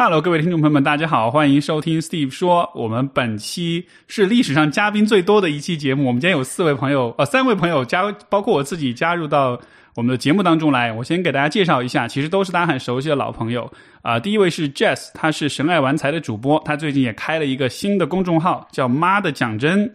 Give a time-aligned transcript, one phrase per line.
[0.00, 2.70] Hello，各位听众朋友们，大家好，欢迎收听 Steve 说。
[2.72, 6.06] 我们本期是历史上嘉宾最多的一期节目。
[6.06, 9.60] 我们今天有四位朋友，呃，三位朋友加，包括我自己加入到
[9.96, 10.92] 我们的节目当中来。
[10.92, 13.68] 我先给大家介绍一下，其实都是大家很熟悉的老朋友
[14.02, 19.92] 啊、第一位是 Jess，他是神爱玩财的主播，他最近也开了一个新的公众号，叫“妈的讲真”。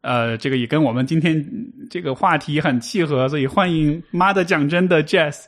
[0.00, 1.46] 呃，这个也跟我们今天
[1.90, 5.44] 这个话题很契合，所以欢迎“妈的讲真”的 Jess。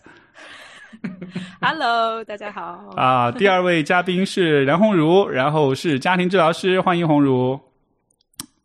[1.60, 2.92] Hello，大家好。
[2.96, 7.58] 啊，第二位嘉宾是梁红茹，然后是家庭治疗师，欢迎红茹。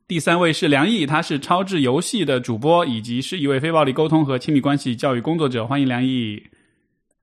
[0.08, 6.42] 第三位是梁毅，他是超智游戏的主播，以及是一位非暴力沟通和亲密关系教育工作者，欢迎梁毅。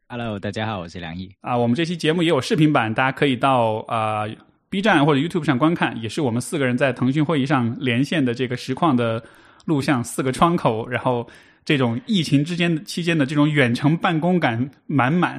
[0.09, 1.31] Hello，大家好，我是梁毅。
[1.41, 4.31] 啊，我们这期节目也有视频版，大家可以到啊、呃
[4.71, 9.23] B 站或者 YouTube 上观看，也是我们四个人在腾讯会议上连线的这个实况的
[9.65, 11.27] 录像，四个窗口，然后
[11.69, 15.39] 这种疫情之间期间的这种远程办公感满满。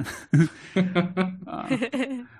[1.44, 1.68] 啊，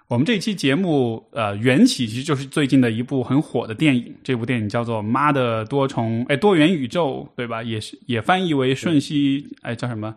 [0.06, 7.64] 我们这期节目呃缘起其实就是最近的一部很火的电影，这部电影叫做《妈的多重哎多元宇宙》，对吧？
[7.64, 10.14] 也是也翻译为瞬息哎叫什么？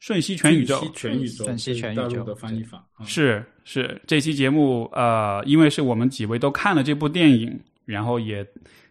[0.00, 8.44] 瞬息全宇宙，瞬息全宇宙，瞬息全宇宙的翻译法啊是是，这期节目呃，因为是我们几位都看了这部电影，然后也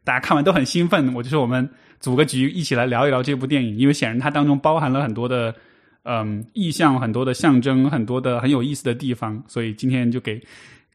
[0.06, 1.70] 大家看完都很兴奋，我就是我们
[2.02, 5.56] 组个局一起来聊一聊这部电影，因为显然它当中包含了很多的
[6.04, 10.42] 嗯意象、很多的象征、很多的很有意思的地方，所以今天就给。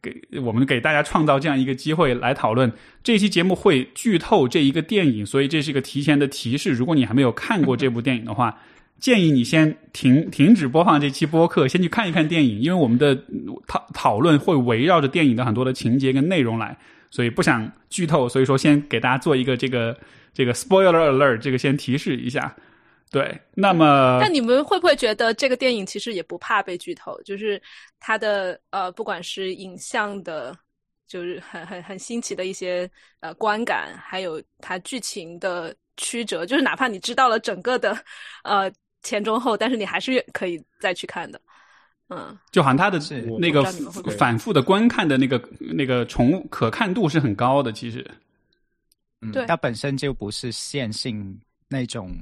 [0.02, 2.70] 给我们给大家创造这样一个机会来讨论
[3.02, 6.70] 这期节目会剧透这一个电影，所以这是一个提前的提示。
[6.70, 8.56] 如果你还没有看过这部电影的话，
[9.00, 16.76] 建议你先停停止播放这期播客，先去看一看电影，因为我们的嗯讨讨论会围绕着电影的很多的情节跟内容来，
[17.10, 19.96] 所以不想剧透，所以说先给大家做一个这个
[20.36, 22.54] 这个 spoiler alert，这个先提示一下。
[23.10, 27.18] 对，那么但你们会不会觉得这个电影其实也不怕被剧透？
[27.22, 27.60] 就是
[27.98, 30.54] 它的呃，不管是影像的，
[31.08, 37.96] 就是很很很新奇的一些呃观感，还有它剧情的曲折，就是哪怕你知道了整个的
[38.44, 38.70] 呃
[39.02, 41.40] 前中后，但是你还是可以再去看的。
[42.10, 43.00] 嗯，就好像它的
[43.38, 43.64] 那个
[44.18, 48.04] 反复的观看的那个那个重可看度是很高的，其实。
[49.26, 51.38] 嗯对它本身就不是线性
[51.68, 52.16] 那种，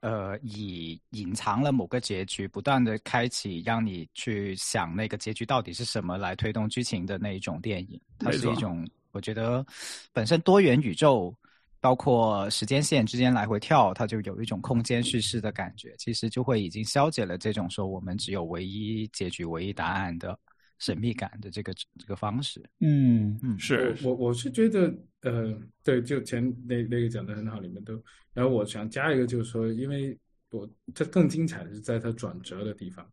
[0.00, 8.00] 呃，以隐藏了某个结局，不断的开启，让你去想那个结局到底是什么来推动剧情的那一种电影。
[8.18, 9.66] 它是一种，我觉得
[10.12, 11.34] 本身多元宇宙，
[11.80, 15.94] 包括时间线之间来回跳，它就有一种空间叙事的感觉。
[15.98, 20.38] 其实就会已经消解了这种说我们只有唯一结局、唯一答案的
[20.78, 22.62] 神秘感的这个这个方式。
[22.80, 30.18] 嗯嗯是我我我是觉得，呃，对，就前那那个讲的很好，里面都，然后我想加一个，就是说，因为
[30.50, 33.08] 我它更精彩的是在它转折的地方，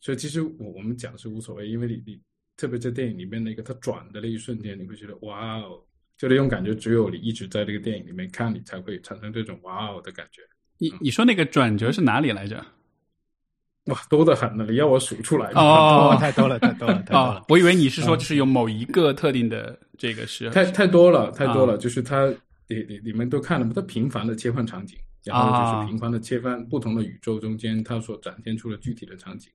[0.00, 2.20] 所以其实我我们讲是无所谓，因为你你
[2.56, 5.82] 特别在电影里面那个它转的那一瞬间，你会觉得哇哦，
[6.16, 10.42] 就那种感觉，只有你一直在这个电影里面看，你才会产生这种哇哦的感觉，
[10.78, 12.64] 你你说那个转折是哪里来着？
[13.92, 15.50] 哇，多得很呢，你要我数出来？
[15.54, 22.26] 哦 太多了，太多了，太多哦了。，我以为你是说就是有某一个特定的这个是太太多了，太多了，啊就是它，
[22.68, 23.72] 你你你们都看了吗？
[23.74, 29.50] 它频繁的切换场景，然后啊就是频繁的切换不同的宇宙中间，它所展现出的具体的场景，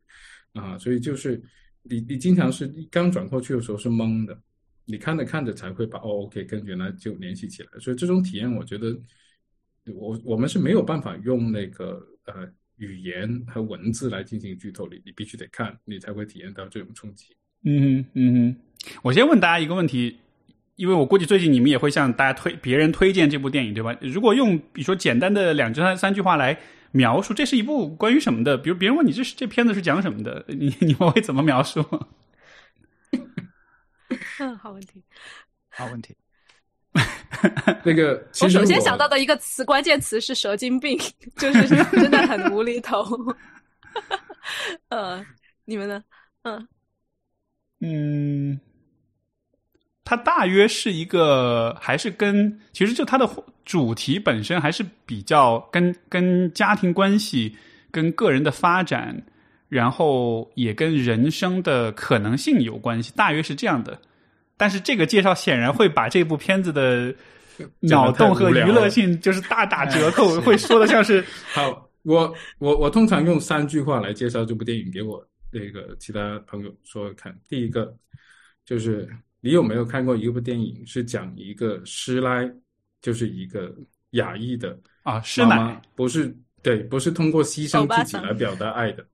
[0.53, 1.41] 啊，所以就是
[1.81, 4.37] 你你经常是刚转过去的时候是懵的，
[4.85, 8.95] 你看着看着才会把哦，OK，跟原来就联系起来，所以这种体验，我觉得
[9.95, 12.47] 我我们是没有办法用那个呃
[12.79, 17.35] 语言和文字来进行剧透，你你必须得看，你才会体验到这种冲击。
[17.63, 18.55] 嗯哼嗯哼，
[19.03, 20.17] 我先问大家一个问题，
[20.75, 23.95] 因为我估计最近你们也会向大家推别人推荐这部电影，对吧？
[24.01, 26.57] 如果用比如说简单的两句三三句话来
[26.91, 28.57] 描述，这是一部关于什么的？
[28.57, 31.85] 比如别人问你这是这片子是讲什么的，你你们会怎么描述？
[34.39, 35.03] 嗯， 好问题。
[35.69, 36.15] 好问题。
[37.83, 40.97] 那个，其我实首先想到的一个词，关键词是蛇精病，
[41.37, 43.05] 就是真的很无厘头。
[44.89, 45.23] 呃，
[45.65, 46.03] 你们呢？
[46.43, 46.67] 嗯，
[47.81, 48.59] 嗯，
[50.03, 53.29] 它大约是一个，还是跟其实就它的
[53.63, 57.55] 主题本身还是比较跟跟家庭关系、
[57.91, 59.15] 跟个人的发展，
[59.67, 63.99] 然后也跟人生的可能性有关系，大约是这样的。
[64.59, 67.15] 但是这个介绍显然会把这部片子的
[67.79, 71.23] 脑洞和娱乐性就是大打折扣， 会说的像是
[71.53, 77.33] 好，我我我通常用三句话来介绍这部电影给我那个其他朋友说看。
[77.47, 77.95] 第一个
[78.65, 79.09] 就是
[79.39, 82.51] 你有没有看过一部电影是讲一个师奶，
[83.01, 83.73] 就是一个
[84.11, 89.05] 亚裔的啊，师妈奶不是对，不是通过牺牲自己来表达爱的。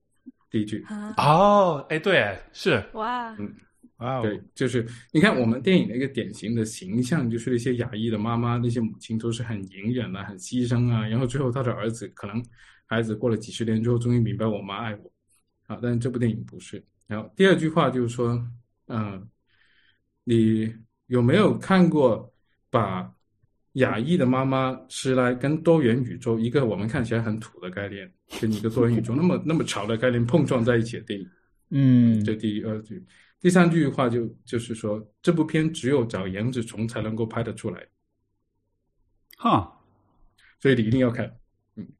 [0.49, 2.83] 第一句，啊，哦，哎，对，是。
[2.93, 3.53] 哇，嗯
[3.97, 12.43] 哇哦对，就是你看我们电影的一个典型的形象，就是那些亚裔的妈妈，那些母亲都是很隐忍啊，很牺牲啊，然后最后他的儿子可能
[12.85, 15.11] 孩子过了几十年之后，终于明白我妈爱我，
[15.67, 16.83] 啊，但是这部电影不是。
[17.07, 18.45] 然后第二句话就是说，
[18.87, 19.25] 嗯、
[20.23, 20.73] 你
[21.07, 22.33] 有没有看过
[22.69, 23.09] 把
[23.73, 28.11] 亚裔的妈妈是来跟多元宇宙一个我们看起来很土的概念，
[28.41, 31.29] 跟一个多元宇宙那么那么潮的概念碰撞在一起的电影？
[31.71, 33.03] 嗯这第二句，
[33.45, 37.79] 第三句话就就是说，这部片只有找杨紫琼才能够拍得出来，
[39.37, 39.71] 哈，
[40.59, 41.31] 所以你一定要看。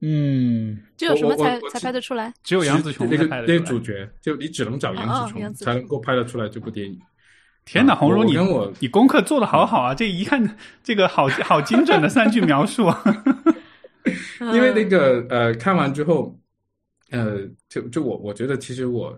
[0.02, 2.34] 嗯，这有什么才才拍得出来？
[2.44, 3.46] 只有杨紫琼那个那。
[3.46, 7.00] 个主角，就你只能找杨紫琼才能够拍得出来这部电影。
[7.64, 9.94] 天哪，啊红茹，你我跟我你功课做的好好啊！
[9.94, 13.04] 这一看，这个好好精准的三句描述啊！
[14.52, 16.40] 因为那嗯个呃，看完之后，
[17.12, 19.16] 呃，就就我我觉得其实我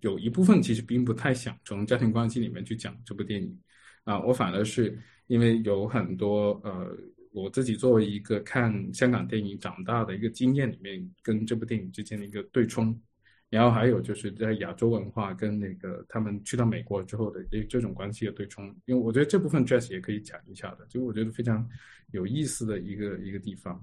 [0.00, 3.58] 有一部分其实并不太想从家庭关系里面去讲这部电影
[4.04, 6.96] 啊、我反而是因为有很多呃，
[7.30, 12.98] 我自己作为一个看香港电影长大的一个经验里面，跟这部电影之间的一个对冲。
[13.50, 21.68] 然后还有就是在亚洲文化跟那个他们去到美国之后的这这种关系的对冲，因为我觉得这部分 Jazz 也可以讲一下的，就我觉得非常
[22.10, 23.82] 有意思的一个一个地方。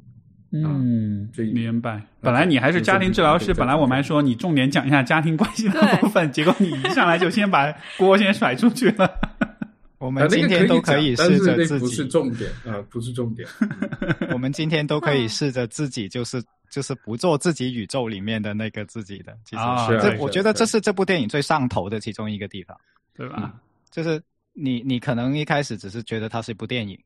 [0.52, 2.02] 嗯，这一明白。
[2.22, 9.10] 本来你还是家庭治疗师，本来我们还说你重点讲一下家庭关系的部分， 结果你一上来就先把锅先甩出去了。
[9.98, 13.48] 我们今天都可以试着自己不是，重点啊、不是重点。
[14.32, 19.36] 我们今天都可以嗯试着自己，就是就是不做自己宇宙里面的那个自己的。
[19.46, 22.78] 其实，啊这是我觉得这是是这部电影最上头的其中一个地方，
[23.16, 23.54] 对吧？
[23.90, 24.22] 就是
[24.54, 27.00] 你你可能一开始只是觉得它是一部电影，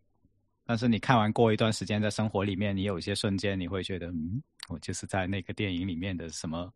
[0.69, 6.71] 但是你看完过一段时间，在生活里面，你有一些瞬间你会觉得，嗯，我就是在那个电影里面的什么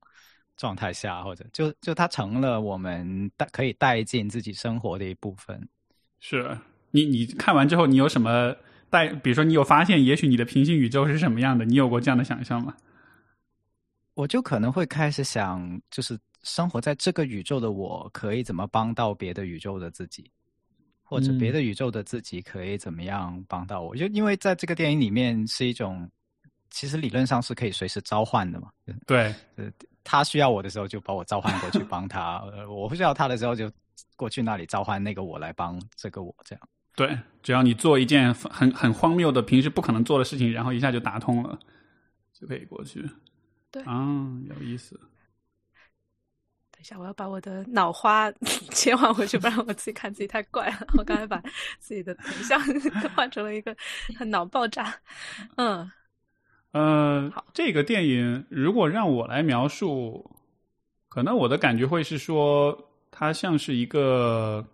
[0.58, 5.70] 状态下，或者就就它成了我们带可以带进自己生活的一部分。
[6.20, 6.58] 是
[6.90, 8.56] 你你看完之后，你有什么
[8.90, 9.10] 带？
[9.10, 11.64] 比如说，你有发现，也许你的平行宇宙是什么样的？
[11.64, 12.76] 你有过这样的想象吗？
[14.16, 20.32] 我就可能会开始想，就是生活在这个宇宙的我，可以怎么帮到别的宇宙的自己，
[21.04, 23.96] 或者嗯别的宇宙的自己可以怎么样帮到我？
[23.96, 26.10] 就因为在这个电影里面是一种，
[26.72, 28.70] 其实理论上是可以随时召唤的嘛。
[29.06, 29.70] 对，呃，
[30.04, 33.72] 他需要我的时候就把我召唤过去帮他，呃，我不需要他的时候就
[34.16, 36.70] 过去那里召唤那个我来帮这个我，这样。
[36.96, 41.60] 对，只要你做一件很很荒谬的、平时不可能做的事情，然后一下就打通了，
[42.40, 43.04] 就可以过去。
[43.72, 45.00] 对啊，有意思。
[46.84, 48.30] 等一下，我要把我的脑花
[48.72, 50.88] 切换回去，不然我自己看自己太怪了。
[50.98, 51.42] 我刚才把
[51.80, 52.60] 自己的头像
[53.16, 53.74] 换成了一个
[54.18, 54.94] 很脑爆炸。
[55.56, 55.90] 嗯，
[56.74, 60.30] 呃好，这个电影如果让我来描述，
[61.08, 62.78] 可能我的感觉会是说，
[63.10, 64.66] 它像是一个，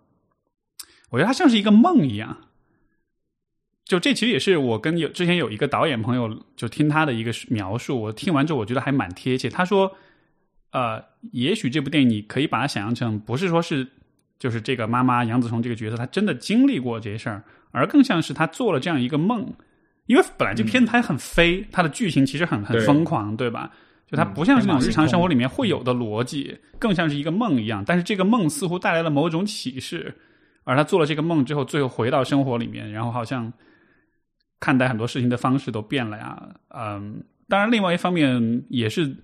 [1.10, 2.36] 我觉得它像是一个梦一样。
[3.84, 9.48] 就这其实也是我跟有之前有一个导演朋友就听他的一个描述，我听完之后我觉得还蛮贴切。
[9.48, 9.96] 他说，
[10.72, 11.02] 呃，
[11.32, 13.86] 也许这部电影你可以把它想象成不是说是
[14.38, 19.52] 就是这个妈妈杨子琼这个角色她真的经历过这些事儿，而更像是她做了这样一个梦。
[20.06, 23.70] 因为本来这片子它很飞，它的剧情其实很很疯狂，对吧？
[24.08, 27.84] 就它嗯不像是那种日常生活里面会有的逻辑，更像是一个梦一样。
[27.86, 30.12] 但是这个梦似乎带来了某种启示，
[30.64, 33.52] 而他做了这个梦之后，最后回到生活里面，然后好像
[34.58, 36.48] 看待很多事情的方式都变了呀。
[36.70, 39.16] 嗯，当然，另外一方面也是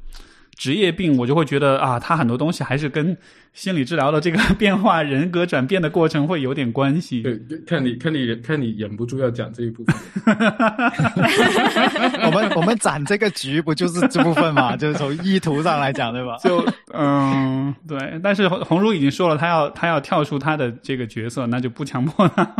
[0.56, 3.16] 职业病，我就会觉得啊，他很多东西还是跟
[3.52, 7.22] 心理治疗的这个变化、人格转变的过程会有点关系。
[7.22, 9.94] 对，对看你看你看你忍不住要讲这一部分。
[12.24, 14.76] 我们我们攒这个局不就是这部分嘛？
[14.76, 16.36] 就是从意图上来讲，对吧？
[16.42, 22.56] 就嗯，对，但是红红茹已经说了，他要他要跳出他的这个角色，那就不强迫他。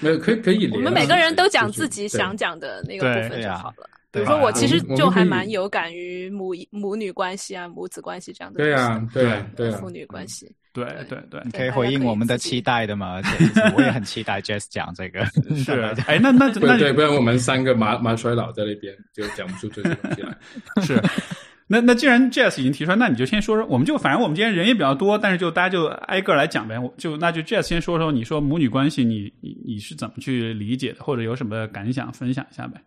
[0.00, 0.70] 没有，可以可以。
[0.72, 3.88] 我们每个人都讲自己想讲的那个部分就好了。
[4.12, 10.50] 比如说，我其实就还蛮有感于母母女关系啊、母子关系这样的对啊，对啊，对啊，父女关系。
[10.72, 13.14] 对对对，可以回应我们的期待的嘛？
[13.14, 15.24] 而 且 我也很期待 Jess 讲这个。
[15.56, 15.72] 是。
[16.06, 20.36] 哎，那那那对对，不然我们三个马马衰老在那边就讲不出这些东西来。
[20.82, 21.02] 是。
[21.66, 26.78] 那那既然 Jess 已经提出来，那你就先说说，我们就反正我们今天人也比较多，但是就大家就挨个来讲呗。
[26.78, 32.80] 我就那就 Jess 先说说，你说母女关系你，你你是怎么去理解的，或者有什么感想分享一下呗？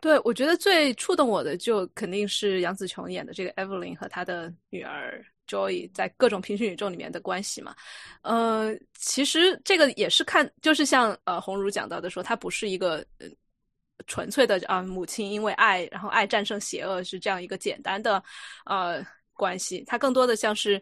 [0.00, 7.74] 对，我觉得最触动我的就肯定是杨紫琼演的这个 Evelyn 和她的女儿 Joy 在各种平行宇宙里面的关系嘛。
[8.22, 13.04] 呃，其实这个也是看，就是像呃红茹讲到的说，它不是一个
[14.06, 18.22] 纯粹的啊、母亲因为爱，然后爱战胜邪恶是这样一个简单的
[18.64, 19.04] 呃
[19.34, 20.80] 关系，它更多的像是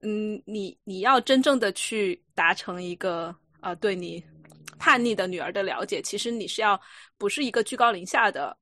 [0.00, 4.22] 嗯，你你要真正的去达成一个呃对你
[4.82, 6.80] 叛逆的女儿的了解，其实你是要
[7.16, 8.58] 不是一个居高临下的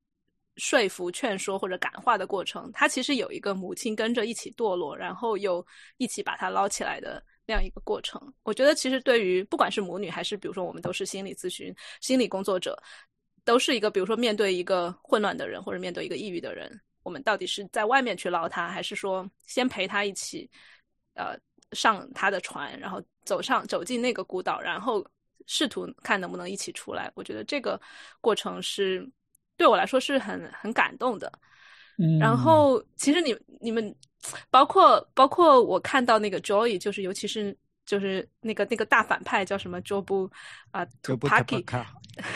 [0.56, 8.20] 说服、劝说或者感化的过程，她其实有一个母亲跟着一起堕落，然后又一起把它捞起来的那样一个过程。
[8.42, 12.78] 我觉得其实对于不管是母女还是比如说我们都是心理咨询、心理工作者，
[13.42, 16.78] 都是一个比如说面对一个混乱的人或者面对一个抑郁的人。
[17.02, 20.50] 我们到底是在外面去捞他，还是说先陪他一起，
[21.14, 21.34] 呃，
[21.72, 25.02] 上他的船，然后走上走进那个孤岛，然后
[25.52, 27.10] 试图看能不能一起出来？
[27.16, 27.78] 我觉得这个
[28.20, 29.04] 过程是
[29.56, 31.30] 对我来说是很很感动的。
[31.98, 33.92] 嗯，然后其实你你们
[34.48, 37.54] 包括包括我看到那个 Joy，就是尤其是
[37.84, 40.30] 就是那个那个大反派叫什么 Jobu
[40.70, 41.64] 啊 Tupaki。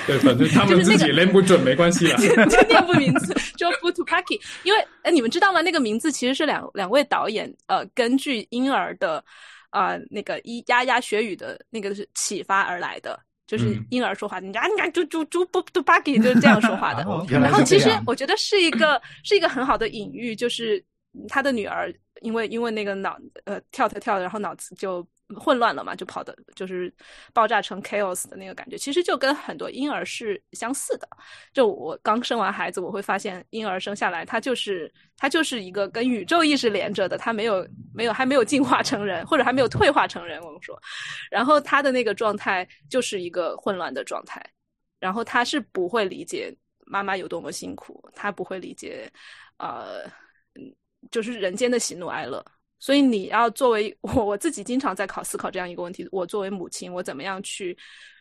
[0.06, 2.16] 对，反正他们自己念不准没关系了，
[2.49, 4.40] 就念不名字，Jobu Tupaki。
[4.64, 5.62] 因为哎，你们知道吗？
[5.62, 9.25] 那个名字其实是两两位导演呃，根据婴儿的
[9.74, 17.02] 啊那个咿呀呀学语的那个是启发而来的，就是婴儿说话，你呀你呀猪猪猪不 Tupaki 就是这样说话的。
[17.28, 20.82] 然后其实我觉得是一个是一个很好的隐喻，就是
[21.28, 25.06] 他的女儿因为因为那个脑呃跳跳跳，然后脑子就。
[25.36, 26.92] 混乱了嘛，就跑的，就是
[27.32, 31.08] 爆炸成 chaos 的那个感觉，其实就跟很多婴儿是相似的。
[31.52, 40.78] 就我刚生完孩子，我会发现婴儿生下来，他就是他就是一个跟宇宙意识连着的，他没有没有还没有进化成人，或者还没有退化成人，我们说，
[41.30, 44.44] 然后他的那个状态就是一个混乱的状态，
[45.00, 46.54] 然后他是不会理解
[46.84, 49.10] 妈妈有多么辛苦，他不会理解，
[49.56, 50.04] 呃，
[51.10, 52.44] 就是人间的喜怒哀乐。
[52.84, 57.74] 所以你要作为 我我自己经常在考思考这样一个问题：我作为母亲，我怎么样去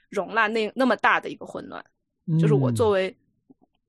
[0.09, 1.83] 容纳那那么大的一个混乱？
[2.39, 3.13] 就是我作为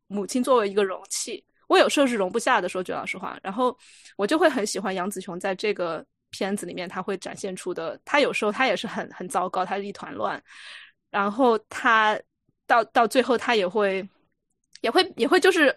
[0.08, 2.68] 母亲，作为一个容器，我有时候是容不下的。
[2.68, 3.78] 说句老实话，然后
[4.16, 10.42] 我就会很喜欢杨紫琼在这个片子里面，他会展现出的，他有时候他也是很很糟糕，他是一团乱，
[11.08, 12.18] 然后他
[12.66, 14.04] 到到最后，他也会
[14.80, 15.72] 也会也会就是。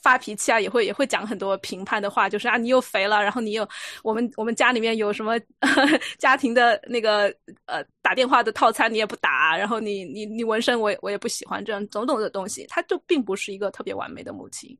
[0.00, 3.68] 发脾气啊，也会也会讲很多评判的话，就是啊，你又肥了，然后你又
[4.02, 5.38] 我们我们家里面有什么
[6.18, 7.34] 家庭的那个
[7.66, 14.76] 呃打电话的套餐你也不打，然后你你你纹身我也我也不喜欢这样种种的东西，他就并不是一个特别完美的母亲，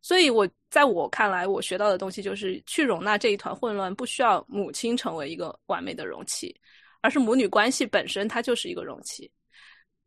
[0.00, 6.54] 所以我在我看来，我学到的东西就是去容纳这一团混乱，不需要母亲成为一个完美的容器，
[7.00, 9.30] 而是母女关系本身它就是一个容器，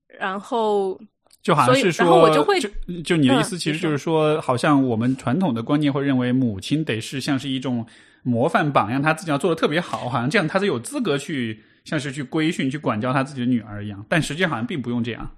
[0.07, 0.99] 然后。
[1.45, 2.59] 就好像是说我，就会
[3.03, 7.85] 就你的意思，其实就是说，好像我们传统的观念会认为母亲得是像是一种
[8.23, 14.03] 模范榜样，她自己要做的特别好，好像这样她才有资格去像是去规训、去管教她自己的女儿一样。
[14.09, 15.29] 但实际好像并不用这样。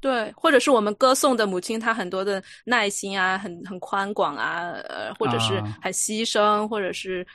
[0.00, 7.26] 对，或者是我们歌颂的母亲，她很多的耐心啊，很很宽广啊，呃，或者是很牺牲，或者是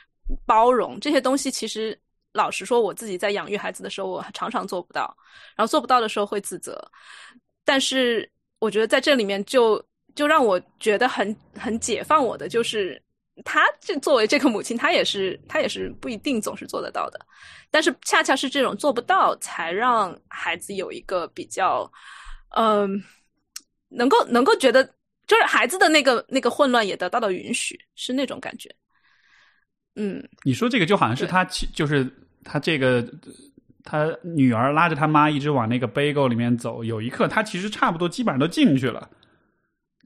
[0.46, 1.94] 包容这些东西，其实
[2.32, 5.14] 老实说，我自己在养育孩子的时候，我常常做不到，
[5.54, 6.82] 然后做不到的时候会自责。
[7.64, 8.28] 但是
[8.58, 13.00] 我觉得在这里面就就让我觉得很很解放我的，就是
[13.44, 17.20] 她这作为这个母亲，她也是她也是不一定总是做得到的。
[17.70, 21.90] 但是恰恰是这种做不到，才让孩子有一个比较，
[22.56, 23.02] 嗯，
[23.88, 24.84] 能够能够觉得，
[25.26, 28.68] 就是孩子的那个那个混乱也得到了允许，是那种感觉。
[29.94, 32.06] 嗯，你说这个就好像是他，就是
[32.44, 33.06] 他这个。
[33.84, 39.08] 他女儿拉着他妈一直往那个 bagel 里面走，有一刻他其实差不多基本上都进去了，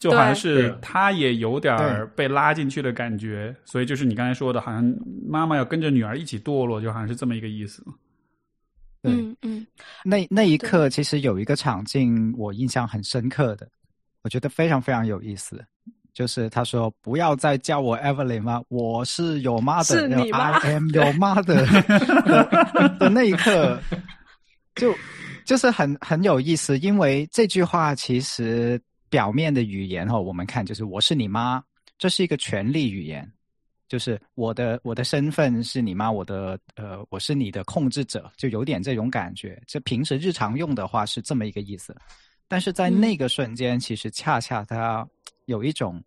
[0.00, 1.76] 就好像是他也有点
[2.16, 4.94] 被拉进去的感觉，所以就是你刚才说的，好像
[5.28, 7.84] 妈妈要跟着女儿一起堕落，就好像是这么一个意思。
[9.02, 9.66] 嗯嗯，
[10.04, 13.68] 那那一刻其实有一个场景我印象很深刻的，
[14.22, 15.64] 我觉得非常非常有意思。
[16.16, 18.62] 就是他说不要再叫我 Evelyn 吗？
[18.68, 21.66] 我是有妈的，是你吗？I am 有妈的
[22.98, 23.78] 的那一刻，
[24.76, 24.94] 就
[25.44, 28.80] 就是很很有意思，因为这句话其实
[29.10, 31.62] 表面的语言哈，我们看就是我是你妈，
[31.98, 33.30] 这是一个权力语言，
[33.86, 39.62] 就是我的我的身份是你妈，我的呃我是你的控制者，就有点这种感觉。
[39.66, 41.94] 这平时日常用的话是这么一个意思，
[42.48, 45.06] 但是在那个瞬间，其实恰恰他。
[45.46, 46.02] 有一种，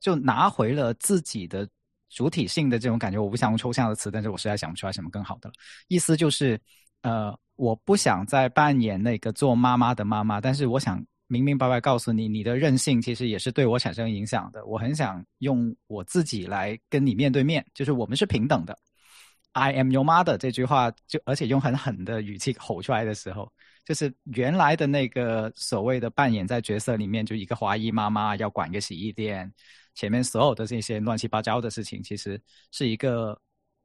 [0.00, 1.68] 就拿回了自己的
[2.10, 3.16] 主体性的这种感觉。
[3.16, 5.52] 我不想用抽象的词，但是我实在想不出来什么更好的了。
[5.86, 6.60] 意思就是，
[7.02, 14.66] 呃，我不想再扮演那个做妈妈的妈妈，但是我想明明白白告诉你，你的任性其实也是对我产生影响的。
[14.66, 18.76] 我很想用我自己来跟你面对面，就是我们是平等的。
[19.52, 23.48] I am your mother 这句话，就而且用很狠的语气吼出来的时候。
[23.84, 29.52] 就是原来的那个所谓的扮演在角色里面，就一个华裔妈妈要管个洗衣店，
[29.94, 33.40] 前面所有的这些乱七八糟的事情，其实是一个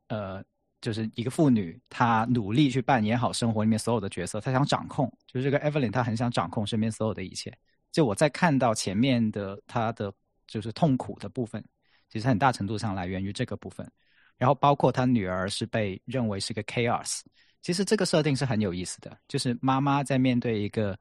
[0.10, 0.44] 呃
[0.80, 7.52] 就是一个妇女，她努力去扮演好生活里面所有的角色，她想掌控，就是这个 Evelyn，她很想掌控身边所有的一切。
[7.92, 10.14] 就我在看到前面的她的
[10.46, 11.64] 就是痛苦的部分，
[12.10, 13.90] 其实很大程度上来源于这个部分。
[14.38, 17.22] 然后包括她女儿是被认为是个 chaos，
[17.68, 20.98] 其实这个设定是很有意思的，就是妈妈在面对一个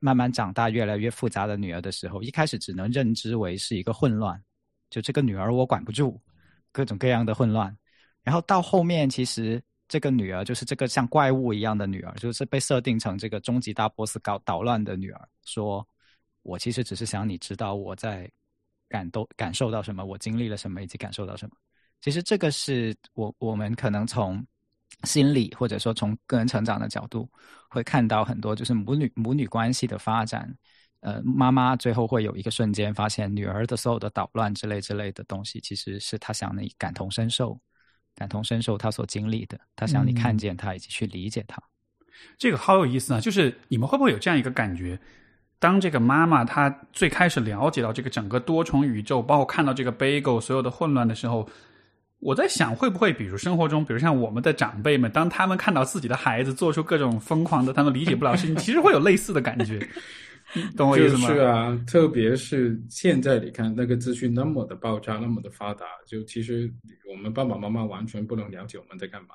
[0.00, 4.42] 慢慢长大、越来越复杂的女儿的时候，一开始只能认知为是一个混乱，
[4.88, 6.18] 就这个女儿我管不住，
[6.72, 7.76] 各种各样的混乱。
[8.22, 15.28] 然后到后面，其实这个女儿就是这个像怪物一样的女儿，就是被设定成这个终极大 boss 搞捣乱的女儿。
[15.44, 15.86] 说，
[16.40, 18.26] 我其实只是想你知道我在
[18.88, 21.54] 感动感受到什么，我经历了什么，以及感受到什么。
[22.00, 24.42] 其实这个是我我们可能从
[25.04, 27.28] 心理或者说从个人成长的角度，
[27.68, 30.52] 会看到很多就是母女母女关系的发展。
[31.00, 37.58] 呃，妈妈最后会有一个瞬间发现女儿的所有的捣乱之类之类的东西，其实是她想你感同身受。
[38.16, 41.62] 感同身受她所经历的，她想你看见她以及去理解她，
[42.36, 43.20] 这个好有意思啊！
[43.20, 44.98] 就是你们会不会有这样一个感觉？
[45.60, 51.48] 当这个妈妈她最开始了解到这个整个多重宇宙，包括看到这个 Bagel 所有的混乱的时候，
[52.20, 59.86] 我在想会不会，比如生活中，比如像我们的长辈们，当他们看到自己的孩子做出各种疯狂的、他们理解不了事情， 其实会有类似的感觉。
[60.76, 61.28] 懂我意思吗？
[61.28, 66.72] 就是啊，特别是现在你看那个资讯那么的爆炸，那么的发达，就其实
[67.08, 69.34] 我们爸爸妈妈完全不能了解我们在干嘛。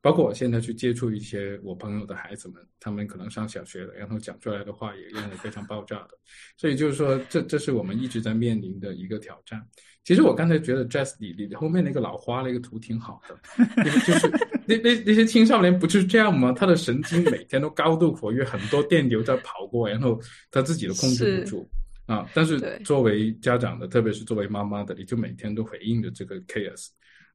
[0.00, 6.10] 包括我现在去接触一些我朋友的孩子们，他们可能上小学了，然后讲出来的话也让人非常爆炸的。
[6.56, 9.62] 所以就是说，这这是我们一直在面临的一个挑战。
[10.04, 14.28] 其实我刚才觉得 Jazz 你你后面那个老花那个图挺好的，就是
[14.66, 16.52] 那那那些青少年不就是这样吗？
[16.52, 20.20] 他的神经每天都高度活跃，很多电流在跑过，然后
[20.50, 21.68] 他自己都控制不住
[22.06, 22.28] 啊。
[22.34, 26.88] 但是作为家长的，特别是作为妈妈的，你就每天都回应着这个 chaos。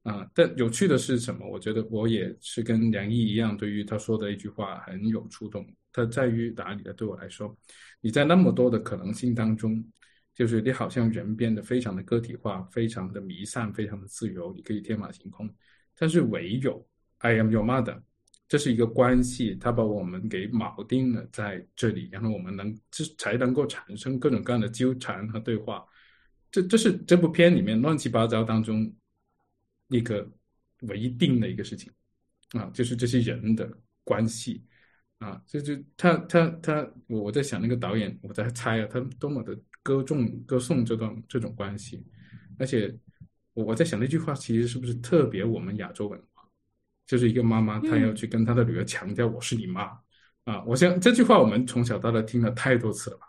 [0.04, 1.46] 啊，但有趣的是什么？
[1.46, 5.66] 我觉得我也是跟梁毅一样，对于他说的一句话很有触动。
[5.92, 6.94] 他在于哪里呢？
[6.94, 7.54] 对我来说，
[8.00, 9.84] 你在那么多的可能性当中，
[10.40, 15.54] 就是你好像人变得非常的个体化，非常的弥散，非常的自由，你可以天马行空。
[15.98, 18.02] 但是唯有 I am your mother，
[18.48, 25.86] 这是一个关系，它把我们给锚定了在这里，然后我们能这才能够产生各种各样的纠缠和对话。
[26.50, 28.90] 这这是这部片里面乱七八糟当中。
[29.90, 30.26] 一个
[30.82, 31.92] 唯一定的一个事情，
[32.52, 33.68] 啊，就是这些人的
[34.04, 34.64] 关系，
[35.18, 39.60] 啊，就就他他他，我我在想那个导演，我在猜啊，他多么的
[39.98, 42.06] 歌颂歌颂这段这种关系，
[42.60, 42.96] 而且
[43.54, 46.44] 我我在想那句话其实是不是特别我们亚洲文化，
[47.08, 49.98] 就是一个妈妈她要去跟她的女儿强调我是你妈，
[50.44, 53.26] 啊，我想这句话我们从小到大听了太多次了吧。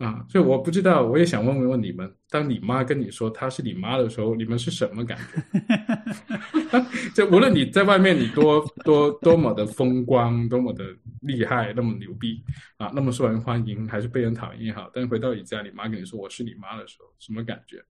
[0.00, 6.84] 啊，所以我不知道，我也想问问问你们，当你妈跟你说她是你妈的时候，你们是什么感觉？
[7.14, 10.84] 就无论你在外面你多多多么的风光，多么的
[11.20, 12.42] 厉害，那么牛逼
[12.78, 17.84] 啊，那么受人欢迎，还是被人讨厌也好，但是回到你家，你妈跟你说我是你妈的时候，什么感觉？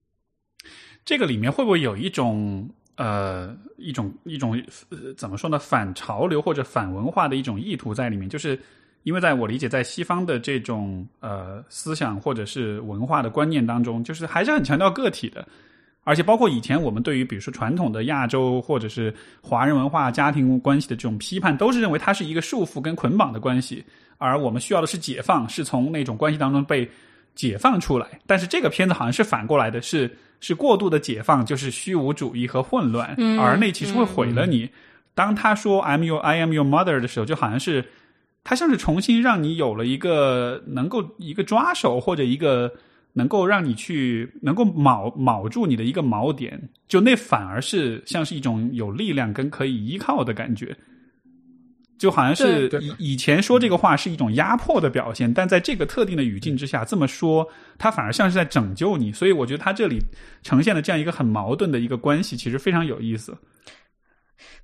[1.05, 5.57] 这个里面会不会有一种呃一种一种呃怎么说呢？
[5.57, 8.27] 反潮流或者反文化的一种意图在里面？
[8.27, 8.59] 就是。
[9.03, 15.43] 因为在我理解，在西方的这种呃思想或者是文化的观念当中，就是还是很强调个体的，
[16.03, 19.11] 而且包括以前我们对于比如说传统的亚洲或者是
[19.41, 23.83] 华人文化家庭关系的这种批判，都是认为它是一个束缚跟捆绑的关系，
[24.19, 26.87] 而我们需要的是解放，是从那种关系当中被
[27.33, 28.07] 解放出来。
[28.27, 34.69] 但是这个片子好像是反过来的，是是过度的解放，就是虚无主义和混乱，而那其实会毁了你。
[35.15, 37.83] 当他说 "I'm your I am your mother" 的时候，就好像是。
[38.43, 42.71] 它像是重新让你有了一个能够一个抓手，或者一个
[43.13, 50.75] 能够让你去能够铆铆住你的一个锚点，就那反而是像是一种有力量跟可以依靠的感觉，
[51.99, 59.11] 就好像是以以前说这个话是一种压迫的表现，但在这个特定的语境之下这么说，它反而像是在拯救你。
[59.11, 59.99] 所以我觉得它这里
[60.41, 63.37] 呈现的这样一个很矛盾的一个关系，其实非常有意思。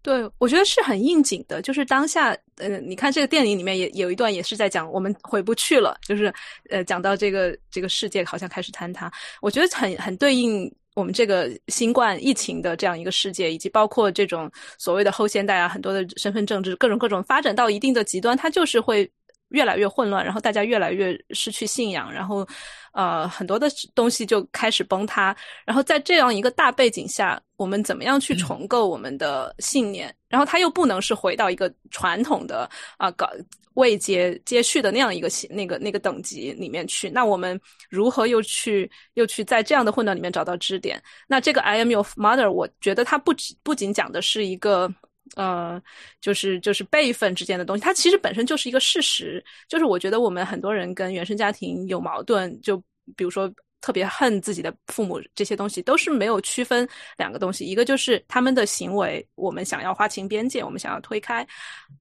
[0.02, 1.62] 对，我觉得是很应景的。
[1.62, 6.34] 就是当下，呃，你看这个电影里面也有一段也是在讲我们回不去了，就是
[6.70, 9.12] 呃，讲到这个这个世界好像开始坍塌。
[9.42, 19.10] 我觉得很很对应我们这个新冠疫情的这样一个世界，以及包括这种所谓的后现代啊，很多的身份政治各种各种发展到一定的极端，它就是会
[19.50, 22.48] 越来越混乱，然后大家越来越失去信仰，然后
[22.94, 25.36] 呃很多的东西就开始崩塌。
[25.66, 27.42] 然后在这样一个大背景下。
[27.58, 30.14] 我们怎么样去重构我们的信念？
[30.30, 33.28] 然后它又不能是回到一个传统的啊，搞
[33.74, 37.10] 未接接续的那样一个那个那个等级里面去。
[37.10, 41.02] 那我们如何又去又去在这样的混乱里面找到支点？
[41.28, 43.34] 那这个 I am your mother，我觉得它不
[43.64, 44.88] 不仅讲的是一个
[45.36, 45.82] 呃，
[46.22, 49.44] 就是就是辈分之间的东西，它其实本身就是一个事实。
[49.68, 52.78] 就是我觉得我们很多人跟原生家庭有矛盾，就
[53.16, 56.88] 比如说特别恨自己的父母，这些东西都是没有区分
[57.18, 61.46] 两个东西，一个就是他们的行为，我们想要划清边界，我们想要推开，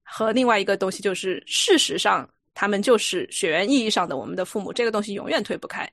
[0.03, 5.87] 和另外一个东西就是事实上他们就是血缘意义上的我们的父母，这个东西永远推不开。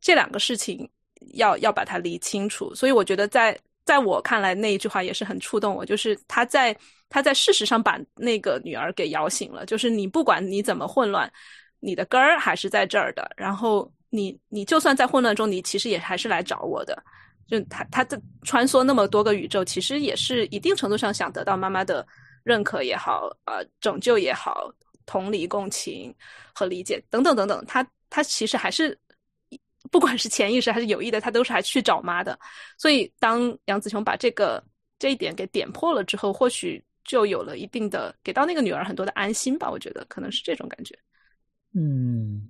[0.00, 0.88] 这两个事情
[1.34, 3.58] 要要把它理清楚，所以我觉得在。
[3.86, 6.76] 在我看来，那一句话也是很触动我，就是他在
[7.08, 11.32] 他在事实上把那个女儿给摇醒了，就是你不管你怎么混乱，
[11.78, 13.30] 你的根儿还是在这儿的。
[13.36, 17.00] 然后你你就算在混乱中，你其实也还是来找我的。
[17.46, 22.04] 就他他的穿梭那么多个宇宙，其实也是一定程度上想得到妈妈的
[22.42, 24.68] 认可也好，呃，拯救也好，
[25.06, 26.12] 同理共情
[26.52, 27.64] 和理解等等等等。
[27.66, 28.98] 他他其实还是。
[29.90, 32.38] 不管是潜意识还是有意的，他都是还去找妈的。
[32.78, 34.62] 所以，当杨子琼把这个
[34.98, 39.70] 这一点给点破了之后，或许就有了一定的给到那个女儿很多的安心吧。
[39.70, 40.96] 我觉得可能是这种感觉。
[41.74, 42.48] 嗯，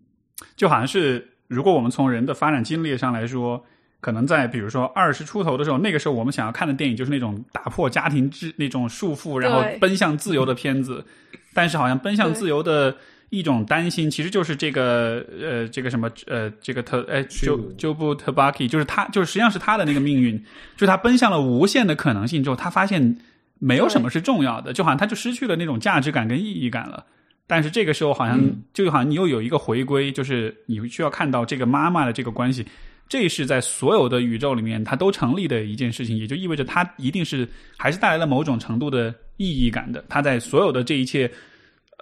[0.56, 3.64] 就好像是如果我们从人的发展经历上来说，
[4.00, 11.04] 可能在比如说二十出头的时候，那个时候我们想要看的电影就是那种打破家庭制那种束缚，然后奔向自由的片子。
[11.52, 12.96] 但是，好像奔向自由的。
[13.30, 20.36] 一种担心，其实就是这个呃，这个什么呃，这个特哎，就就不特巴 k 就是他，就是实际上是他的那个命运，
[20.76, 23.18] 就是他奔向了无限的可能性之后，他发现
[23.58, 27.04] 没有什么是重要的，就好像他就失去了那种价值感跟意义感了。
[27.48, 28.40] 但是这个时候，好像
[28.72, 32.64] 就好像你又有一个回归，就是你需要看到这个妈妈的这个关系，
[33.08, 40.04] 这是在所有的宇宙里面它都成立的一件事情，也就意味着它一定是还是带来了某种程度的意义感的。
[40.08, 41.28] 它在所有的这一切。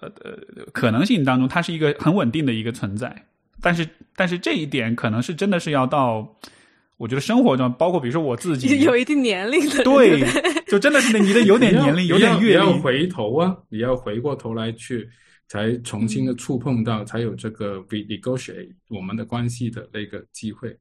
[0.01, 3.27] 呃呃，可能性当中，它是一个很稳定的一个存在，
[3.61, 6.37] 但是但是这一点可能是真的是要到，
[6.97, 10.25] 我觉得生活中，包括比如说我自己，有一定年龄的，对，
[10.67, 15.09] 就真的是你的有点年龄，有点阅历，要回头啊，你要回过头来去，
[15.47, 20.77] 才重新的触碰到，才有这个 renegotiate 我们的关系的那个机会。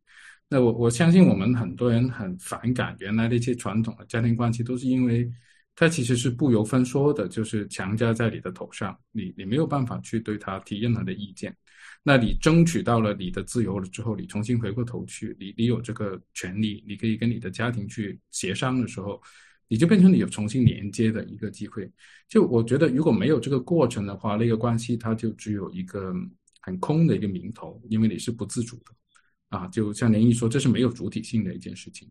[0.49, 5.31] 那我我相信我们很多人很反感原来的一些传统的家庭关系，都是因为。
[5.75, 11.55] 它其实是不由分说的，就是强加在你的头上，你你没有办法去对他提任何的意见。
[12.03, 19.19] 那你争取到了你的自由了之后，你重新回过头去，你你有这个权利，你可以跟你的家庭去协商的时候，
[19.67, 21.91] 你就变成你有重新连接的一个机会。
[22.27, 26.13] 就我觉得，如果没有这个过程的话，那个关系它就只有一个
[26.61, 29.67] 很空的一个名头，因为你是不自主的啊。
[29.67, 32.07] 就像连毅说，这是没有主体性的一件事情。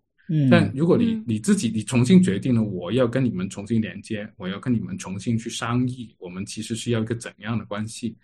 [0.50, 8.16] 但如果你你自己你重新决定了我要跟你们重新连接，我要跟你们重新去商议，我们其实是要一个怎样的关系？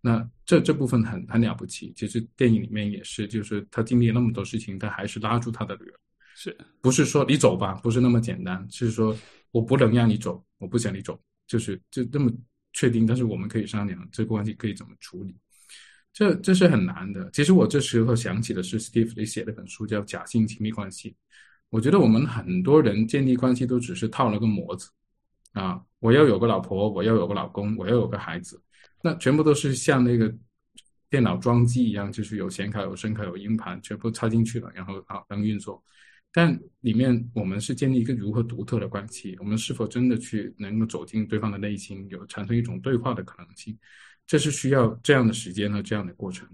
[0.00, 1.92] 那这这部分很很了不起。
[1.96, 5.98] 其实电影里面也是，就是他经历了那么多事情，他还是拉住他的女儿，
[6.36, 7.74] 是不是说你走吧？
[7.82, 9.16] 不是那么简单，是说
[9.50, 12.30] 我不能让你走，我不想你走，就是就这么
[12.74, 13.04] 确定。
[13.04, 15.34] 但是我们可以商量这个关系可以怎么处理，
[16.12, 17.28] 这这是很难的。
[17.32, 21.10] 其实我这时候想起的是 Steve 里写了本书叫《假性亲密关系》。
[21.70, 24.88] 我觉得我们很多人建立关系都只是套了个模子，
[25.52, 28.62] 啊，我要有个老婆，我要有个老公，我要有个孩子，
[29.02, 30.32] 那全部都是像那个
[31.10, 35.82] 电脑装机一样，就是有显卡、有声卡、有硬盘，全部插进去了，然后啊能运作。
[36.32, 39.36] 但里面我们是建立一个如何独特的关系？
[39.40, 43.76] 我们是否真的去能够走进对方的内心，有产生一种对话的可能性？
[44.26, 46.46] 这是需要这样的时间和这样的过程。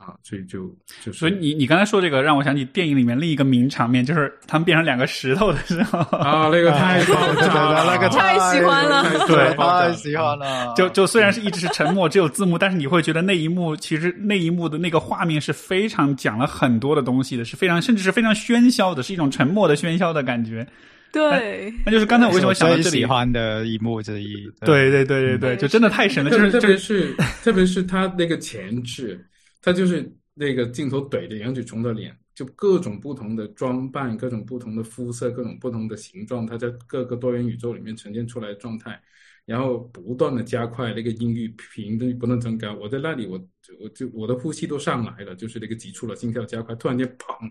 [0.00, 10.72] 啊，所以就就所以你你刚才说这个让我想起电影里面另一个名场面，就是他们变成两个石头的时候啊，那个太爆炸了， 那个太喜欢了，对，太喜欢了。
[10.74, 20.66] 就就虽然是一直是沉默，只有字幕，但是你会觉得那一幕其实那一幕的那个画面是非常讲了很多的东西的，是非常甚至是非常喧嚣的，是一种沉默的喧嚣的感觉。
[21.12, 24.50] 对，那就是刚才我为什么想到这里喜欢的一幕之一。
[24.60, 29.22] 对对对对对，就真的太神了，就是特别是特别是他那个前置。
[29.62, 39.00] 他就是那个镜头怼着杨紫琼的脸，就各种不同的装扮，各种不同的肤色，各种不同的形状，他在各个多元宇宙里面呈现出来的状态，
[39.44, 42.72] 然后不断的加快那个音域频率不断增高。
[42.74, 43.38] 我在那里，我
[43.78, 47.50] 我就我的呼吸都上来了，就是那个急促了，心跳加快，突然间砰，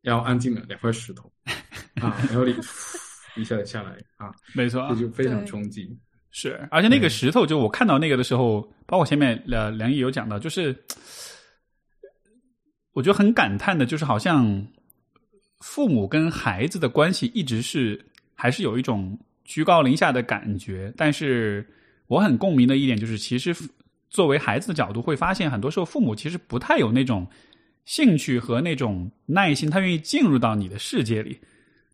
[0.00, 1.32] 然后安静了，两块石头
[2.02, 2.52] 啊，然后你
[3.36, 5.96] 一下子下来啊，没错，这就非常冲击。
[6.34, 10.74] 是，而且那个石头，就我看到那个的时候，包括前面呃梁毅有讲到，就是
[12.94, 14.66] 我觉得很感叹的，就是好像
[15.60, 18.02] 父母跟孩子的关系一直是
[18.34, 20.90] 还是有一种居高临下的感觉。
[20.96, 21.68] 但是
[22.06, 23.54] 我很共鸣的一点就是，其实
[24.08, 27.26] 作为孩子的角度，会发现很多时候父母其实不太有那种
[27.84, 31.38] 兴趣和那种耐心，他愿意进入到你的世界里。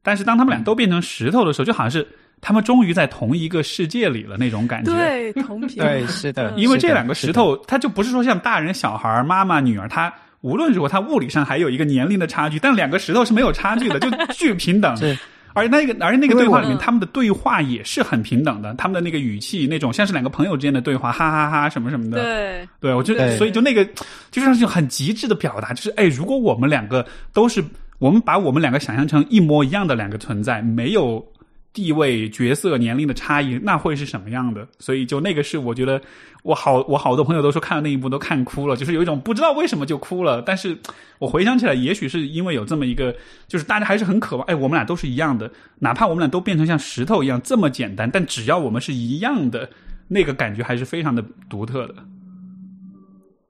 [0.03, 2.07] 但是当他们俩都变成石头的时候，就好像是。
[2.41, 4.95] 他们终于在同一个世界里了那种感觉。
[4.95, 5.83] 对，同频。
[5.83, 14.97] 对，是的，因为这两个石，头，它就不是说像大人、小孩、妈妈、女儿，它无论如何，它物理上还有一个年龄的差距，但两个石头是没有差距的，就 巨平等。
[14.97, 15.19] 是
[15.53, 22.23] 而且那个，而且那个对话里面，他们的对话也是很平等的，他们的那个语气，那种像是两个朋友之间的对话，哈哈哈什么什么的。
[22.23, 23.85] 对，对，我觉得，所以就那个，
[24.31, 27.65] 就像是很极致的表达，就是哎，如果我们两个都是，
[27.99, 31.25] 我们把我们两个想象成一模一样的两个存在，没有
[31.73, 34.67] 地位、角色、年龄的差异，那会是什么样的？
[34.79, 36.01] 所以就那个是我觉得，
[36.43, 40.41] 我好，我好多朋友都说看了那一部都看哭了，就是有一种不知道为什么就哭了。
[40.43, 40.77] 但是
[41.19, 43.15] 我回想起来，也许是因为有这么一个，
[43.47, 49.69] 就是大家还是很渴望，哎，我们俩都是一样的，哪怕我们俩都变成像石头一样这么简单，但只要我们是一样的，
[50.09, 51.97] 那个感觉还是非常的独特的。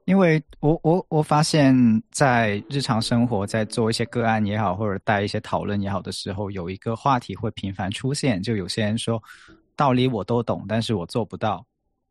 [0.09, 1.71] 因为我我我发现，
[2.09, 9.21] 在日常生活，在做一些个案也好，或者带一些讨论也好的时候，有一个话题会频繁出现，就有些人说，
[9.75, 11.63] 道理我都懂，但是我做不到。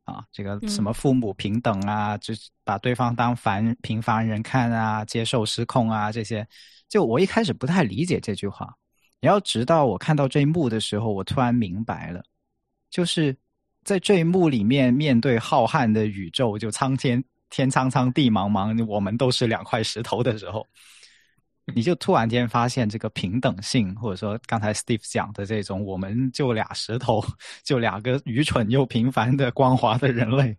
[0.04, 6.46] 啊，这个什么父母平等啊，就是把对方当凡平凡人看啊，接受失控啊，这些，
[6.88, 8.72] 就我一开始不太理解这句话，
[9.20, 12.22] 然后直到我看到这一幕的时候，我突然明白了，
[12.90, 13.36] 就是
[13.82, 20.66] 在这一幕里面，面对浩瀚的宇宙，就苍天天苍苍，地茫茫，我们都是两块石头的时候，
[21.74, 27.24] 你就突然间发现这个平等性，或者说刚才 Steve 讲的这种，我们就俩石头，
[27.62, 30.56] 就两个愚蠢又平凡的光滑的人类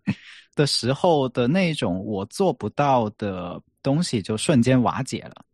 [0.55, 5.45] 的时候的那种我做不到的东西，就瞬间瓦解了。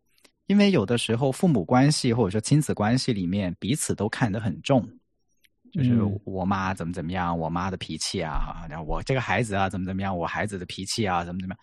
[0.48, 4.88] 因为有的时候父母关系或者说亲子关系里面，彼此都看得很重。
[5.76, 11.60] 就是嗯我妈怎么怎么样，我妈的脾气啊，然后我这个孩子啊怎么怎么样，我孩子的脾气啊怎么怎么样，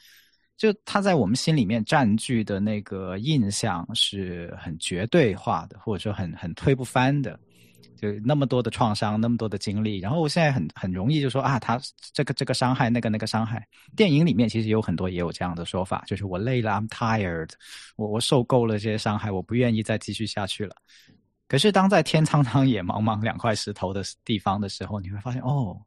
[0.59, 7.39] 就他在我们心里面占据的那个印象是很绝对化的，或者说很很推不翻的。
[7.97, 11.81] 就那么多的创伤，那么多的经历，然后我现在很很容易就说啊，他
[12.13, 13.65] 这个这个伤害，那个那个伤害。
[13.95, 17.51] 电影里面其实有很多也有这样的说法，就是我累了，I'm tired，
[17.95, 20.75] 我我受够了这些伤害，我不愿意再继续下去了。
[21.53, 25.79] 可是当在天苍苍野茫茫两块石头的地方的时候，你会发现哦，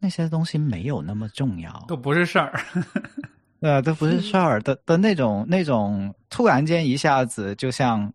[0.00, 2.60] 那些东西没有那么重要，都不是事儿。
[3.62, 8.12] 呃，都不是事儿的的那种那种，突然间一下子就像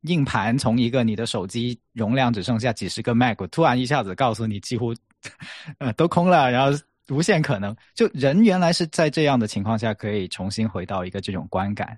[0.00, 4.92] 硬盘从一个你的手机容量只剩下几十个 Mac，突然一下子告诉你几乎
[5.78, 6.76] 呃都空了，然后
[7.10, 7.76] 无限可能。
[7.94, 11.96] 就人原来是在这样的情况下可以重新回到一个这种观感，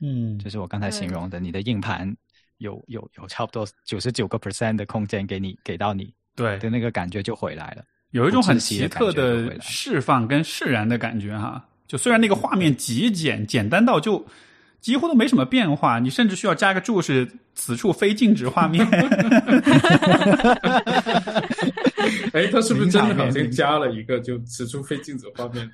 [0.00, 2.16] 嗯就是我刚才形容的，你的硬盘
[2.64, 7.84] 有有有差不多九十九个 percent 的空间给你给到你对，的那个感觉就回来了。
[8.10, 11.64] 有一种很奇特的释放跟释然的感觉哈。
[11.86, 14.24] 就虽然那个画面极简，简单到就
[14.80, 18.86] 几乎都没什么变化，你甚至需要加个注释：此处非静止画面。
[22.32, 25.70] 哎，他是不是真的好像加了一个就此处非静止画面？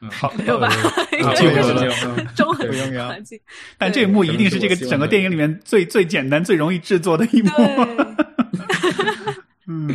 [0.00, 0.68] 嗯好，没有吧？
[2.36, 3.40] 中不用要环境。
[3.76, 7.50] 但这一幕一定是这个整个电影里面最最简单、最容易制作的一幕。
[9.70, 9.86] 嗯，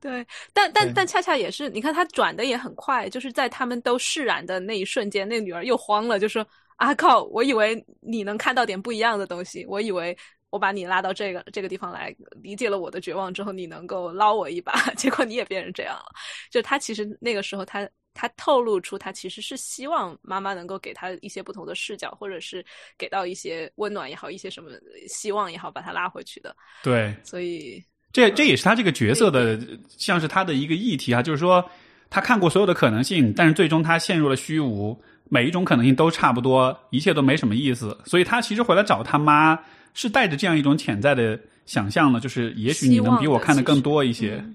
[0.00, 7.22] 对，但但但恰恰也是，你看他转的也很快，就是在他们都释然的那一瞬间，那个女儿又慌了，就说：“啊靠！
[7.24, 10.16] 我以为你能看到点不一样的东西，我以为
[10.48, 16.06] 我把你拉到这个这个地方来，理解了我的绝望之后，你能够捞我一把， 结果你也变成这样了。”
[16.50, 17.86] 就他其实那个时候他。
[18.14, 22.64] 他透露出，他其实是希望妈妈能够给他一些不同的视角，或者是
[22.96, 24.70] 给到一些温暖也好，一些什么
[25.08, 26.54] 希望也好，把他拉回去的。
[26.82, 31.68] 对，所以，这这也是他这个角色的，像是他的一个议题啊，就是说
[32.08, 34.96] 他看过所有的可能性，但是最终他陷入了虚无，
[35.28, 39.58] 每一种可能性都差不多，一切都没什么意思，所以他其实回来找他妈
[39.92, 44.54] 是带着这样一种潜在的想象的，就是也许你能比我看得更多一些，嗯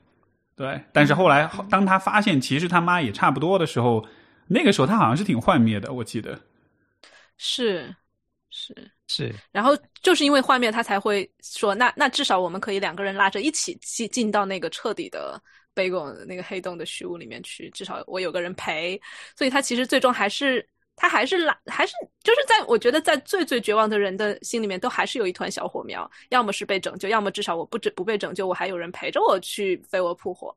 [0.59, 0.81] 对。
[0.91, 4.05] 但是后来当他发现其实他妈也差不多的时候，
[4.45, 6.37] 那个时候他好像是挺幻灭的，我记得。
[7.37, 7.95] 是
[8.49, 8.75] 是，
[9.07, 15.41] 是然后就是因为幻灭，他才会说，那那至少我们可以两个人拉着一起进进到那个彻底的
[15.73, 18.99] 悲狗那个黑洞的虚无里面去，至少我有个人陪。
[19.37, 20.67] 所以他其实最终还是
[20.99, 30.53] 他还是拉，还是就是在我觉得在最最绝望的人的心里面，都还是有一团小火苗，要么是被拯救，要么至少我不只不被拯救，我还有人陪着我去飞蛾扑火。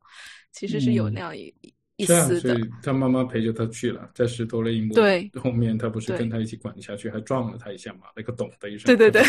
[0.50, 8.08] 其实是有那样一、一一这样，丝的所以，他妈妈陪着他去了，在石头那一幕对后面，他不是跟他一起滚下去，还撞了他一下嘛？
[8.16, 9.22] 那个咚的一声，对对对，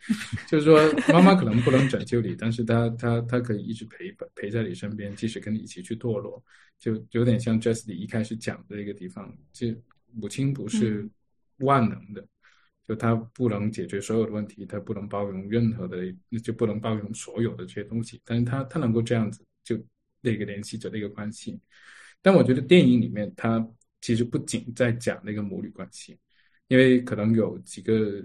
[0.48, 0.80] 就是说
[1.12, 6.42] 妈妈可能不能拯救你，但是他他他可以一直陪陪在你身边，即使跟你一起去堕落，
[6.78, 9.68] 就有点像 Jessie 一开始讲的一个地方，就
[10.14, 11.08] 母亲不是
[11.58, 12.26] 万能的，
[12.86, 18.20] 就她不能解决所有的问题，她不能包容任何的，就不能包容所有的这些东西。
[18.24, 19.76] 但是她她能够这样子，就
[20.20, 21.60] 那个联系着那个关系。
[22.22, 23.62] 但我觉得电影里面，他
[24.00, 26.18] 其实不仅在讲那个母女关系，
[26.68, 28.24] 因为可能有几个，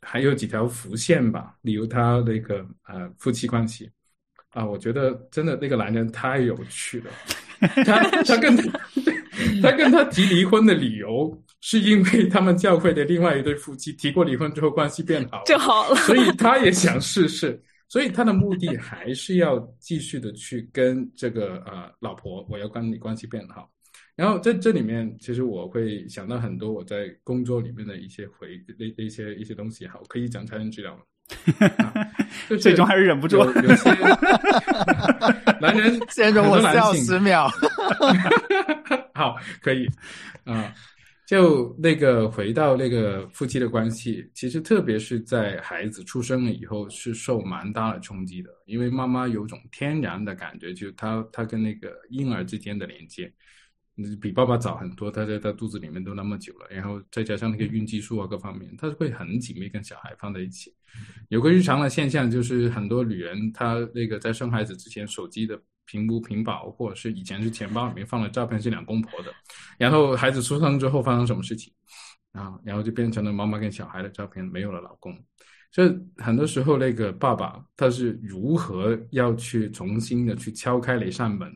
[0.00, 1.56] 还有几条浮线吧。
[1.62, 3.88] 例如他那个呃夫妻关系
[4.50, 7.10] 啊，我觉得真的那个男人太有趣了。
[7.84, 8.56] 他他跟
[9.62, 17.60] 他他跟他提离婚的理由，是因为他们教会的另外一对夫妻提过离婚之后关系变好就好了，所以他也想试试。
[17.90, 23.66] 所以他的目的还是要继续的去跟这个呃老婆，我要跟你关系变好。
[24.14, 29.86] 然后在这里面，其实我会想到很多我在工作里面的一些回那一些一些东西。
[29.86, 31.00] 好，可以讲财政治疗吗？
[32.60, 33.38] 最终还是忍不住。
[33.38, 33.90] 有些
[35.60, 37.50] 男人先容我笑十秒。
[39.18, 39.86] 好， 可以
[40.44, 40.72] 啊。
[41.26, 48.48] 就那个回到那个夫妻的关系，其实特别是在孩子出生了以后，是受蛮大的冲击的。
[48.64, 53.30] 因为妈妈有种天然的感觉，就她她跟那个婴儿之间的连接，
[54.22, 55.10] 比爸爸早很多。
[55.10, 60.72] 她在她肚子里面都那么久了，然后再加上那个孕激素啊各方面，她会很紧密跟小孩放在一起。
[61.28, 65.60] 有个日常的现象就是，很多女人她那个在生孩子之前，手机的。
[65.90, 69.32] 屏幕屏保，或者是以前是钱包里面放的照片是两公婆的，
[69.78, 71.72] 然后孩子出生之后发生什么事情
[72.32, 75.18] 啊，然后就变成了妈妈跟小孩的照片，没有了老公。
[75.72, 81.50] 所以很多时候那个爸爸他是如何要去重新的去敲开那扇门，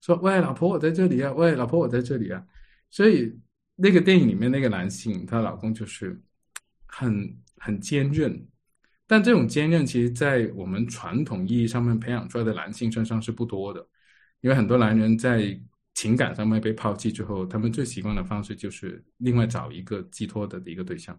[0.00, 2.44] 说喂老婆我在这里啊，喂老婆我在这里啊。
[2.90, 3.34] 所以
[3.74, 6.20] 那个电影里面那个男性，他老公就是
[6.86, 8.46] 很很坚韧。
[9.06, 13.86] 但这种坚韧，其实，在我们传统意义上面培养出来的男性身上是不多的，
[14.40, 15.60] 因为很多男人在
[15.92, 21.18] 情感上面被抛弃之后，他们最习惯的方式就是另外找一个寄托的一个对象，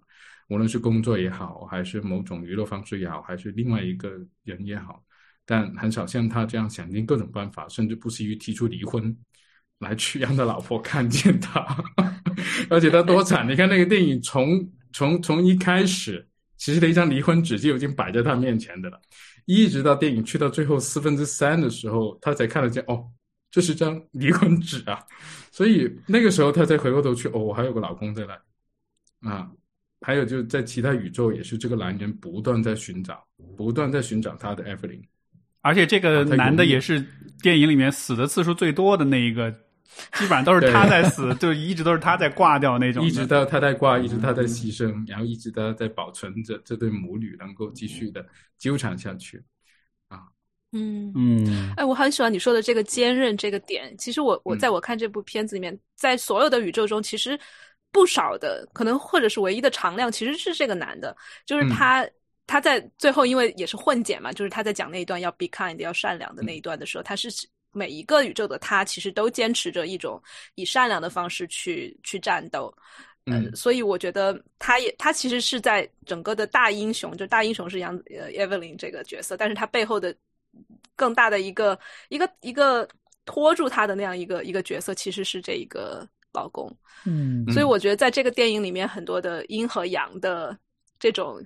[0.49, 5.03] 无论是工作也好，还是某种娱乐方式也好，还是另外一个人也好，
[5.45, 9.15] 但很少像他这样想尽各种办法，甚至不惜于提出离婚，
[9.77, 11.63] 来去让他老婆看见他，
[12.67, 13.47] 而且他多惨！
[13.47, 16.27] 你看那个电影，从从从一开始。
[16.65, 18.99] 其实的一张离婚纸就已经摆在他面前的了，
[19.45, 23.05] 一直到电影去到最后四分之三的时候，他才看得见哦，
[23.51, 24.99] 这是张离婚纸啊，
[25.51, 28.25] 所以那个时候他才回过头去哦，我还有个老公在
[29.21, 29.47] 那，啊，
[30.01, 33.23] 还有就是在其他宇宙也是这个男人不断在寻找，
[33.55, 35.03] 不断在寻找他的 Evelyn，
[35.61, 37.05] 而且这个男的也是
[37.43, 39.55] 电影里面死的次数最多的那一个。
[40.13, 43.05] 基本上都是他在死，就一直都是他在挂掉那种。
[43.05, 48.25] 一直到他在挂，一直他在牺牲，然后一直他在保存着这对母女能够继续的
[48.57, 49.41] 纠缠下去。
[50.09, 50.23] 啊，
[50.73, 53.95] 嗯嗯，哎，我很喜欢你说的这个坚韧这个点。
[53.97, 57.39] 其实我我在我看这部片子里面，在所有的宇宙中，其实
[57.91, 62.05] 不少的可能或者是唯一的常量，其实是这个男的，就是他
[62.47, 67.29] 他在最后因为也是混剪嘛，就是他在讲那一段要 be kind 要善良的那一段的时候，他是。
[67.75, 70.21] 每一个宇宙的他，其实都坚持着一种
[70.55, 72.73] 以善良的方式去去战斗，
[73.25, 80.15] 嗯，所以我觉得他也他其实是在整个的大英雄，就大英雄是杨呃 Evelyn 这个角色，但是他背后的
[80.95, 82.87] 更大的一个一个一个
[83.25, 86.73] 拖住他的那样一个一个角色，其实是这一个老公，
[87.05, 90.57] 嗯，所以我觉得在这个电影里面，很多的阴和阳的
[90.97, 91.45] 这种。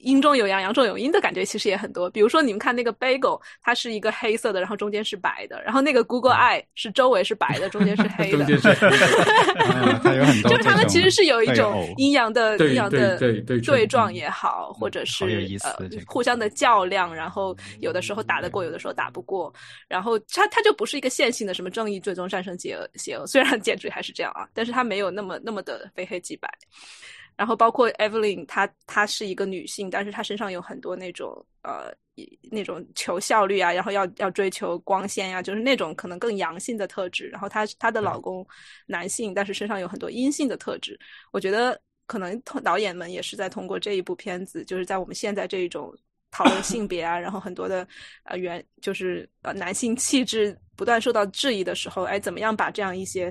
[0.00, 2.08] 阴中有阳，阳中有阴的感觉其实也很多。
[2.10, 8.44] 比如说，你们看那个 bagel，它是一个黑色的，然后中间是白的；然后那个 Google Eye 是周围是白的，中间是黑的。
[10.02, 10.50] 它有很多。
[10.50, 15.24] 就他们其实是有一种阴阳的阴阳的对对对撞也好，或者是
[15.62, 19.52] 呃互相的较量，然后有的时候打得过，有的时候打不过。
[19.88, 26.48] 然后它它就不是一个线性的什么正义最终战胜邪恶邪恶，虽然 简直还是这样啊，但是它没有那么那么的非黑即白。
[27.36, 31.92] 然后包括 Evelyn，她她是一个女性，但是她身上有很多那种呃
[32.50, 37.28] 那种求效率啊，然后要要追求光鲜呀，就是那种可能更阳性的特质。
[37.28, 38.46] 然后她她的老公
[38.86, 40.98] 男性，但是身上有很多阴性的特质。
[41.30, 45.94] 我觉得可能导演们也是在通过这一部片子，就是在我们现在这一种
[46.30, 47.86] 讨论性别啊，然后很多的
[48.24, 53.30] 呃原就是呃男性气质不断受到质疑的时候，哎，怎么样把这样一些。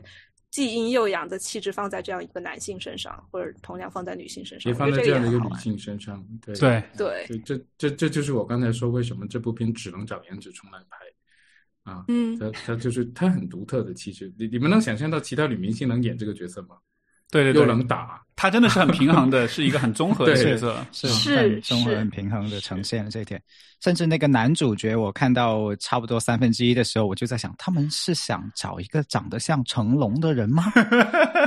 [0.55, 7.25] 既阴又阳的气质放在这样一个男性身上，或者同样放在女性身上，也放在这样的一个女性身上，对对。
[7.27, 16.77] 对，这这这就是我刚才说为什么这部片只能找颜值冲来拍啊，嗯，他他就是他很独特的气质，你你们能想象到其他女明星能演这个角色吗？
[17.43, 17.61] 又对对。
[17.61, 20.77] 又，能打，他真的是很平衡的， 是一个很综合的角色。
[20.91, 23.41] 是是很综合、很平衡的呈现了这一点。
[23.83, 30.71] 甚至那个男主角，我看到差不多三分之一的时候，我就在想，他们是想找一个长得像成龙的人吗？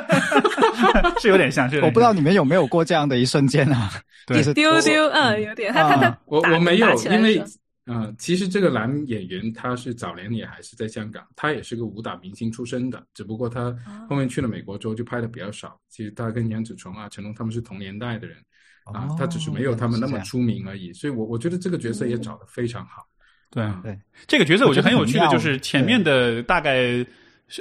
[1.20, 1.89] 是有点像，是有点像。
[1.89, 3.91] 我不知道你们有没有过这样的一瞬间啊？
[4.26, 4.43] 对。
[4.55, 7.43] 丢丢，嗯，有点，他他他啊我我没有因为
[7.89, 13.74] 的时候呃，其实这个男演员他是早年也还是在香港，他也是个武打明星出身的，只不过他
[14.09, 15.80] 后面去了美国之后就拍的比较少。
[15.89, 18.36] 其实他跟杨紫琼啊、成龙他们是同年代的人
[18.84, 20.93] 啊，他只是没有他们那么出名而已。
[20.93, 23.07] 所以我我觉得这个角色也找的非常好。
[23.51, 27.05] 对啊对这个角色，我觉得很有趣的，就是前面的大概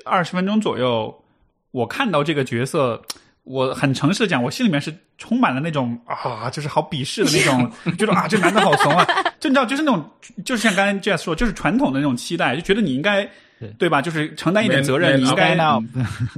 [0.04, 1.24] 二十分钟左右，
[1.72, 3.02] 我看到这个角色，
[3.48, 9.06] 我很诚实的讲，我心里面是充满了那种啊，就是好鄙视的那种， 觉得啊，这男的好怂啊，
[9.40, 10.10] 就你知道，就是那种，
[10.46, 13.28] 就是像刚才 Jess 说，就是传统的那种期待，就觉得你应该
[13.80, 13.90] 对。
[13.90, 14.02] 吧？
[14.02, 15.56] 就是承担一点责任，你应该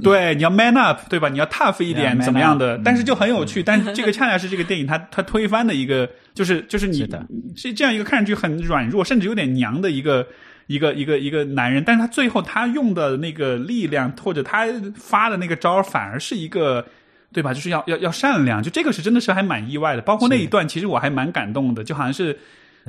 [0.02, 1.28] 对，你要 man up，对吧？
[1.28, 7.06] 你要 tough 一点怎么样的但是就很有趣，但是这个恰恰是这个电影它它推翻的一个，就是就是你
[7.56, 10.26] 是这样一个看上去很软弱，甚至有点娘的一个
[10.70, 16.86] 一个一个一个男人，但是他最后他用的那个力量或者他发的那个招儿，反而是一个。
[17.32, 17.54] 对吧？
[17.54, 20.02] 就是要要要善良，就这个是真的是还蛮意外的。
[20.02, 22.36] 包括那一段，其实我还蛮感动的，就好像是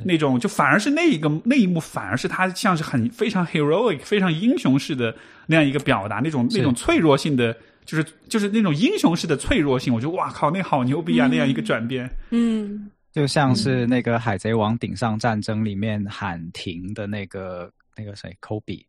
[0.02, 5.14] 那种，就反而是那一个那一幕，反而是他像是很非常 heroic、非常英雄式的
[5.46, 9.94] 那样一个表达，那种那种脆弱性的，就是就是那种英雄式的脆弱性。
[9.94, 11.28] 我觉得哇靠，那好牛逼啊！
[11.30, 18.86] 那样一个转变，嗯，就像是那个《海贼王》顶上战争里面喊停的那个那个谁，科比，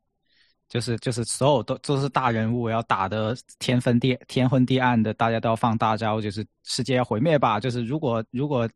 [0.69, 7.59] 就是就是所有都都是大人物，要打的天昏地天昏地暗的，大家都要放大招，就是世界要毁灭吧。
[7.59, 8.67] 就是如果如果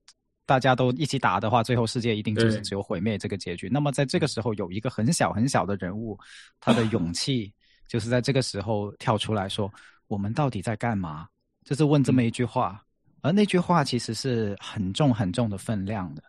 [0.46, 3.70] 大家都一起打的话，最后世界一定就是只有毁灭这个结局。
[3.72, 6.20] 那么在这个时候，有一个很小很小的人物，
[6.60, 7.54] 他的 勇气
[7.88, 9.72] 就是在这个时候跳出来说
[10.08, 11.26] ：“我们到底在干嘛？”
[11.64, 12.84] 就是问这么一句话。
[13.22, 16.24] 而那句话其实是很重很重的分量的，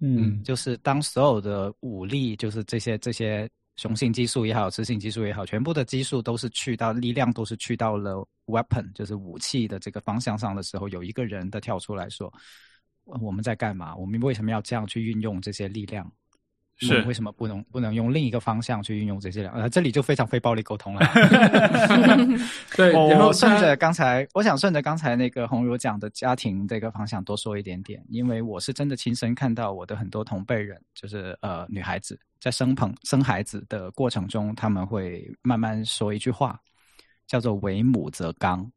[0.00, 12.32] 嗯就是当所有的武力，就是这些这些雄性激素也好，雌性激素也好，全部的激素都是去到力量，都是去到了 weapon，就是武器的这个方向上的时候，有一个人的跳出来说
[13.06, 13.94] ：“呃我们在干嘛？
[13.96, 16.12] 我们为什么要这样去运用这些力量？
[16.86, 21.00] 是为什么不能不能用另一个方向去运用这些力量？”呃，这里就非常非暴力沟通了。
[22.76, 36.58] 对，然后我顺他着刚才，我想顺着刚才那个红茹讲的家庭这个方向多说一点点，因为我是真的亲身看到我的很多同辈人，就是呃女孩子在生朋生孩子的过程中，他们会慢慢说一句话，
[37.26, 38.70] 叫做“为母则刚”。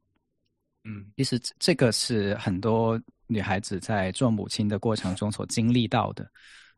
[0.87, 6.29] 嗯其实这个是很多女孩子在做母亲的过程中所经历到的，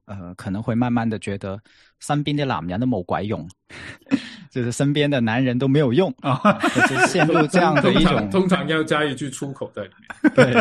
[0.08, 1.60] 呃，可能会慢慢的觉得
[2.00, 3.48] 身边的老娘都冇鬼用，
[4.50, 10.34] 就是身边的男人都没有用啊，就是陷入这样的一种通常要加一句出口在里面。
[10.34, 10.54] 对，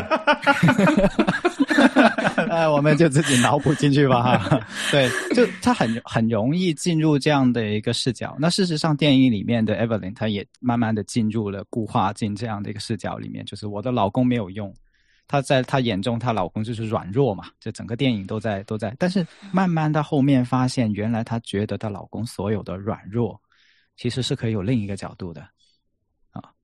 [2.49, 4.61] 呃， 我们就自己脑补进去吧哈。
[4.91, 8.37] 对，就他很很容易进入这样的一个视角。
[8.39, 14.75] 那事实上，电影里面的 Evelyn 她也慢慢的进入了固化进这样的一个视角里面，就是我的老公没有用。
[15.29, 18.95] 她在她眼中，她老公就是软弱嘛，这整个电影都在都在。
[18.99, 23.41] 但是慢慢到后面发现，原来她觉得她老公所有的软弱，
[23.97, 25.47] 其实是可以有另一个角度的。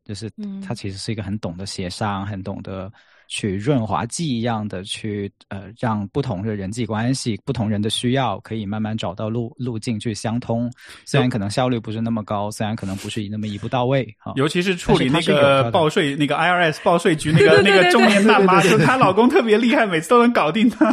[0.04, 2.90] 啊，就是嗯他其实是一个很懂得协商、很懂得
[3.28, 10.70] 去润滑剂一样的去呃，让不同的人际关系、不同人的需要可以慢慢找到路路径去相通。
[11.06, 20.92] 虽然可能效率不是那么高，虽然可能不是那么一步到位啊，尤其是处理那个报税、那个 IRS 报税局 那个那个中年大妈，就她老公特别厉害，每次都能搞定她。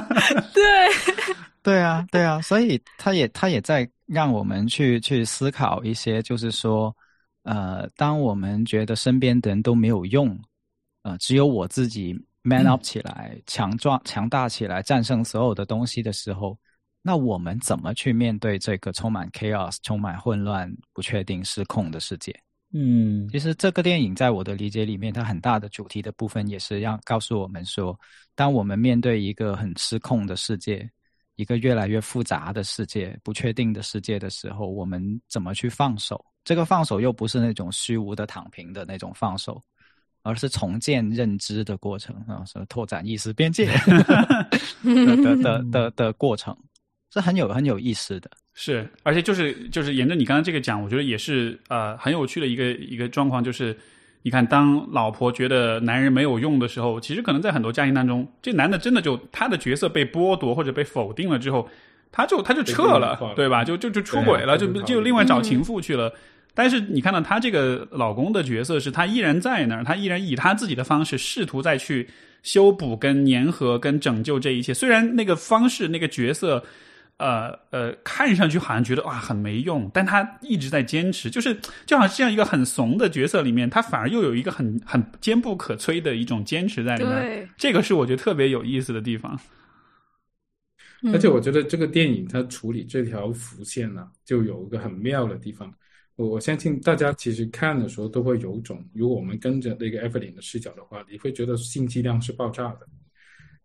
[0.53, 0.63] 对，
[1.61, 6.95] 对啊，对啊，所以他也他也在让我们去去思考一些，就是说，
[7.49, 10.39] 呃，当我们觉得身边的人都没有用，
[11.01, 16.55] 呃，只有我自己 man up 起来，强壮强大起来，战胜所有的东西的时候，
[17.01, 22.31] 那我们怎么去面对这个充满 chaos、充满混乱、不确定、失控的世界？
[22.71, 27.99] 嗯其实这个电影在我的理解里面，它很大的主题的部分也是要告诉我们说，
[28.35, 30.87] 当我们面对一个很失控的世界，
[31.35, 36.23] 一个越来越复杂的世界、不确定的世界的时候，我们怎么去放手？
[36.49, 39.61] 这个放手又不是那种虚无的躺平的那种放手，
[40.23, 46.57] 而是重建认知的过程啊，是拓展意识边界的的的的的过程，
[47.13, 48.31] 是很有很有意思的。
[48.55, 53.77] 是，而且就是就是沿着你刚才这个讲，我觉得也是呃很有趣的一个一个状况，就是
[54.23, 61.69] 你看，当老婆觉得男人没有用的时候，其实可能在很多家庭当中，这男的真的就他的角色被剥夺或者被否定了之后，
[62.11, 63.63] 他就他就撤了对吧？
[63.63, 66.11] 就就就出轨了，就就另外找情妇去了。
[66.59, 72.05] 但是你看到她这个老公的角色是，她依然在那儿，他依然以她自己的方式试图再去
[72.43, 74.73] 修补、跟粘合、跟拯救这一切。
[74.73, 76.61] 虽然那个方式、那个角色。
[77.21, 81.53] 呃呃，看上去好像觉得哇很没用，但她一直在坚持，就是
[81.85, 87.49] 就好像这样一个很怂的角色里面，她反而又有一个很很坚不可摧的一种坚持在里面。
[87.57, 89.37] 这个是我觉得特别有意思的地方。
[91.11, 95.69] 而且我觉得这个电影它处理这条伏线呢，就有一个很妙的地方。
[96.27, 102.87] 我相信大家其实看的时候都会有种，如果我们跟着那个 Evelyn 的视角的话，你会觉得信息量是爆炸的。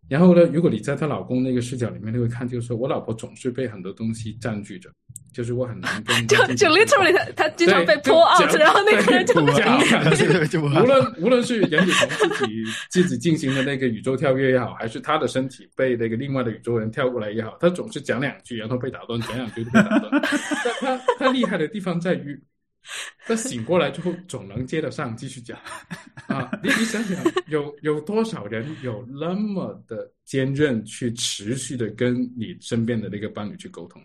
[0.07, 4.89] 然后呢，如果你在她老公那个视角里面，你会看，就是说我老婆总是被很多东西占据着，
[5.33, 6.15] 就是我很难跟。
[6.27, 9.79] 就就 literally 他他经常被 pull out，然后那个人就讲，
[10.83, 20.21] 无论无论是杨子彤自己自己进行的那个宇宙跳跃也好，还是他的身体被那个另外的宇宙人跳过来也好，他总是讲两句，然后被打断，讲两句就被打断。
[20.63, 22.39] 但他他厉害的地方在于。
[23.25, 25.57] 他醒过来之后，总能接得上，继续讲
[26.27, 26.49] 啊！
[26.63, 34.01] 你你想想，有有多少人有那么的坚韧，去持续的跟你身边的那个伴侣去沟通？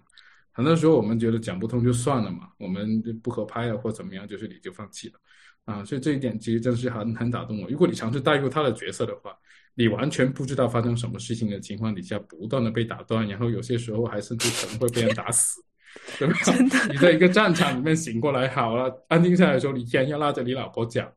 [0.53, 5.15] 很多时候我们觉得讲不通就算了嘛，我们不合拍了或怎么样，就是你就放弃了
[5.65, 5.85] 啊！
[5.85, 7.69] 所以这一点其实真的是很很打动我。
[7.69, 9.35] 如果你尝试带入他的角色的话，
[9.75, 15.63] 你完全不知道发生什么事情的情况底下，不断的被打断，然后有些时候还甚至可能会被人打死。
[16.19, 16.35] 对吧？
[16.91, 21.11] 你在一个战场里面醒过来，好了，安静下来的时候，你依然要拉着你老婆讲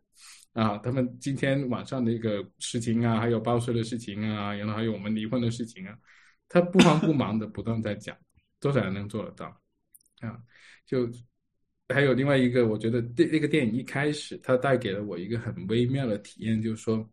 [0.54, 5.96] 啊，他们今天晚上的一个事情啊，还有报税的事情啊，然后还有我们离婚的事情啊，
[6.48, 8.16] 他不慌不忙的不断在讲，
[8.60, 9.46] 多少人能做得到
[10.22, 10.38] 啊？
[10.86, 11.10] 就
[11.90, 17.08] 还有另外一个，我觉得这这个电影一开始，它带给了我一个很微妙的体验，就是说，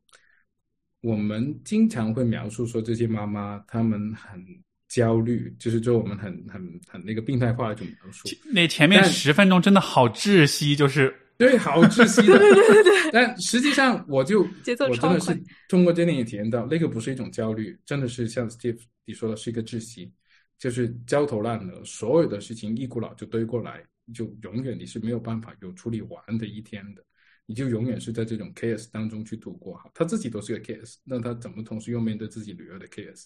[1.00, 4.44] 我们经常会描述说这些妈妈，她们很。
[4.90, 8.28] 焦虑就是说我们很很很那个病态化的一种描述。
[8.52, 12.36] 那前面十分钟真的好窒息，就是对，好窒息的。
[12.36, 13.10] 对对对对。
[13.12, 20.12] 但实际上，我就我真的是通过这电影体验到，那个不是一种焦虑，真的是像 Steve 你说的，是一个窒息，
[20.58, 23.80] 就是焦头烂额，所有的事情一股脑就堆过来，
[24.12, 27.02] 就永远你是没有办法有处理完的一天的，
[27.50, 29.76] 你就永远是在这种 chaos 当中去度过。
[29.76, 33.24] 哈，他自己都是个 chaos，那他怎么同时又面对自己女儿的 chaos？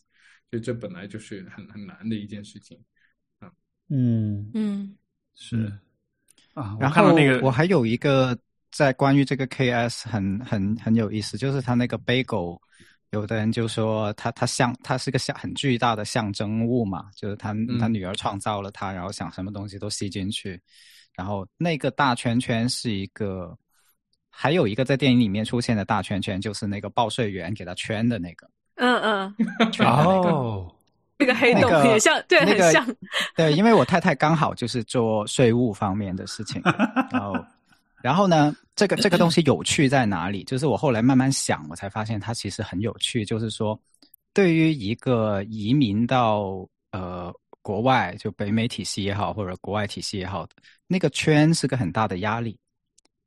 [0.50, 2.82] 所以这本来就是很很难的一件事情，
[3.38, 3.52] 啊，
[3.90, 4.50] 嗯。
[4.54, 4.96] 嗯。
[5.34, 5.70] 是
[6.54, 8.34] 啊，然后那个我还有一个
[8.70, 12.58] 在关于这个 KS 很很很有意思，就是他那个 bagel，
[13.10, 17.88] 有的人就说他他像他是个象很巨大的象征物嘛，就是他他。
[17.88, 20.58] 女儿创造了他，然后想什么东西都吸进去，
[21.12, 23.54] 然后那个大圈圈是一个，
[24.36, 28.48] 还有一个在电影里面出现的大圈圈，就是那个报税员给他圈的那个。
[28.76, 29.34] 嗯嗯，
[29.70, 30.68] 圈哦，
[31.16, 32.84] 那个黑洞也像，对，很像。
[33.36, 36.60] 对，因为我太太刚好就是做税务方面的事情，
[37.12, 37.46] 然后，
[38.02, 40.42] 然后呢，这个这个东西有趣在哪里？
[40.42, 43.24] 就是我后来慢慢想，我才发现它其实很有趣。
[43.24, 43.80] 就是说，
[44.32, 47.32] 对于一个移民到呃
[47.62, 50.46] 国外，就北美体系也好，或者国外体系也好，
[50.88, 52.58] 那个圈是个很大的压力，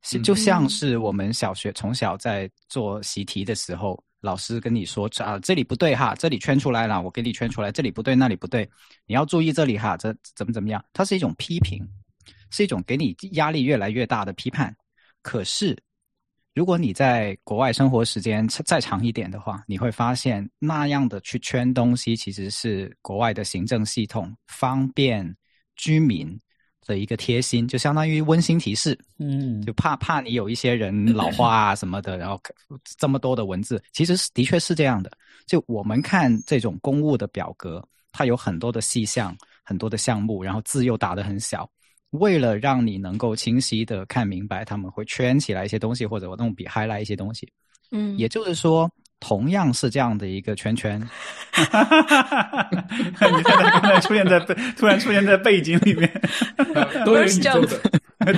[0.02, 4.02] 是就像是我们小学从小在做习题的时候。
[4.20, 8.68] 老师跟你说啊，这里不对哈，这里圈出来了，我给你圈出来，这里不对，那里不对，
[9.06, 10.84] 你要注意这里哈，这怎么怎么样？
[10.92, 11.88] 它是一种批评，
[12.50, 14.76] 是一种给你压力越来越大的批判。
[15.22, 15.80] 可是，
[16.52, 25.32] 如果你在国外生活时间再长一点的话，你会发现那样的去圈东西，其实是国外的行政系统方便
[25.76, 26.36] 居民。
[26.88, 32.40] 的一个贴心，就相当于温馨提示，嗯，就怕怕你有一些人老化啊什么的，然后
[32.96, 35.12] 这么多的文字，其实是的确是这样的。
[35.46, 41.70] 就我们看这种公务的表格，它有很多的细项，很多的项目，然后字又打得很小，
[42.10, 47.46] 为了让你能够清晰的看明白，他们会圈起来一些东西，或者我用笔 highlight 一些东西，
[47.90, 48.90] 嗯，也就是说。
[49.20, 51.00] 同样是这样的一个圈圈，
[51.56, 51.64] 你
[53.42, 56.10] 看他刚才出现在背，突然出现在背景里面，
[57.04, 57.78] 多元宇宙的。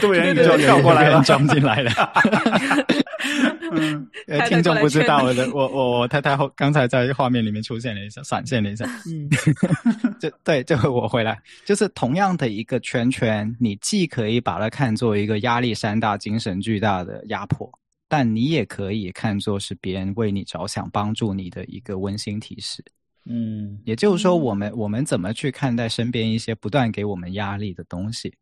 [0.01, 1.91] 多元宇宙跳过来了，装进来了。
[3.73, 4.09] 嗯，
[4.47, 8.85] 听众不知道的，我我我太太后刚才在画面里面出现了一下，闪现了一下。
[9.07, 9.29] 嗯，
[10.21, 17.69] 就对，这回我回来，就是同样的一个圈圈，你既可以把它看作一个压力山大、精神巨大的压迫。
[18.11, 22.85] 但你也可以看作是别人为你着想、帮助你的一个温馨提示。
[23.25, 28.35] 嗯，也就是说，我们我们怎么去看待身边一些不断给我们压力的东西？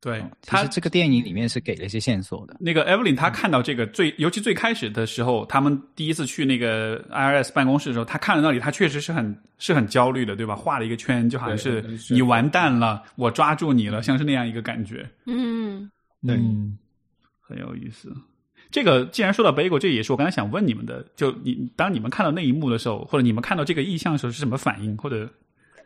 [0.00, 2.56] 对，其实这个电影里面是给了一些线索的。
[2.58, 10.56] 那个 Evelyn 他看到这个最，尤其最开始的时候，他们第一次去那个 IRS 办公室的时候，他看到那里，他确实是很是很焦虑的，对吧？
[10.56, 15.08] 画了一个圈，就好像是你完蛋了，我抓住你了，像是那样一个感觉。
[15.26, 15.88] 嗯。
[16.26, 16.76] 对嗯，
[17.40, 18.12] 很有意思。
[18.70, 21.04] 这个既然说到 bagel，这也是我刚才想问你们的。
[21.14, 25.28] 就你当你们看到那一幕的时候，或者你们看到这个意象的时候是什么反应，或者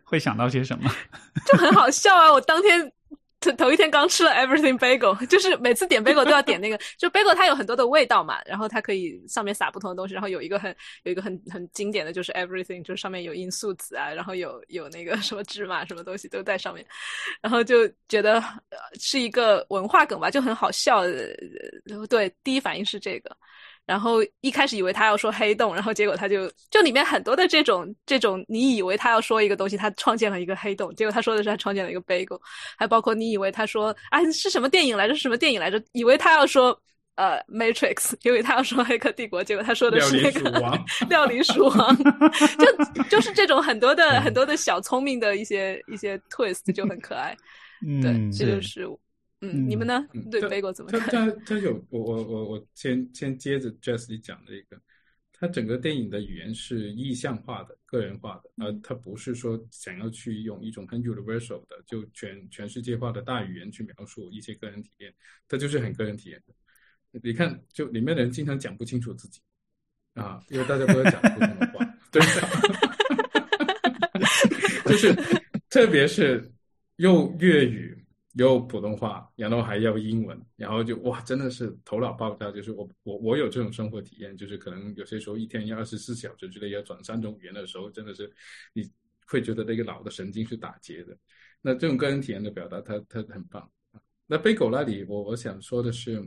[0.05, 0.91] 会想到些什么？
[1.47, 2.33] 就很好笑啊！
[2.33, 2.93] 我当天
[3.41, 10.75] 头头一天刚吃了 everything bagel， 就是每次点 bagel 都要点那个，就 bagel 它有很多的味道嘛，然后它可以上面撒不同的东西，然后有一个很
[11.05, 16.85] 有一个很很经典的就是 everything，就是上面有罂粟籽啊，然后有有那个什么芝麻什么东西都在上面，
[17.41, 18.43] 然后就觉得
[18.99, 21.01] 是一个文化梗吧，就很好笑。
[21.01, 23.35] 呃对，第一反应是这个。
[23.91, 32.41] 然后一开始以为他要说黑洞，然后结果他就就里面很多的这种这种，你以为他要说一个东西，他创建了一个黑洞，结果他说的是他创建了一个 bagel，
[32.79, 35.15] 还包括你以为他说啊是什么电影来着？
[35.17, 35.83] 是什么电影来着？
[35.91, 36.67] 以为他要说
[37.17, 40.79] 呃 Matrix，因为他要说黑客帝国，结果他说的是那个
[41.09, 41.97] 料理鼠王，
[42.61, 47.37] 就就是这种很多的很多的小聪明的一些一些 twist 就很可爱。
[48.01, 48.87] 对，嗯，这就是
[49.41, 50.29] 嗯，你们呢嗯？
[50.31, 51.11] 对他 bagel 怎么他看？
[51.11, 54.81] 他他有我我我我先先接着 Jesse 讲的一个，
[55.33, 65.15] 他整个电影的语言是意象化的、个人化的，而他不是说想要去用一种很 universal 的、就全全世界化的大语言去描述一些个人体验，
[65.49, 66.55] 他就是很个人体验的。
[67.23, 69.41] 你看，就里面的人经常讲不清楚自己
[70.15, 72.21] 啊，因为大家都在讲不同的话，对，
[74.85, 75.15] 就是
[75.71, 76.53] 特别是
[76.97, 77.97] 用粤语
[78.35, 82.51] 有普通话，然后还要英文，然后就哇，真的是头脑爆炸。
[82.51, 88.33] 就是我我我有这种生活体验，就是可能有些时候一天要二十四小时之内要转三种语言的时候，真的是
[88.73, 88.89] 你
[89.27, 91.17] 会觉得那个脑的神经是打结的。
[91.61, 93.69] 那这种个人体验的表达，它它很棒。
[94.27, 96.25] 那贝狗那里，我我想说的是，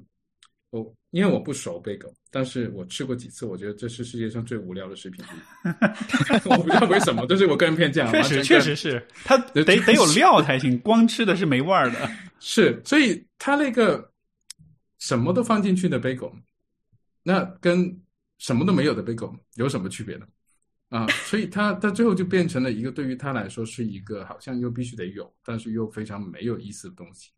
[0.72, 5.24] 我因为我不熟贝狗，但是我吃过几次，我觉得这是世界上最无聊的食品。
[6.46, 8.12] 我不知道为什么，这是我个人偏见啊。
[8.12, 12.10] 确实确实是，它得 得有料才行，光吃的是没味儿的。
[12.42, 14.12] 是，所以它那个
[14.98, 16.34] 什么都放进去的 bagel，
[17.22, 17.96] 那跟
[18.40, 20.26] 什么都没有的 bagel 有什么区别呢？
[20.90, 27.30] 啊，所以它它最后就变成了一个对于他来说是一个好像又必须得有，但是又非常没有意思的东西。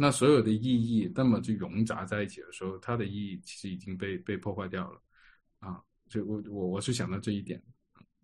[0.00, 5.02] 那所有的意义那么就融杂在一起的时候，它的意义其实已经被被破坏掉了。
[5.58, 7.60] 啊，所以我我我是想到这一点。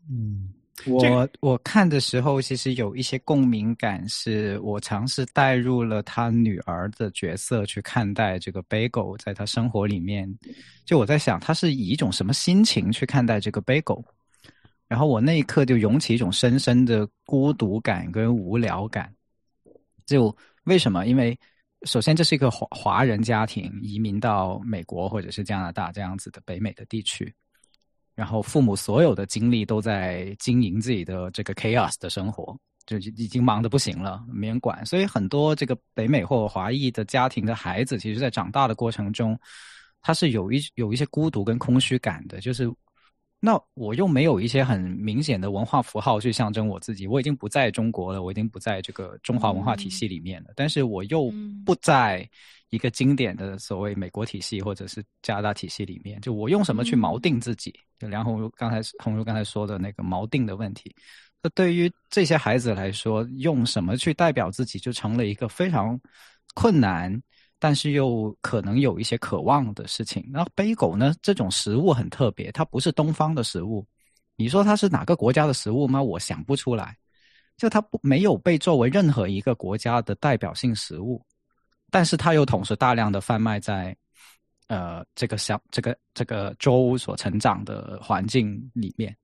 [0.09, 0.53] 嗯
[0.87, 10.33] 我我看的时候，其实有一些共鸣感，是我尝试带入了他女儿的角色去看待这个 bagel，在他生活里面，
[10.85, 14.05] 就我在想，他是以一种什么心情去看待这个 bagel，
[14.89, 19.15] 然后我那一刻就涌起一种深深的孤独感跟无聊感。
[20.05, 21.07] 就为什么？
[21.07, 21.39] 因为
[21.85, 27.33] 首先这是一个华华人家庭移民到美国或者是加拿大这样子的北美的地区。
[28.15, 32.57] 然后父母所有的精力都在经营自己的这个 chaos 的生活，
[32.87, 34.87] 就已经忙得不行了，没人管。
[34.87, 39.37] 所以很多这个北美或华裔的家庭的孩子，其实在长大的过程中，
[40.01, 42.41] 他是有一有一些孤独跟空虚感的。
[42.41, 42.73] 就是
[43.45, 51.31] 那我又没有一些很明显的文化符号去象征我自己，我已经不在中国了，我已经不在这个中华文化体系里面了，但是我又
[51.65, 52.29] 不在。
[52.71, 57.73] 一个经典的所谓美国体系或者是加拿大体系里面，就我用什么去锚定自己？
[58.01, 60.93] 就梁红茹刚才红茹刚才说的那个锚定的问题，
[61.41, 65.97] 那对于这些孩子来说，用什么去代表自己，就成了一个非常
[66.53, 67.13] 困难，
[67.59, 70.29] 但是又可能有一些渴望的事情。
[70.33, 73.87] 然后杯狗呢，这种食物很特别，它不是东方的食物，
[74.37, 76.03] 你说它是哪个国家的食物吗？
[76.03, 76.97] 我想不出来，
[77.57, 81.25] 就它不没有被作为任何一个国家的代表性食物。
[81.91, 83.97] 但是它又同时大量的贩卖在，
[84.67, 89.17] 呃，这个小这个这个州所成长的环境里面，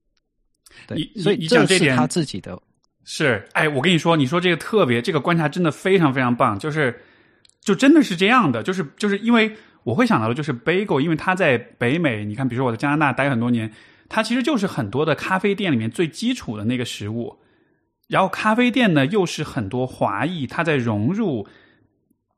[0.87, 2.57] 对，所以这点是他自己的
[3.03, 6.97] 是，哎，我跟你说，你说这个特别，这个观察真的非常非常棒，就是
[7.61, 13.71] 就真的是这样的，就是就是因为我会想到的就是 bagel，因为它在北美，你看，比如说我在加拿大待很多年，
[14.09, 17.37] 它其实就是很多的咖啡店里面最基础的那个食物，
[18.07, 21.47] 然后咖啡店呢又是很多华裔他在融入。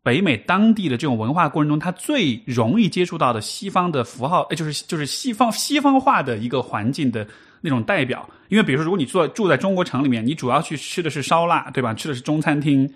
[0.05, 7.25] 北美当地的这种文化过程中，他最容易接触到的西方的符号，哎，就是就是西方西方化的一个环境的
[7.61, 8.29] 那种代表。
[8.49, 11.93] 因为比如说，如果你住住在中国城里面，你主要去吃的是烧腊，对吧？
[11.93, 12.93] 吃的是中餐厅。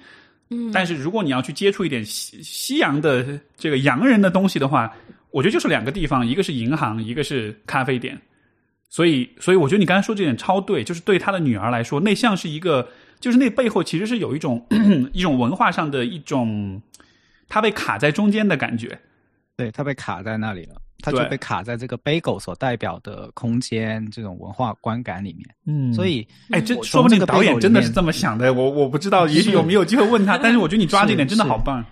[0.50, 0.72] 嗯。
[0.72, 4.94] 但是如果你要去接触一点西西洋的这个洋人的东西的话，
[5.32, 8.20] 我觉得就是两个地方，一个是银行，一个是咖啡店。
[8.90, 12.88] 所以，所以我觉得你刚才说这点超对，就是对他的女儿来说，那像是一个，
[13.20, 14.66] 就是那背后其实是有一种
[15.14, 16.82] 一种文化上的一种。
[17.50, 19.00] 他被卡在中间的感觉，
[19.56, 25.46] 对他被卡在那里了，他就被卡在这个 bagel 所代表的空间这种文化观感里面。
[25.66, 31.86] 嗯所以，哎，这说不定从这个导演真的是这么想的，我我不知道， 也许有没有机会问他，但是我觉得你抓这点真的好棒。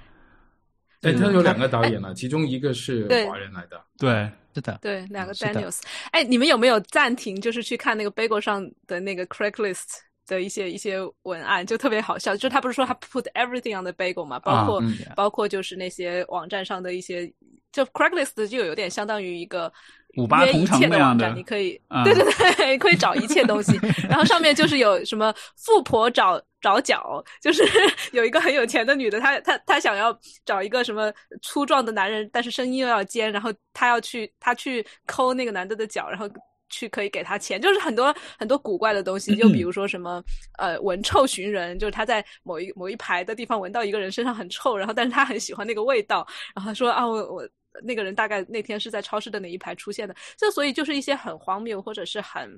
[1.01, 3.80] 哎，他有两个导演了，其中一个是华人来的。
[3.97, 5.82] 对，是的，对，两个 Daniels。
[6.10, 12.36] 哎，你们有没有暂停，就是去看那个 Bagel 上的那个 Craigslist 的一些一些文案，就特别好笑。
[12.36, 17.32] 就他不是说他 put everything on the bagel 嘛，包括、嗯包括就是那些网站上的一些，
[17.71, 19.71] 就 Craigslist 就有点相当于一个
[20.13, 22.23] 约一五八同城切的网站，那样的你可以，啊对对
[22.55, 23.78] 对， 可以找一切东西。
[24.09, 27.63] 然后上面就是有什么富婆找找脚，就是
[28.11, 31.11] 有一个很有钱的女的，她她她想要找一个什么
[31.41, 36.28] 粗壮的男人，但是声音又要尖，然后她要去她去抠那个男的的脚，然后。
[36.70, 40.24] 去可以给他钱，就是很多很多古怪的东西，就比如说什么
[40.57, 47.49] 呃闻臭寻人，就是他在某一某一排的地方闻到一个人身上很臭，然后但是他很喜欢那个味道，然后他说啊我我
[47.84, 52.49] 那个人大概那天是在超市的哪一排出现的，这所以就是一些很荒谬或者是很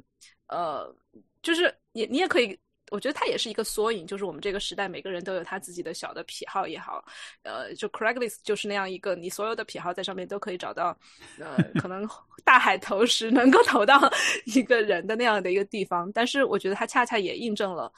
[0.47, 0.93] 呃，
[1.41, 2.57] 就是你你也可以。
[2.91, 7.03] 我觉得它也是一个缩影，就是我们这个时代每个人都有他自己的小的癖好也好，
[7.43, 10.97] 呃，就 Craigslist 就是那样一个，你所有的癖好在上面都可以找到，
[11.39, 12.07] 呃， 可能
[12.45, 13.99] 大海投石能够 投到
[14.45, 16.11] 一个人的那样的一个地方。
[16.13, 17.91] 但是我觉得它恰恰也印证了，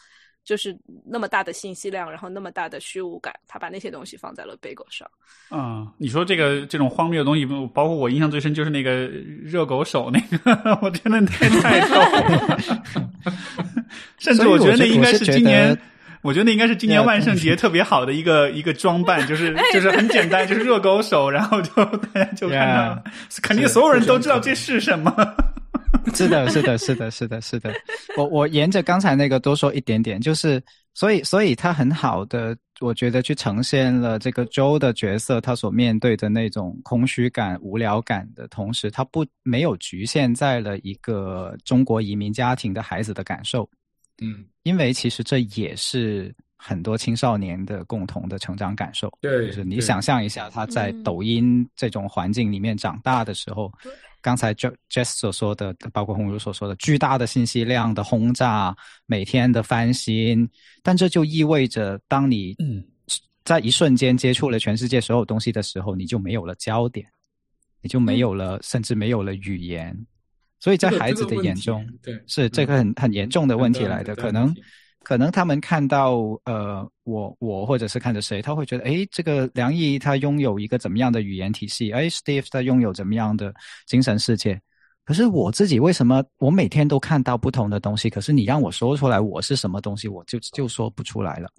[0.50, 0.76] 就是
[1.06, 5.08] 那么大的信息量，然后那么大的虚无感，他把那些东西放在了 Bagel 上。
[5.50, 9.06] 啊、你说这个这种荒谬的东西，包括我印象最深就是那个
[9.44, 12.60] 热狗手那个， 我真的太太逗了。
[14.18, 15.78] 甚至我觉得那应该是今年，
[16.24, 23.04] 我觉得那应该是今年万圣节特别好的一个一个装扮，就是就是很简单，就是热狗手，然后就大家就看到 了，
[23.44, 25.14] 肯定所有人都知道这是什么。
[26.16, 27.74] 是的，是的，是的，是的，是的。
[28.18, 30.62] 我我沿着刚才那个多说一点点，就是
[30.94, 43.70] 所以所以他很好的，我觉得去呈现了这个周的角色他所面对的那种空虚感、无聊感的同时，他不没有局限在了一个中国移民家庭的孩子的感受，
[44.22, 49.10] 嗯，因为其实这也是很多青少年的共同的成长感受。
[49.22, 53.72] 对，就是你想象一下，他在嗯抖音这种环境里面长大的时候，
[54.22, 60.48] 刚才 J Jess 所说的，包括红茹所说的，巨大的信息量的轰炸，每天的翻新，
[60.84, 62.84] 但这就意味着，当你嗯
[63.46, 67.08] 在一瞬间接触了全世界所有东西的时候，你就没有了焦点，
[67.82, 69.98] 你就没有了，甚至没有了语言。
[70.60, 74.54] 所以在孩子的眼中，对是这个很很严重的问题来的，可能。
[75.00, 81.92] 题可能他们看到呃我我或者是看着谁，他会觉得哎，这个梁毅他拥有一个怎么样的语言体系？
[81.92, 83.54] 哎 s t e v e 他拥有怎么样的
[83.86, 84.62] 精神世界？
[85.06, 88.10] 可是我自己为什么我每天都看到不同的东西？
[88.10, 91.50] 可是你让我说出来我是什么东西，我就就说不出来了。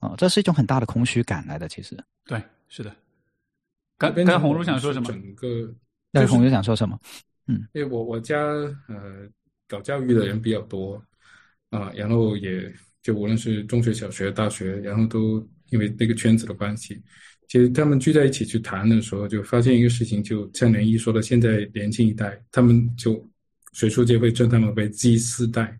[0.00, 1.68] 哦，这是一种很大的空虚感来的。
[1.68, 2.92] 其实，对，是的。
[3.96, 5.06] 刚刚红茹想说什么？
[5.06, 5.72] 整个
[6.10, 6.98] 那就是红茹想说什么？
[7.46, 8.36] 嗯因为我我家
[8.88, 9.28] 呃
[9.68, 11.00] 搞教育的人比较多
[11.70, 17.00] 啊、然后也就无论是中学、小学、大学，然后都因为那个圈子的关系，
[17.48, 23.24] 其实他们聚在一起去谈的时候，就发现一个事情，就像连一说的，现在年轻一代，他们就
[23.72, 25.78] 学术界会称他们为 Z 四代，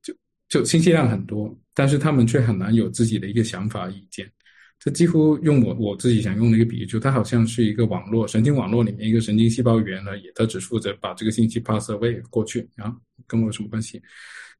[0.00, 0.14] 就
[0.48, 4.30] 就信息量很多，但是他们却很难有自己的一个想法、意见。
[4.78, 12.96] 这几乎用我我自己想用的一个比喻，就它好像是一个网络，神经网络里面一个神经细胞源而已，它只负责把这个信息 pass away 过去，然后
[13.26, 14.00] 跟我有什么关系？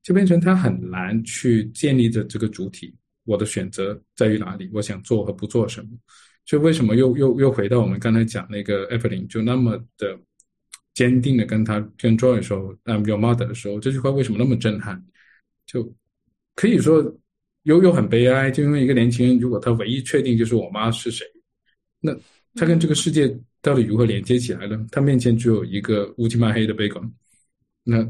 [0.06, 2.94] 就变成他很难去建立的这个主体，
[3.24, 5.88] 我的选择在于哪里，我想做和不做什么。
[6.44, 10.16] 就为什么又又又回到我们刚才讲那个 Evelyn 就那么的
[10.94, 15.04] 坚定的跟他跟 Joy 说 I'm your mother 的时候，这句话为什么那么震撼？
[15.66, 15.92] 就
[16.54, 17.02] 可以说
[17.64, 21.26] 又又很悲哀，就因为一个年轻人，如果他唯一确定就是我妈是谁，
[21.98, 22.16] 那
[22.54, 24.86] 他跟这个世界到底如何连接起来呢？
[24.92, 27.10] 他面前只有一个乌漆嘛黑的 bacon，
[27.82, 28.08] 那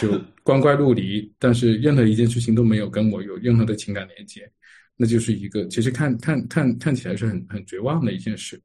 [0.00, 4.50] 就光怪陆离，但是任何一件事情都没有跟我有任何的情感连接，
[4.96, 8.60] 那就是一个其实看看看看起来是很很绝望的一件事。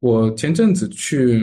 [0.00, 1.42] 我前阵子去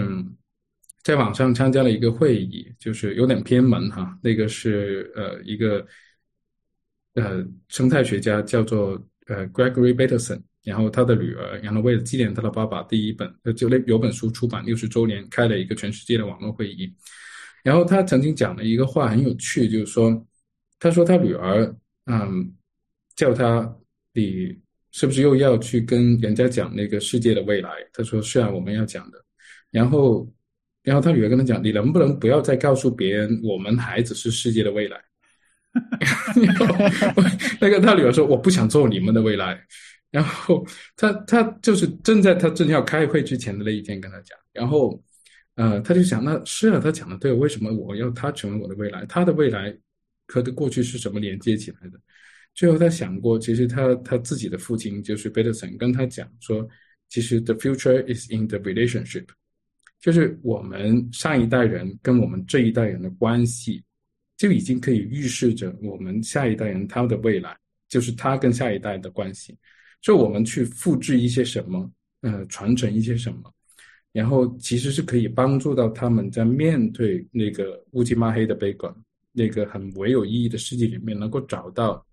[1.03, 5.85] 在网上参加了一个会议，就是有点偏门哈，那个是呃一个
[7.15, 16.93] 呃生态学家叫做呃 Gregory Bateson，然后他的女儿，然后为了纪念他的爸爸，第一本呃就那有本书出版六十周年，开了一个全世界的网络会议。
[17.67, 20.25] 然后他曾经讲了一个话很有趣，就是说，
[20.79, 22.49] 他说他女儿嗯
[23.13, 23.75] 叫他
[24.13, 24.57] 你
[24.93, 27.69] 是不是又要去跟人家讲那个世界的未来？
[27.91, 29.21] 他说是啊，我们要讲的。
[29.69, 30.25] 然后，
[30.81, 34.97] 然后他女儿跟他讲，你能不能不要再告诉别人我们孩子是世界的未来？
[35.99, 36.65] 然后
[37.59, 39.61] 那个他女儿说我不想做你们的未来。
[40.09, 40.65] 然后
[40.95, 45.03] 他他就是正在他正要开会之前的那一天跟他讲，然后
[45.57, 49.05] 呃他就想那是啊，他讲的对，为什么我要他成为我的未来？
[49.07, 49.75] 他的未来
[50.27, 51.99] 和他过去是怎么连接起来的？
[52.53, 56.67] 最后他想过，其实他他自己的父亲就是贝特森跟他讲说，
[57.09, 59.25] 其实 the future is in the relationship，
[59.99, 63.83] 就是我们上一代人跟我们这一代人的关系，
[64.37, 67.57] 就已经可以预示着我们下一代人他的未来，
[67.89, 69.57] 就是他跟下一代的关系。
[70.01, 71.91] 就我们去复制一些什么，
[72.21, 73.53] 呃，传承一些什么，
[74.17, 78.91] 然后其实是可以帮助到他们在面对那个乌漆抹黑的悲观、
[79.31, 82.03] 那个很唯有意义的世界里面，能够找到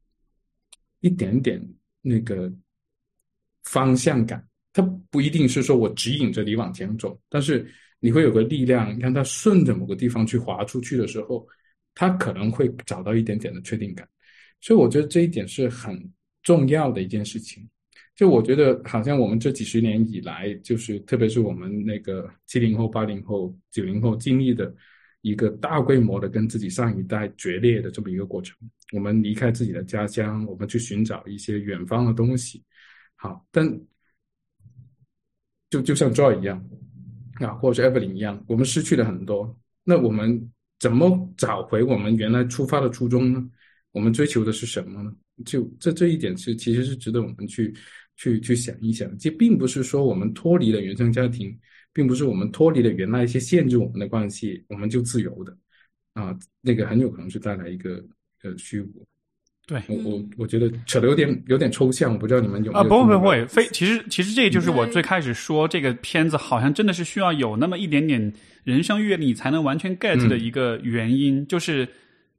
[1.00, 1.58] 一点点
[2.02, 2.52] 那个
[3.62, 4.46] 方向感。
[4.70, 7.66] 它不一定是说我指引着你往前走，但是
[8.00, 11.48] 你会有个力量，让它顺着某个地方去滑出去的时候，
[11.94, 14.06] 它可能会找到一点点的确定感。
[14.60, 17.66] 所以我觉得这一点是很重要的一件事情。
[18.16, 24.74] 就我觉得，好像我们这几十年以来，就是特别是我们那个七零后、八零后、九零后经历的
[25.22, 28.56] 一个大规模的跟自己上一代决裂的这么一个过程。
[28.92, 32.62] 我们离开自己的家乡，我们去寻找一些远方的东西。
[33.16, 33.80] 好，但。
[35.70, 36.64] 就就像 Joy 一样
[37.40, 39.58] 啊，或者是 Evelyn 一样，我们失去了很多。
[39.82, 43.44] 那我们怎么找回我们原来出发的初衷呢？
[43.90, 45.12] 我们追求的是什么呢？
[45.44, 47.74] 就这这一点是其实是值得我们去
[48.16, 49.16] 去去想一想。
[49.18, 51.56] 这并不是说我们脱离了原生家庭，
[51.92, 55.56] 并不是我们脱离了原来一些限制我们的关系，我们就自由的
[56.14, 56.36] 啊。
[56.60, 58.04] 那个很有可能是带来一个
[58.42, 59.06] 呃虚无。
[59.66, 62.84] 对我我我觉得扯的有点有点抽象，不知道你们有啊？
[62.84, 68.30] 不会不会，非其实其实这就是我最开始说这个片子好像真的是需要有那么一点点
[68.62, 71.88] 人生阅历才能完全 get 的一个原因，就是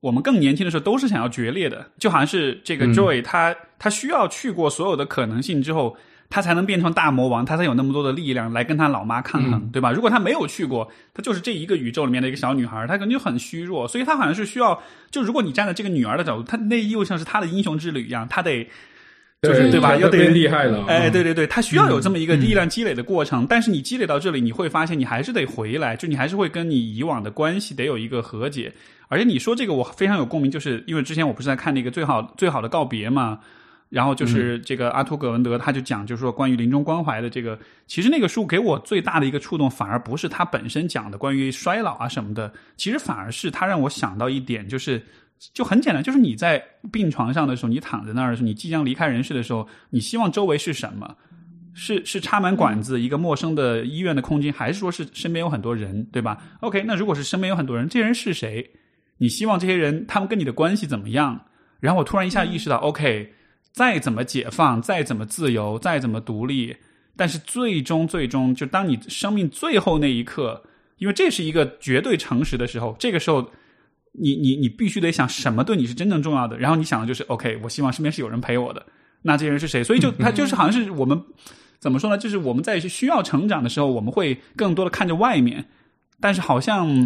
[0.06, 5.98] 我们更年轻的时候都是想要决裂的，就好像是这个 Joy 他他需要去过所有的可能性之后。
[6.28, 9.92] 他才能变成大魔王，他才有那么多的力量来跟他老妈抗衡，对吧？
[9.92, 14.82] 如果他没有去过，他就是这一个宇宙里面的一个小女孩，他可能就很虚弱，所以他好像是需要，
[15.12, 18.68] 就如果你站在这个女儿的角度，他那又像是他的英雄之旅一样，他得，
[19.44, 19.96] 就是对吧？
[19.96, 23.46] 又得厉害了，哎，对对对，他需要有这么一个力量积累的过程。
[23.48, 28.74] 但是你积累到这里，你会发现你还是得回来，就你还是会跟你以往的关系得有一个和解。
[29.08, 33.40] 而且你说这个我非常有共鸣，就是因为之前我不是在看那个最好最好的告别嘛。
[33.88, 45.02] 然后就是这个阿图葛文德，他就讲，就是说关于临终关怀的这个，其实那个书给我最大的一个触动，反而不是他本身讲的关于衰老啊什么的，其实反而是他让我想到一点，就是
[45.54, 51.16] 就很简单，就是你在病床上的时候，你躺在那儿的时候，你即将离开人世的时候，你希望周围是什么？
[51.76, 58.72] 是是插满管子一个陌生的医院的空间，还是说是身边有很多人，对吧？OK，那如果是身边有很多人，这人是谁？
[59.18, 61.46] 你希望这些人他们跟你的关系怎么样？
[61.80, 63.32] 然后我突然一下意识到，OK。
[63.72, 66.74] 再怎么解放，再怎么自由，再怎么独立，
[67.18, 70.64] 但是最终最终，就当你生命最后那一刻，
[70.98, 73.46] 因为这是一个绝对诚实的时候，这个时候，
[74.14, 78.86] 你你你必须得想什么对你是真正重要的，然后你想的就是 OK，我希望身边是有人陪我的，
[79.22, 79.84] 那这些人是谁？
[79.84, 81.22] 所以就他就是好像是我们
[81.78, 82.18] 怎么说呢？
[82.18, 85.66] 就是我们在需要成长的时候，我们会更多的看着外面，
[86.22, 87.06] 但是好像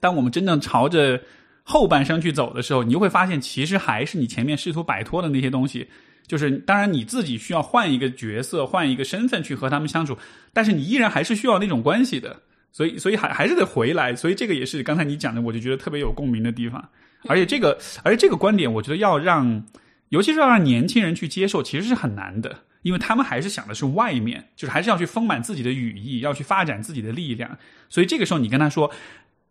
[0.00, 1.20] 当我们真正朝着。
[1.64, 5.86] 后半生去走的时候，你就会发现，其实还是你前面试图摆脱的那些东西。
[6.26, 10.18] 就是当然你自己需要换一个角色，换一个身份去和他们相处，
[10.52, 12.36] 但是你依然还是需要那种关系的。
[12.72, 14.12] 所以，所以还还是得回来。
[14.16, 16.84] 所以这个也是刚才你讲的，我就觉得特别有共鸣的地方。
[17.28, 19.64] 而且这个，而且这个观点，我觉得要让，
[20.08, 27.56] 尤其是要让年轻人去接受，其实是很难的，因为他们还是想的是外面，就是还是要去丰满自己的羽翼，要去发展自己的力量。
[27.88, 28.90] 所以这个时候，你跟他说。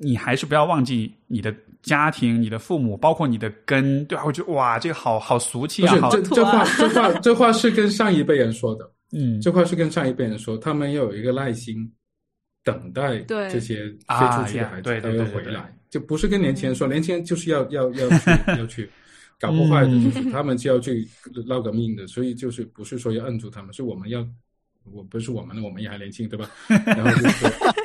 [0.01, 4.23] 你还是不要忘记你的家庭、你的父母，包括你的根，对吧？
[4.25, 6.09] 我觉得哇，这个好好俗气啊！
[6.11, 11.91] 这这话这话这话是跟上一辈人说的，嗯，这话是跟上一辈人说，他们要有一个耐心，
[12.63, 18.89] 等待这些飞出去的孩子他要回来，就不是跟年轻人说，年轻人就是要要要去 要去
[19.39, 21.07] 搞破坏的，就是他们就要去
[21.47, 24.27] 闹个命的，所以就是不是说要摁住他们，是我们要。
[24.84, 26.49] 我不是我们的，我们也还年轻，对吧？
[26.67, 27.11] 然后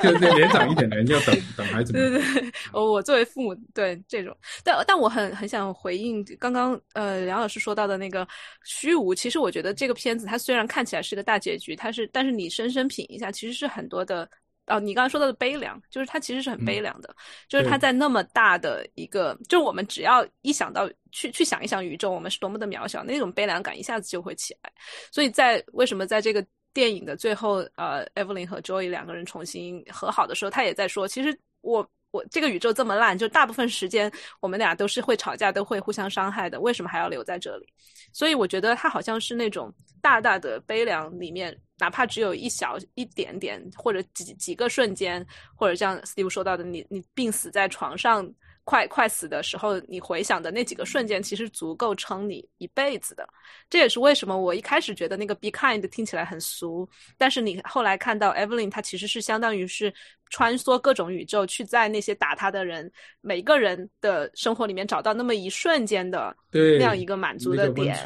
[0.01, 1.93] 就就年长一点的人要等等孩子。
[1.93, 8.27] 对对对，我我作为父母，对这种，但但我很很想回应刚刚呃梁老师说到的那个
[8.63, 9.13] 虚无。
[9.13, 14.27] 其实我觉得这个片子它虽然看起来是个大结局，它是但是你深深品一下，其实是很多的
[14.65, 14.79] 哦。
[14.79, 17.15] 你刚刚说到的悲凉，就是它其实是很悲凉的，
[17.47, 24.71] 就是它在那么大的一个，就我们只要一想到去去想一想宇宙，我们是多么的渺小，那种悲凉感一下子就会起来。
[25.11, 26.45] 所以在为什么在这个。
[26.77, 34.11] 电影的最后，呃，Evelyn 和 Joey 两个人重新和好的时候，他也在说，其实我我这个宇宙这么烂，就大部分时间
[34.41, 37.65] 我们俩都是会吵架，都会互相伤害的，为什么还要留在这里？
[38.13, 39.73] 所以我觉得他好像是那种
[40.03, 45.25] 大大的悲凉里面，哪怕只有一小一点点，或者几几个瞬间，
[45.55, 48.31] 或者像 Steve 说到的，你你病死在床上
[48.67, 53.25] 快快死的时候，你回想的那几个瞬间，其实足够撑你一辈子的。
[53.69, 56.85] 这也是为什么我一开始觉得那个 “be kind” 听起来很俗，
[57.17, 59.93] 但是你后来看到 Evelyn，她其实是相当于是
[60.29, 62.91] 穿梭各种宇宙，去在那些打他的人
[63.21, 67.97] 每个人的生活里面找到那么一瞬间的对那样一个满足的点。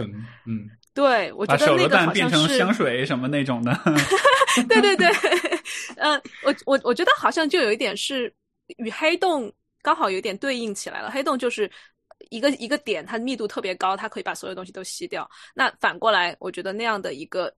[0.46, 3.76] 嗯，对，我觉得那个好弹变成像是香水什么那种的。
[4.70, 5.08] 对 对对，
[5.96, 8.32] 嗯， 我我我觉得好像就有一点是
[8.78, 9.52] 与黑洞
[9.82, 11.12] 刚好有点对应起来了。
[11.12, 11.70] 黑洞就是
[12.30, 15.30] 一个一个点，它密度特别高，它可以把所有东西都吸掉。
[15.54, 17.54] 那反过来，我觉得那样的一个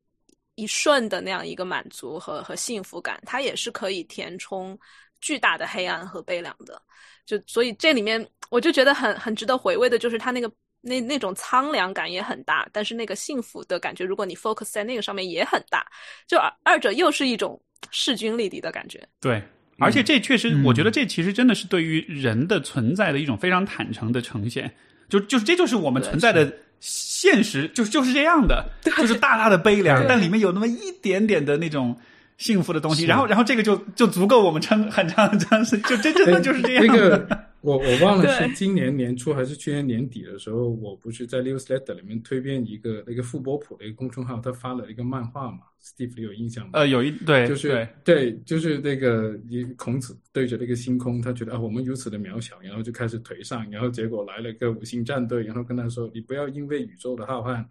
[0.55, 4.77] 一瞬的那样一个满足和和幸福感，它也是可以填充
[5.21, 6.81] 巨大的黑暗和悲凉的。
[7.25, 10.51] 就所以这里面，我就觉得很很值得回味的，就是它那个。
[10.85, 15.89] 那那种苍凉感也很大，但是那个幸福的感觉，如果你 focus 在那个上面也很大，
[16.27, 17.57] 就二二者又是一种
[17.89, 19.01] 势均力敌的感觉。
[19.21, 19.41] 对，
[19.79, 24.71] 而且这确实，我觉得这其实真的是对于人的存在的一种非常坦诚的呈现。
[25.09, 28.65] 就就是这就是我们存在的现实，就就是这样的，
[28.97, 31.95] 就是大大的悲凉，但里面有那么一点点的那种
[32.37, 33.05] 幸福的东西。
[33.05, 37.42] 然后，然后这个就就足够我们撑很长很长时间，就真正的就是这样的。
[37.63, 46.71] 我我忘了是今年年初还是去年年底的时候，我不是在 Newsletter 里面推荐一个那个傅波普的一个公众号，他发了一个漫画嘛，Steve 你有印象吗？
[46.73, 57.65] 呃，有一对，就是对，就是那个一孔子对着那个星空，他觉得啊我们如此的渺小，然后就开始颓丧，然后结果来了个五星战队，然后跟他说你不要因为宇宙的浩瀚。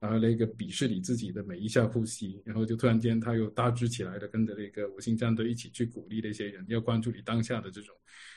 [0.00, 7.96] 然后那个鄙视你自己的每一下呼吸，然后就突然间他又大支起来的，跟着那个五星战队一起去鼓励那些人，要关注你当下的这种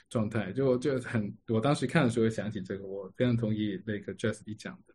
[0.10, 1.34] 状态，就就很。
[1.48, 4.94] 我当时看的时候想起这个，我非常同意那个 Jess 你讲的，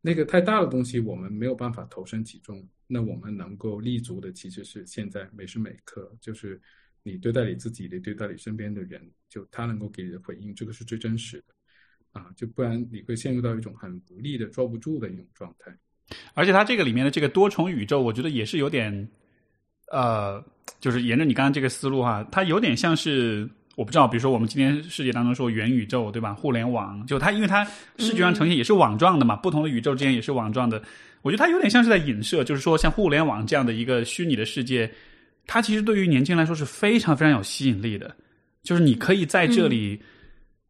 [0.00, 6.60] 那个太大的东西我们没有办法投身其中，那我们能够立足的其实是现在每时每刻，就是
[7.02, 15.76] 你对待你自己，你对待你身边的人，就他能够给你的回应，这个是最真实的啊，就不然你会陷入到一种很无力的抓不住的一种状态。
[16.32, 19.08] 而且它这个里面的这个多重宇宙，我觉得也是有点，
[19.92, 20.42] 呃，
[20.80, 26.34] 就是沿着你刚刚这个思路哈，它有点像是我不知道，比如说我们今天世界当中说元宇宙对吧？
[26.34, 27.64] 互联网就它，因为它
[27.96, 30.82] 视觉上呈现也是网状的嘛，不同的宇宙之间也是网状的。
[31.22, 34.90] 我觉得它有点像是在影射，就是说像互联网这样的一个虚拟的世界，
[35.46, 38.12] 它其实对于年轻人来说是非常非常有吸引力的，
[38.64, 40.02] 就是你可以在这里。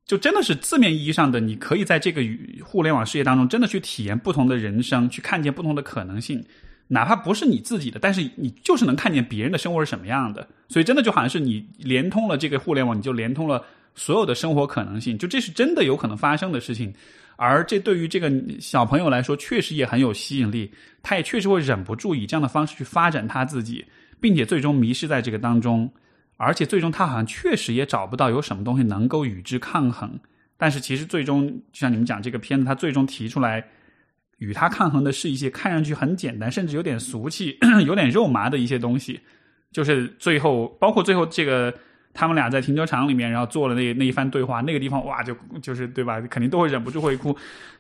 [0.04, 2.22] 就真的是字面意义上的，你可以在这个
[2.62, 6.44] 互联网世界当中，真的去体验不同的人生，去看见不同的可能性，
[6.88, 10.46] 哪怕不是你自己的，但是你就是能看见别人的生活是什么样的。
[10.68, 13.64] 所以真的就好像是你连通了这个互联网，你就连通了
[13.94, 16.92] 所有的生活可能性，就这是真的有可能发生的事情。
[17.36, 20.72] 而这对于这个小朋友来说，确实也很有吸引力，
[21.02, 23.84] 他也确实会忍不住以这样的方式去发展他自己，
[24.20, 25.88] 并且最终迷失在这个当中。
[26.36, 30.18] 而且最终他好像确实也找不到有什么东西能够与之抗衡，
[30.56, 33.64] 但是其实最终就像你们讲这个片子，他最终提出来
[34.38, 39.20] 与他抗衡的是一些看上去很简单，甚至有点俗气、 有点肉麻的一些东西。
[39.70, 41.72] 就是最后，包括最后这个
[42.14, 46.20] 他们俩在停车场里面，然后做了那那一番对话，那个地方哇，就就是对吧？
[46.22, 47.36] 肯定都会忍不住会哭。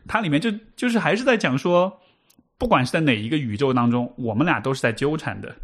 [0.06, 1.90] 它里面就就是还是在讲说，
[2.58, 5.54] 不管是在哪一个宇宙当中，我们俩都是在纠缠的。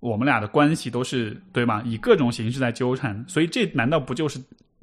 [0.00, 1.82] 我们俩的关系都是对吧？
[1.84, 4.38] 以各种形式在纠缠，所以这难道不就是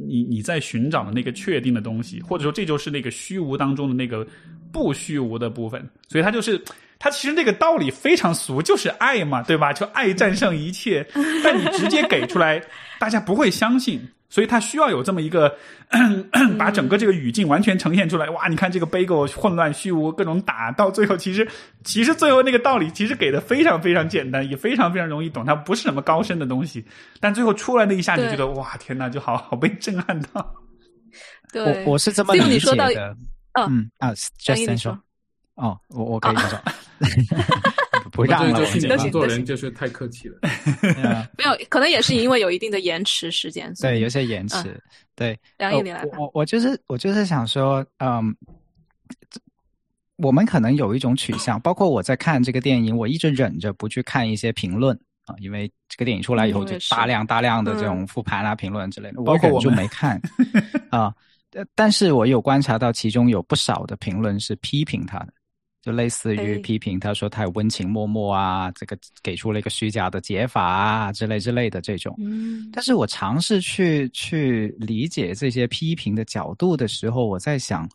[0.07, 2.21] 你你在寻找的那个确定的东西？
[2.21, 4.25] 或者说，这就是那个虚无当中的那个
[4.71, 5.87] 不虚无的部分？
[6.07, 6.61] 所以它就是
[7.03, 9.73] 它其实那个道理非常俗，就是爱嘛，对吧？
[9.73, 11.05] 就爱战胜一切，
[11.43, 12.63] 但你直接给出来，
[12.97, 14.01] 大家不会相信。
[14.29, 15.53] 所以他需要有这么一个，
[16.57, 18.29] 把整个这个语境完全呈现出来。
[18.29, 21.45] 哇，你看这个背狗混乱虚无，各种打，到最后其实
[21.83, 25.43] 其实最后那个道理其实给的非常非常简单，也非常非常容易懂。
[25.43, 26.85] 它不是什么高深的东西，
[27.19, 30.55] 但最后出来那一下，你觉得哇，天哪，就好好被震撼到。
[31.51, 33.15] 对，我我是这么理解的。
[33.67, 34.97] 嗯啊，just 先说。
[35.55, 36.57] 哦，我我可以接受。
[38.11, 40.37] 不让了，制作人就是太客气了。
[41.35, 43.73] 没有，可能也是因为有一定的延迟时间。
[43.81, 44.79] 对，有些延迟。
[45.15, 46.05] 对，梁毅，你来。
[46.17, 48.35] 我我就是我就是想说，嗯，
[50.17, 54.95] 我们可能有一种取向，包括我在看这个电影，我一直忍着不去看一些评论
[55.25, 60.21] 啊，因为这个电影出来以后就大量大量的这种复盘啊、评论之类的，我忍住没看
[60.91, 61.11] 啊。
[61.73, 65.33] 但是我有观察到，其中有不少的评论是批评他的。
[65.83, 72.15] 就类似于批评，他说太温情脉脉啊，这个给出了一个虚假的解法啊，之类之类的这种。
[72.19, 77.85] 嗯，但是我尝试去去理解这些批评的角度的时候，我在想，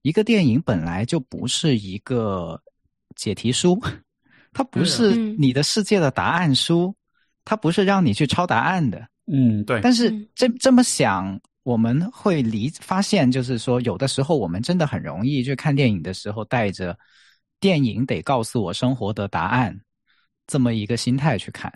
[0.00, 2.58] 一个电影本来就不是一个
[3.16, 3.78] 解题书，
[4.54, 6.96] 它不是你的世界的答案书，
[7.44, 9.06] 它不是让你去抄答案的。
[9.30, 9.78] 嗯，对。
[9.82, 16.98] 但是这这么想，我们会理发现，就是说，有的时候我们真的很容易，就看电影的时候带着
[17.60, 19.78] 电影得告诉我生活的答案
[20.46, 21.72] 这么一个心态去看，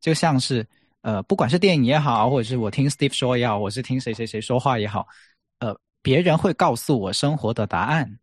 [0.00, 0.66] 就像是
[1.02, 5.06] 呃，不管是电影也好，或者是我听 Steve 说也好，我是听谁谁谁说话也好，
[5.58, 8.18] 呃，别人会告诉我生活的答案，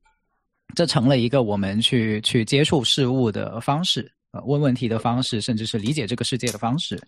[0.75, 7.01] 这成了一个我们去去接触事物的方式，呃，问问题的方式，甚至是理解这个世界的方式，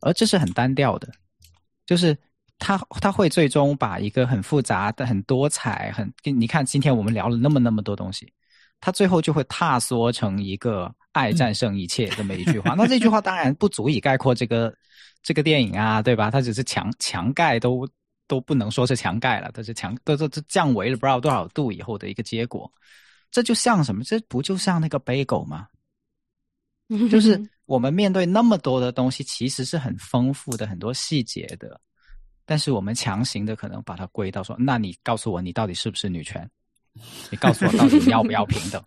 [0.00, 1.10] 而这是很单调的，
[1.86, 2.16] 就是。
[2.58, 8.32] 他他会最终把一个很复杂的、很多彩、很你看，今天我们聊了那么那么多东西，
[8.80, 12.74] 他最后就会踏缩成一个“爱战胜一切”这么一句话。
[12.76, 14.72] 那这句话当然不足以概括这个
[15.22, 16.30] 这个电影啊，对吧？
[16.30, 17.88] 它只是强强盖都
[18.28, 22.70] 都不能说是强盖了，它是强都都都降维了不知道多少度以后的一个结果。
[23.30, 24.04] 这就像什么？
[24.04, 25.66] 这不就像那个背狗吗？
[27.10, 31.80] 就是我们面对那么多的东西，其实是很丰富的，很多细节的。
[32.44, 36.48] 但是我们强行的可能把它归到说，那你告诉我你到底是不是女权？
[37.30, 38.82] 你告诉我到底要不要平等？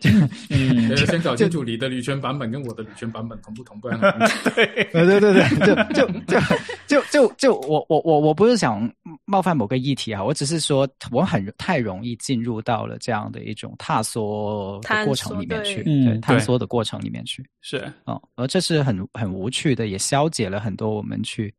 [0.50, 3.98] 嗯，先搞清楚你的女权版本跟我的女权版本同不同，不然
[4.54, 6.40] 对对对对对，就就就
[6.86, 8.90] 就就就我我我我不是想
[9.24, 21.52] 冒犯某个议题啊，我只是说我很太容易进入到了这样的一种踏索的过程里面去，对探索的过程里面去是嗯，而这是很很无趣的，也消解了很多我们去。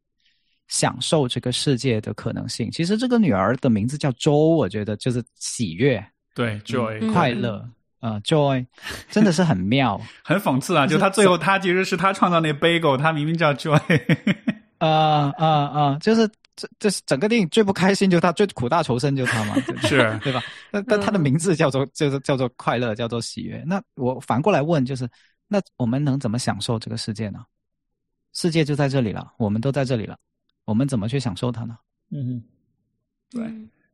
[0.72, 2.72] 享受这个世界的可能性。
[2.72, 6.04] 其实这个女儿的名字叫周，我觉得就是喜悦，
[6.34, 7.64] 对，joy，快乐，
[8.00, 8.66] 啊，joy，
[9.10, 10.88] 真的是很妙， 很讽刺啊！
[10.88, 13.78] 就他最后，他其实是他创造那 bagel，他明明叫 joy，
[14.78, 15.98] 啊啊啊！
[16.00, 20.42] 就是这这是整个电影最不开心，就他最苦大仇深，就他嘛， 是对吧？
[20.72, 23.62] 那但他的名字叫做就是叫做快乐，叫做喜悦。
[23.68, 25.06] 那我反过来问，就是
[25.50, 27.42] 那我们能怎么享受这个世界呢？
[28.34, 30.18] 世界就在这里了，我们都在这里了。
[30.66, 31.78] 我们怎么去享受它呢？
[32.12, 32.44] 嗯，
[33.32, 33.44] 对，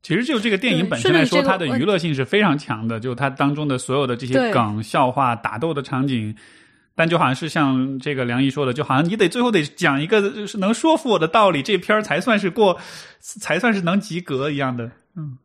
[0.01, 6.35] 其实就这个电影本身来说，它的娱乐性是非常强的，就它当中的所有的这些梗、笑话、打斗的场景，
[6.95, 12.79] 但就好像是像这个梁毅说的，就好像你得最后得讲一个是能说服我的道理，这片儿才算是过，
[13.19, 14.91] 才算是能及格一样的。
[15.15, 15.37] 嗯，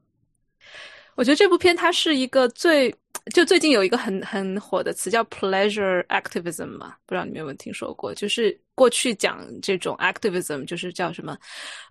[1.14, 2.95] 我觉得这部片它是一个最。
[3.33, 8.12] 就最近有一个很很火的词叫 pleasure activism 嘛，不知道你们有没有听说过？
[8.12, 11.37] 就是过去讲这种 activism，就是叫什么，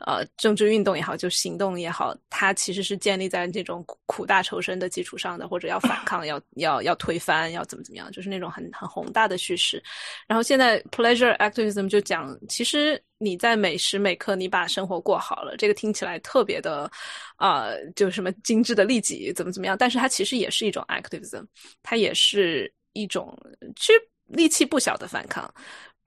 [0.06, 9.82] 呃，政治运动也好，就行动也好，它其实是建立在这种苦大仇深的基础上的，或者要反抗，要要要推翻，要怎么怎么样，就是那种很很宏大的叙事。
[10.28, 13.02] 然后现在 pleasure activism 就讲，其实。
[13.24, 16.90] 你在每时每刻，你把生活过好了，这个听起来特别的，
[17.36, 19.78] 啊，就什么精致的利己，怎么怎么样？
[19.78, 21.46] 但是它其实也是一种 activism，
[21.84, 23.38] 它也是一种
[23.76, 25.54] 其实力气不小的反抗。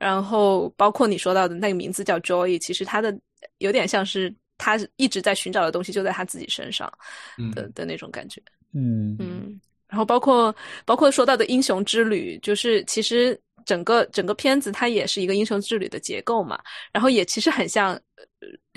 [0.04, 3.18] 然后包括你说到的那个名字叫 Joy，其实他的
[3.58, 6.92] 有点像是他一直在寻找的东西就在他自己身上
[7.54, 8.42] 的的那种感觉。
[8.74, 9.60] 嗯嗯。
[9.88, 13.40] 然后包括包括说到的英雄之旅，就是其实。
[13.66, 16.60] 整个整个片子它也是一个英雄之旅的结构嘛，
[16.92, 17.98] 然后也其实很像，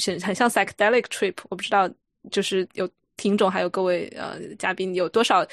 [0.01, 1.36] 很很像 psychedelic trip。
[1.49, 1.89] 我不知道，
[2.32, 5.45] 就是有听众还有各位呃嘉宾有多少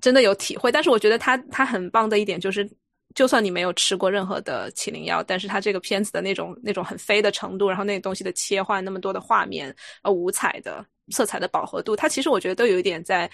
[0.00, 0.72] 真的有体会。
[0.72, 2.68] 但是我觉得他他很棒的一点就是，
[3.14, 13.30] 就算你没有吃过任何的麒麟药，但是它这个片子的那种那种很飞的程度，然后那东西的切换，那么多的画面，呃，五彩的色彩的饱和度，它其实我觉得都有一点在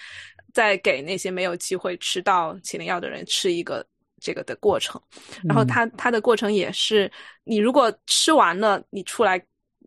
[0.53, 3.85] 在给那些没有机会吃到麒麟药的人吃一个。
[4.19, 4.99] 这个的过程，
[5.43, 7.09] 然后它它的过程也是，
[7.43, 9.39] 你如果吃完了，你出来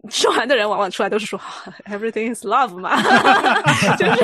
[0.08, 1.38] 说完的人往往出来都是说
[1.84, 2.96] everything is love 嘛，
[3.98, 4.20] 就是，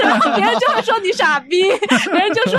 [0.00, 1.62] 然后别人就会说你傻逼，
[2.10, 2.58] 别人就说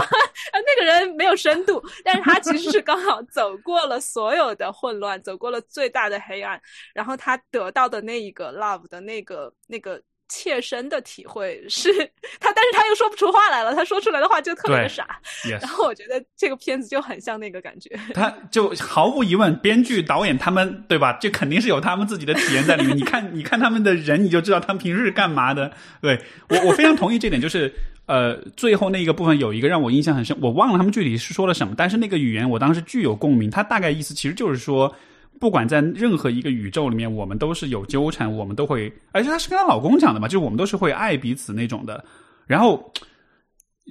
[0.54, 6.62] 那个人没有深度，但是他其实是刚好走过了所有的混乱，走过了最大的黑暗，
[6.94, 10.02] 然后他得到的那一个 love 的那个那个。
[10.28, 11.92] 切身的体会是
[12.40, 13.76] 他，但是他又说不出话来了。
[13.76, 15.20] 他说出来的话就特别傻。
[15.50, 17.90] 然后我觉得这个片子就很像那个感觉。
[18.14, 21.18] 他就毫无疑问，编剧、导演他们对吧？
[21.22, 22.98] 这肯定是有他们自己的体验在里面。
[22.98, 25.72] 你看， 你看他们的人，你就知道他们平时是干嘛的。
[26.02, 26.20] 对
[26.50, 27.42] 我，我非常同意这点。
[27.42, 27.72] 就是
[28.08, 33.50] 呃，最后那一个部分有一个让我印象很深，我忘了他们具体是说了什么，但是那个语言我当时具有共鸣。
[33.50, 34.94] 他大概意思其实就是说。
[35.40, 42.04] 不管在任何一个宇宙里面，我们都是有纠缠，我们都会，而且她是跟她老公讲的嘛，就是我们都是会爱彼此那种的。
[42.48, 42.92] 然后，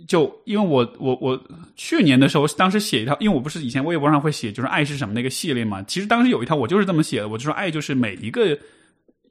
[0.09, 1.39] 就因为我我我
[1.77, 5.83] 去年的时候，当时写一套，因为我不是以前微博上会写，就是爱是什么那个系列嘛。
[5.83, 8.59] 其实当时有一套，我就是这么写的，我就说爱就是每一个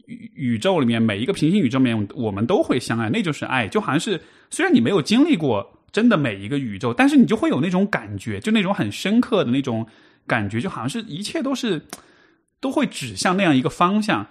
[0.06, 3.68] 宇宇宙里面，每一个平行宇宙里面，我们都会相爱，那就是爱。
[3.68, 9.86] 就好像是虽然你没有经历过真的每一个宇宙，但是你就会有那种感觉，就那种很深刻的那种。
[10.28, 11.82] 感觉就好像是一切都是
[12.60, 14.26] 都会指向那样一个方向，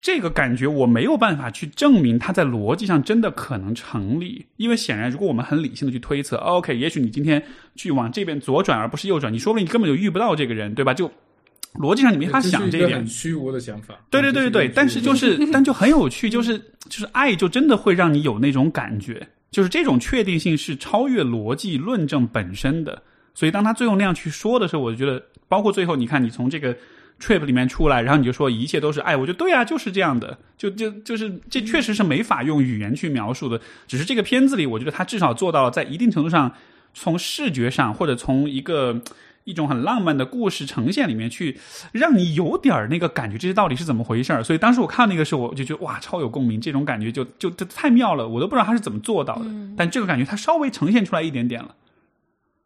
[0.00, 7.42] 这个感觉我没有办法去证明它在逻辑上真的可能成立，因为显然如果我们很理性的去推测，OK，也许你今天
[7.76, 10.92] 去往这边左转而不是右转，你说不定你根本就遇不到这个人，对吧？
[10.92, 11.10] 就
[11.74, 13.94] 逻辑上你没法想这一点，很虚无的想法。
[14.10, 16.58] 对对对对对，但是就是但就很有趣，就是
[16.88, 23.02] 就是爱就真的会让你有那种感觉，就是这种确定性是超越逻辑论证本身的。
[23.34, 26.76] 所以当他最后那样去说的时候，我就觉得，包括最后你看，你从这个。
[27.20, 33.60] trip 里面出来，然后你就说一切都是爱，我觉得对啊，就是这样的，就就就是这确实是没法用语言去描述的。
[33.86, 36.52] 只是这个片子里，我觉得他至少做到了，在一定程度上，
[36.92, 39.00] 从视觉上或者从一个
[39.44, 41.60] 一种很浪漫的故事呈现里面去，
[41.92, 44.42] 让你有点那个感觉，这些到底是怎么回事儿。
[44.42, 49.44] 所以当时我看那个时候，我就觉得哇，超有共鸣，这种感觉就就就太妙了，我都不知道他是怎么做到的。
[49.76, 51.76] 但这个感觉他稍微呈现出来一点点了。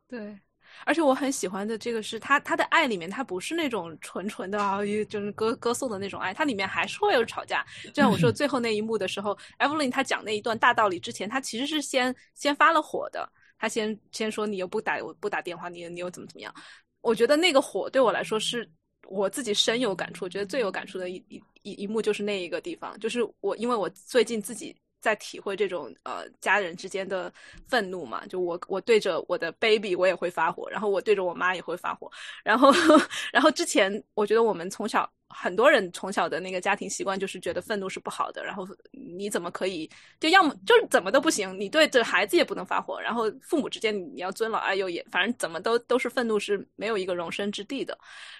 [0.08, 0.38] 对。
[0.86, 7.66] 而且我很喜欢的这个是他他的爱里面，他不是那种纯纯的啊，就是歌歌颂的那种爱，它里面还是会有吵架。
[7.92, 16.54] 就像我说最后那一幕的时候，Evelyn 他讲那一段大道理之前，他其实是先先发了火的，他先先说你又不打我不打电话，你你又怎么怎么样？
[17.00, 18.70] 我觉得那个火对我来说是
[19.08, 24.74] 我自己深有感触，我觉得最有感触的一一一一幕就是那一个地方，就是我因为我最近自己。
[25.06, 27.32] 在体会这种呃家人之间的
[27.68, 28.26] 愤怒嘛？
[28.26, 32.10] 就我我对着我的 baby 我也会发火，然后我对着我妈也会发火，
[32.42, 32.72] 然后
[33.32, 39.88] 然后之前我觉得我们从小很多人从小的那个家庭习惯就是觉得愤怒是不好的，然后你怎么可以
[40.18, 47.96] 就要么就是怎么都不行，你对着孩子也不能发火，然后父母之间你要尊老爱幼也，反正怎么都都是愤怒是没有一个容身之地的。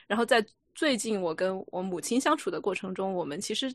[0.09, 0.44] 然后在
[0.74, 3.72] 最近我跟我母亲相处的过程中，我们其实。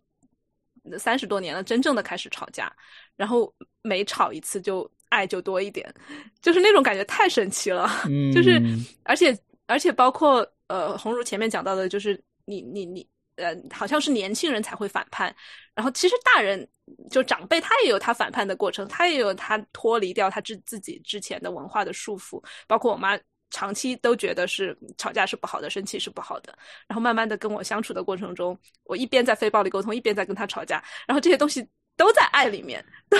[0.97, 2.71] 三十多年了，真正的开始吵架，
[3.15, 5.93] 然后每吵一次就爱就多一点，
[6.41, 7.89] 就是那种感觉太神奇了。
[8.33, 8.61] 就是
[9.03, 9.37] 而且
[9.67, 15.35] 而且包括呃，红茹前面讲到的，就是你你你呃，好像是年轻人才会反叛，
[15.75, 16.67] 然后其实大人
[17.09, 23.17] 就长辈他也有他反叛的过程，他也有他脱离掉他自自己之前的文化的束缚，包括我妈。
[23.51, 26.57] 长期都觉得是吵架是不好的，生气是不好的。
[26.87, 30.83] 然后慢慢的跟我相处的过程中，我一边在非暴力沟通，一边在跟他吵架。
[31.05, 31.67] 然后这些东西
[31.97, 33.17] 都在爱里面， 都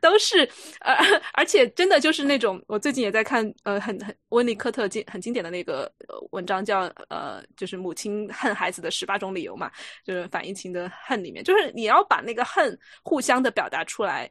[0.00, 0.48] 都是
[0.80, 0.94] 呃，
[1.32, 5.90] 而且真的就是那种，我最近也在看呃，很很温尼科特经很经典的那个
[6.30, 9.70] 文章，叫呃，就是母亲恨孩子的十八种理由嘛，
[10.04, 14.30] 就是反疫情的恨里面，就是你要把那个恨互相的表达出来，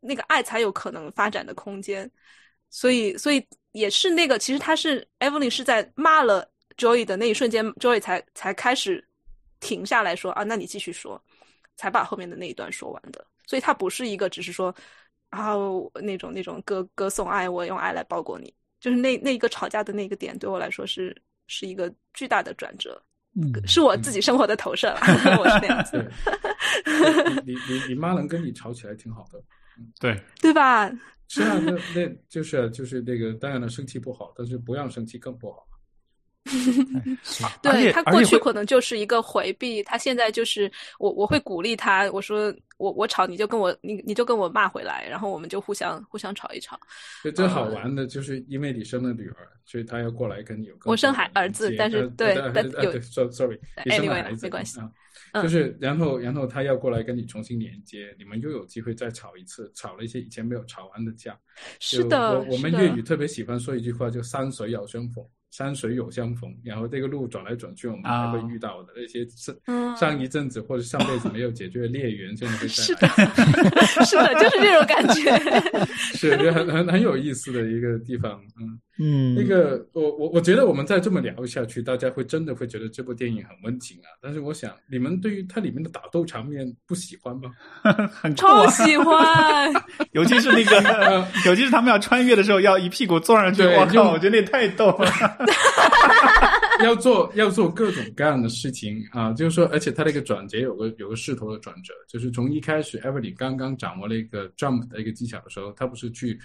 [0.00, 2.08] 那个爱才有可能发展的空间。
[2.70, 3.44] 所以，所以。
[3.72, 6.44] 也是那个，其实他是 Evelyn 是在骂了
[6.78, 9.06] Joy 的那一瞬间，Joy 才才开始
[9.60, 11.22] 停下来说啊，那你继续说，
[11.76, 13.24] 才把后面的那一段说完的。
[13.46, 14.74] 所以他不是一个只是说
[15.28, 15.52] 啊
[16.00, 21.14] 那种那种歌歌颂爱，我用爱来包裹你，就是那那一个吵架的那个点，对我来说是
[21.46, 23.00] 是一个巨大的转折，
[23.66, 24.96] 是我自己生活的投射，
[25.38, 26.10] 我是那样子。
[27.44, 29.40] 你你你妈能跟你吵起来挺好的，
[30.00, 30.90] 对对吧？
[31.28, 35.67] 是啊，那那就是就是那个，当然了，生气不好，但是不让生气更不好。
[37.62, 46.78] 对他过去可能就是一个回避，他现在就是我我会鼓励他，我说我我吵你就跟我你你就跟我骂回来，然后我们就互相互相吵一吵。
[47.22, 50.74] 就最好玩的就是因为你生了女儿，所以他要过来跟你有。
[50.84, 53.00] 我生孩儿子，但是对但有
[53.30, 54.80] sorry， 你生了孩子没关系。
[55.42, 61.38] 就是然后然后他要过来跟你重新连接，你们又有机会再吵一次，吵了一些以前没有吵完的架。
[61.80, 65.22] 是的，我们粤语特别喜欢说一句话，就山水有相逢。
[65.50, 73.08] 山水有相逢，然后这个路转来转去，我们还会遇到的那些上上一阵子或者上辈子没有解决的孽缘，现在会是的，
[74.04, 75.38] 是的，就是这种感觉，
[76.16, 78.78] 是很很很有意思的一个地方，嗯。
[79.00, 84.10] 嗯，那个我我我觉得我们再这么聊下去，大家会真的会觉得这部电影很温情啊。
[84.20, 87.52] 但是我想，你们对于它里面的打斗场面不喜欢吗？
[88.10, 89.72] 很超喜欢，
[90.12, 95.08] 尤其是那个，尤其是他们要穿越的时候，要一屁股坐上去，我靠，我觉得那太逗了。
[96.82, 106.36] 要做要做各种各样的事情啊，就是说，而且它那个转折有个有个势头的转折，就是从一开始 e v e r y 刚刚掌握了一个 jump 的一个技巧的时候，他不是去。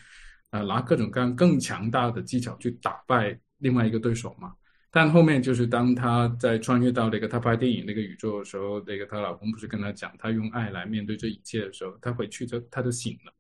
[0.54, 4.54] 啊，拿各种各样更强大的技巧去打败另外一个对手嘛？
[4.92, 13.34] 但后面就是当他在穿越到那个他拍电影那个宇宙的时候，那个她老公不是跟他讲，他用爱来面对这一切的时候，他回去就他就醒了，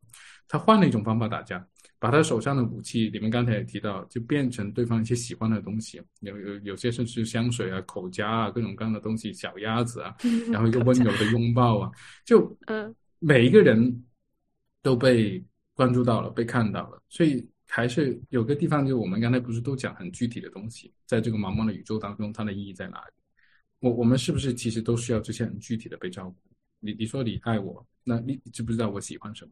[0.48, 1.64] 他换了一种方法打架，
[2.00, 10.16] 把他手上的武器，你们刚才也提到，就变成对方一些喜欢的东西，有有有些甚至香水啊、口夹啊，各种各样的东西，小鸭子啊，
[10.52, 11.92] 然后一个温柔的拥抱啊，
[12.26, 14.04] 就 嗯，每一个人
[14.82, 15.46] 都被。
[15.74, 23.14] 关注到了，被看到了，所以还是有个地方，就我们刚才不是都讲很具体的东西，在这个茫茫的宇宙当中，它的意义在哪里？
[23.80, 26.36] 我我们是不是其实都需要这些很具体的被照顾？
[26.80, 29.52] 你你说你爱我，那你你知不知道我喜欢什么？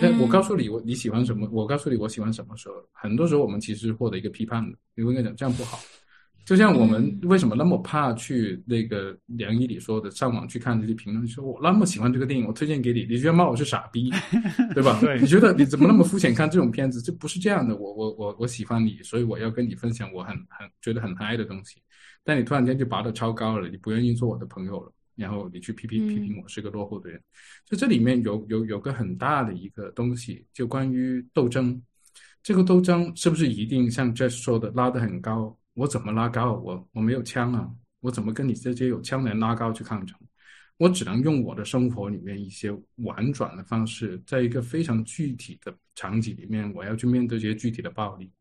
[0.00, 5.78] 但我告诉你我你喜欢什么，我告诉你我喜欢什么时候，很多时候我们其实获得一个批判的，你会跟讲这样不好。
[6.46, 14.12] 就像我们为什么那么怕去那个梁一里说的，上网去看这些评论，说我那么喜欢这个电影，我推荐给你，你居然骂我是傻逼，
[14.72, 14.96] 对吧？
[15.00, 17.02] 对你觉得你怎么那么肤浅看这种片子？
[17.02, 21.82] 这不是这样的，我我我我喜欢你，所以我要跟你分享我很很觉得很嗨的东西。
[22.22, 27.20] 但你突然间就拔得超高了，你不愿意做我的朋友了，然后你去批评批评我是个落后的人，
[27.68, 31.82] 就这里面有有有个很大的一个东西，就关于斗争，
[32.40, 35.58] 这个斗争是不是一定像 Jess 说的拉得很高？
[35.76, 36.54] 我怎么拉高？
[36.54, 37.70] 我我没有枪啊，
[38.00, 40.16] 我怎么跟你这些有枪的人拉高去抗争？
[40.78, 48.32] 我只能用我的生活里面一些婉转的方式，在一个非常具体的场景里面，我要去面对这些具体的暴力，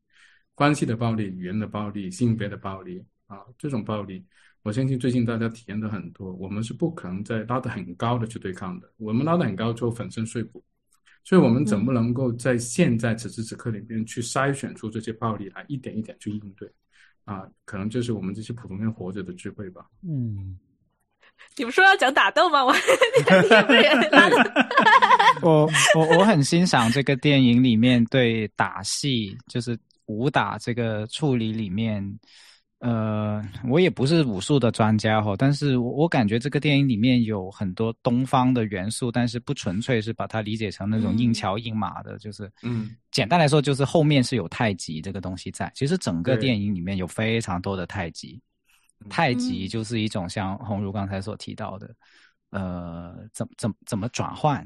[0.54, 4.26] 关系的暴力、语言的暴力、性别的暴力啊，这种暴力，
[4.64, 8.90] 我相信最近大家体验的很多，我们是不可能再拉得很高的去对抗的。
[8.96, 10.64] 我们拉得很高之后粉身碎骨，
[11.26, 16.72] 所以我们怎么能够在现在此时此刻里面去筛选出这些暴力来，一点一点去应对？
[17.26, 19.86] 啊，可能就是我们这些普通人活着的智慧吧。
[20.08, 20.58] 嗯，
[21.58, 22.64] 你不说要讲打斗吗？
[25.42, 32.02] 我 我我很欣赏这个电影里面对打戏，就是武打这个处理里面，
[32.80, 48.40] 呃，我也不是武术的专家哈，但是我我感觉这个电影里面有很多东方的元素，但是不纯粹是把它理解成那种硬桥硬马的，就是嗯，简单来说就是后面是有太极这个东西在，其实整个电影里面有非常多的太极，
[49.10, 51.96] 太极就是一种像红如刚才所提到的，
[52.52, 54.64] 呃，怎怎怎么转换？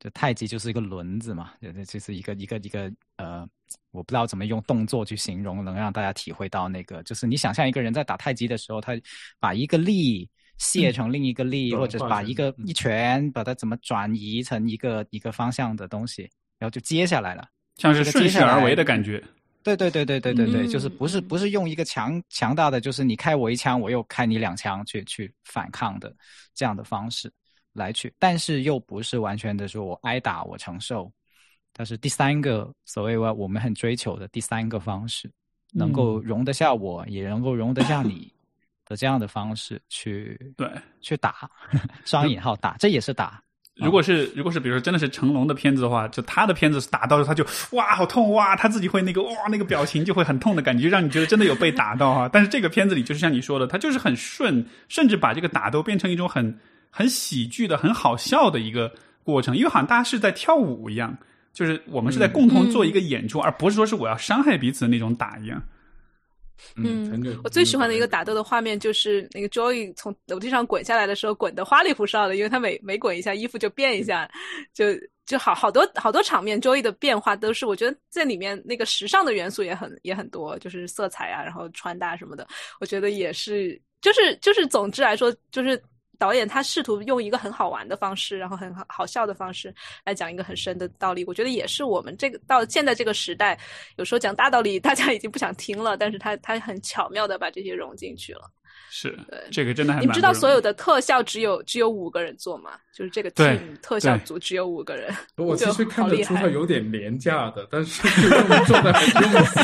[0.00, 3.46] 就太极就是一个轮子嘛，就就是一个一个一个呃，
[3.92, 8.94] 我不知道怎么用动作去形容，能让大家体会到那个，就是你想象一个人在打太极的时候，他
[9.38, 16.22] 把一个力卸成另一个力，转或者是把一个嗯一拳把它怎么转移成一个一个方向的东西，
[16.58, 17.46] 然后就接下来了。
[17.76, 19.22] 像是顺势而为的感觉。
[19.62, 26.10] 对对对对对对对，嗯就是不是不是用一个强强大的，就是你开我一枪，我又开你两枪去去反抗的
[26.54, 27.30] 这样的方式
[27.72, 31.10] 来去，但是又不是完全的说我挨打我承受，
[31.72, 35.30] 它是第三个所谓我我们很追求的第三个方式，
[35.72, 38.32] 能够容得下我，也能够容得下你
[38.86, 40.68] 的这样的方式去 对，
[41.00, 41.48] 去打，
[42.04, 43.42] 双引号打，这也是打。
[43.76, 52.28] 如果是如果是比如说真的是成龙的片子的话，就他的片子打到他就哇好痛哇，他自己会那个哇那个表情就会很痛的感觉，就让你觉得真的有被打到哈。
[52.30, 56.58] 但是这个片子里就是像你说的，他就是很顺，甚至把这个打都变成一种很
[56.90, 58.92] 很喜剧的、很好笑的一个
[59.22, 61.16] 过程，因为好像大家是在跳舞一样，
[61.52, 65.62] 就是我们是在共同做一个演出，而不是说是我要伤害彼此的那种打一样。
[66.76, 74.30] 嗯，我最喜欢的一个打斗的画面就是那个 Joey 从楼梯上滚下来的时候，滚得花里胡哨的，因为他每每滚一下，衣服就变一下，
[74.74, 74.84] 就
[75.24, 82.46] 就好好多好多场面，Joey 的变化都是我觉得这里面那个时尚的元素也很也很多，就是色彩啊，然后穿搭什么的，
[82.78, 85.82] 我觉得也是，就是就是总之来说，就是
[86.20, 89.74] 导演他试图用一个很好玩的方式，然后很好好笑的方式
[90.04, 91.24] 来讲一个很深的道理。
[91.24, 93.58] 我觉得也是我们这个到现在这个时代，
[93.96, 98.42] 有时候讲大道理大家已经不想听了，但是他他很巧妙的把这些融进去了。
[98.90, 99.16] 是，
[99.52, 102.72] 这个真的还你们知道所有的特效只有只有五个人做吗？
[102.92, 109.62] 就是这个对 team 特效组只有五个人， 我其实看得出他有点廉价的，但是又做的很用心。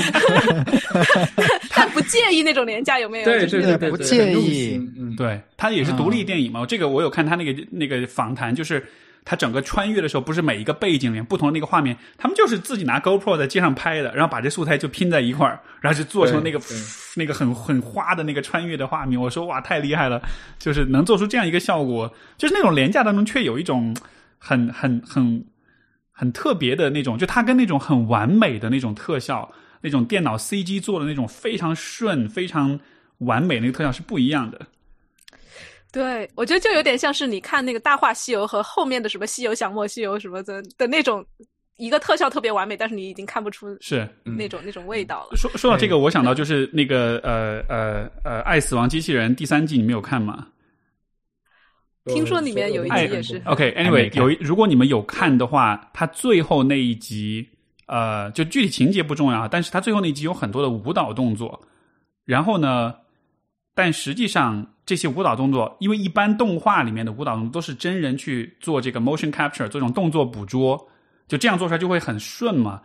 [1.74, 3.24] 但不介意那种廉价有没有？
[3.24, 6.64] 对对对对，不介意嗯，对，他也是独立电影嘛。
[6.64, 8.82] 这个我有看他那个那个访谈，就是
[9.26, 16.60] 他整个穿越的时候，不是每一个背景里面不同的那个画面，他们就是自己拿 GoPro 在街上拍的，然后把这素材就拼在一块儿，然后就做成那个
[17.16, 19.20] 那个很很花的那个穿越的画面。
[19.20, 20.22] 我说哇，太厉害了，
[20.60, 23.96] 就是能做出这样一个效果，就是那种廉价当中却有一种
[24.38, 25.44] 很很很
[26.12, 32.78] 很特别的那种，就它跟那种很完美的那种特效，那种电脑 CG 做的那种非常顺、非常
[33.18, 34.68] 完美那个特效是不一样的。
[35.92, 41.24] 对，我觉得就有点像是你看那个《大话西游》和后面的什么《西游降魔西游》什么的的那种，
[41.76, 45.36] 一个特效特别完美，但是你已经看不出是，那种、那种味道了。
[45.36, 50.48] 说说到这个，我想到就是那个呃呃呃，《爱死亡机器人》第三季，你没有看吗？
[52.06, 53.42] 听说里面有一集也是
[53.90, 54.22] 没看。
[54.22, 57.48] 有一如果你们有看的话，它最后那一集，
[57.86, 61.60] 呃，就具体情节不重要啊，但是它最后那一集有很多的舞蹈动作，
[62.24, 62.94] 然后呢，
[63.74, 70.88] 但实际上这些舞蹈动作，因为一般动画里面的舞蹈动作都是真人去做这个 motion capture，做这种动作捕捉，
[71.26, 72.80] 就这样做出来就会很顺嘛。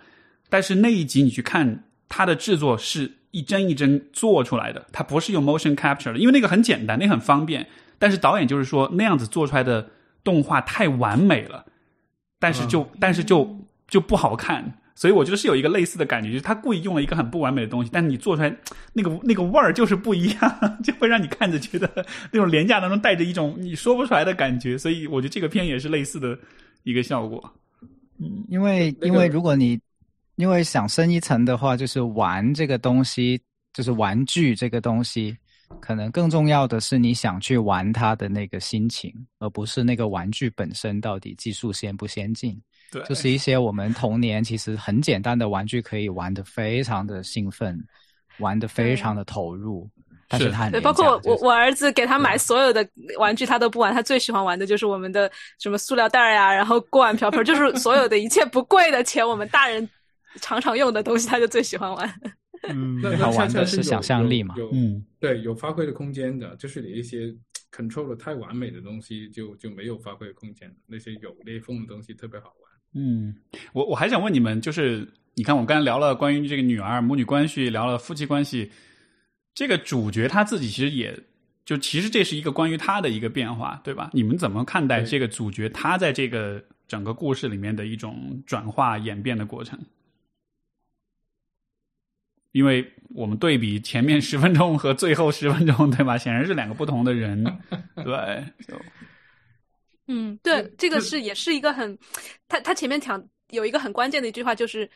[0.50, 7.66] 但是那一集你去看，它的制作是一帧一帧做出来的，它不是用 motion capture 的，因为那个很简单，那很方便。
[8.00, 9.88] 但是导演就是说那样子做出来的
[10.24, 11.64] 动画太完美了，
[12.40, 14.81] 但是就、但是就就不好看。
[15.02, 18.56] 所以我觉得是有一个类似的感觉，就是他故意用了一个很不完美的东西，但是你做出来
[18.94, 21.90] 那个那个味儿就是不一样，就会让你看着觉得
[22.32, 24.78] 那种廉价当中带着一种你说不出来的感觉。
[24.78, 26.38] 所以我觉得这个片也是类似的
[26.84, 27.52] 一个效果。
[28.20, 29.80] 嗯因为因为如果你
[30.36, 33.42] 因为想深一层的话，就是玩这个东西，
[33.74, 35.36] 就是玩具这个东西，
[35.80, 42.56] 可能更重要的是你想去玩它的那个心情，而不是那个玩具本身到底技术先不先进。
[42.92, 47.82] 对，就是一些我们童年其实很简单的玩具，可以玩的非常的兴奋，
[48.40, 49.90] 玩的非常的投入，
[50.28, 50.72] 但是是。
[50.72, 52.86] 对，包括我就是我儿子给他买所有的
[53.18, 59.88] 玩具，他都不玩，他最喜欢玩的就是我们的什么塑料袋儿呀，然后锅碗瓢盆，就是 所有的一切不贵的钱，我们大人
[60.42, 62.22] 常常用的东西，他就最喜欢玩。
[62.68, 63.00] 嗯。
[63.02, 64.70] 那他玩的是想象力嘛有。
[65.18, 67.34] 对，有发挥的空间的，就是你一些
[67.72, 72.61] control 的太完美的东西就就没有发挥的空间，那些有裂缝的东西特别好玩。
[72.94, 73.36] 嗯，
[73.74, 78.72] 我我还想问你们，就是你看我刚才聊了关于这个女儿母女关系，聊了夫妻关系，
[79.54, 81.18] 这个主角他自己其实也
[81.64, 84.10] 就其实这是一个关于他的一个变化，对吧？
[84.14, 89.80] 你们怎么看待这个主角他在这个整个故事里面的一种转化演变的过程？
[92.52, 92.86] 因为
[93.16, 96.18] 我们对比前面十分钟和最后十分钟，对吧？
[96.18, 97.42] 显然是两个不同的人，
[98.04, 98.76] 对，就
[100.08, 101.98] 嗯，对，这个是也是一个很，
[102.48, 104.90] 他他前面讲有一个很关键的一句话，就是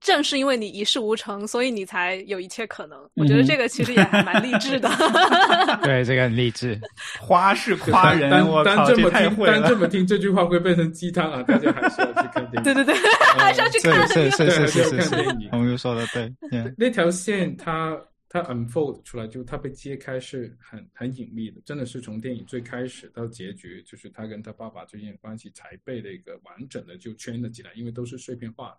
[0.00, 2.98] 正是因为你一事无成，所以你才有一切可能。
[3.14, 4.90] 我觉得这个其实也还蛮励志的。
[5.82, 6.78] 对这个很励志。
[7.20, 9.46] 花是夸人，单我，单这么听，太会。
[9.46, 11.42] 单这么听，这句话会变成鸡汤啊！
[11.42, 12.62] 大家还是要去看电影。
[12.64, 12.94] 对对对，
[13.38, 14.06] 还是要去是看。
[14.08, 17.96] 是是对还是要是是是看电影，是红油说的对，嗯那条线它
[18.42, 28.78] 它 unfold 出来，就它被揭开是很很隐秘的，真的是从电影最开始到结局，就是他跟他爸爸之间的关系才被那个完整的就圈了起来，因为都是碎片化的。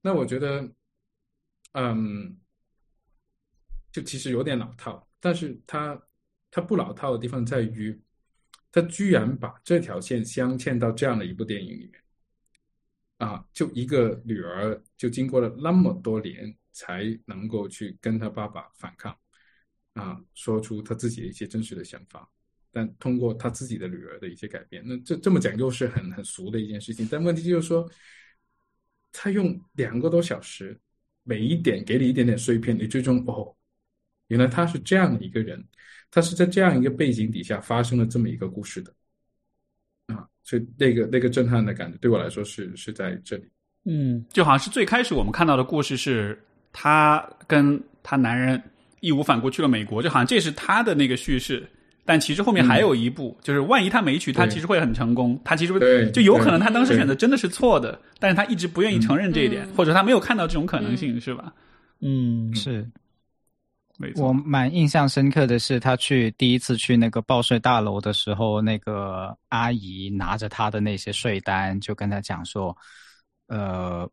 [0.00, 0.66] 那我觉得，
[1.72, 2.38] 嗯，
[3.92, 6.02] 就其实有点老套，但是它
[6.50, 8.00] 它不老套的地方在于，
[8.72, 12.02] 它居然把这条线镶嵌到这样的一部电影里面。
[13.18, 19.12] 啊，就一个女儿，就经过了那么多年，才能够去跟他爸爸反抗，
[19.94, 22.30] 啊，说出他自己的一些真实的想法，
[22.70, 27.90] 但通过他自己的女儿的一些改变，那这这么讲又是很很俗的一件事情，但问题就是说，
[29.10, 30.78] 他用两个多小时，
[31.24, 33.52] 每一点给你一点点碎片，你最终哦，
[34.28, 35.66] 原来他是这样的一个人，
[36.12, 38.94] 他是在这样一个背景底下发生了这么一个故事的。
[40.14, 43.50] 啊，所以那个那个震撼的感觉对我来说是是在这里。
[43.84, 46.38] 嗯，就好像是最开始我们看到的故事是
[46.72, 48.62] 她跟她男人
[49.00, 51.68] 义无反顾去了美国，就好像这是她的那个叙事。
[52.04, 55.38] 但其实后面还有一步，就是万一她没去，她其实会很成功。
[55.44, 61.52] 她其实就有可能她当时选择真的是错的，但是她一直不愿意承认这一点，嗯或者她没有看到这种可能性，是吧？
[62.00, 62.88] 嗯，是。
[64.14, 72.76] 我蛮印象深刻的是，他去第一次去那个报税大楼的时候，那个阿姨拿着他的那些税单，就跟他讲说，
[73.48, 74.08] 呃，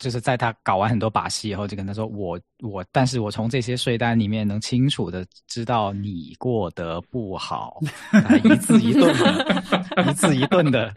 [0.00, 7.78] 就是在他搞完很多把戏以后，就跟他说，我我，但是我从这些税单里面能清楚的知道你过得不好，
[8.10, 10.92] 啊一字一顿的， 一字一顿的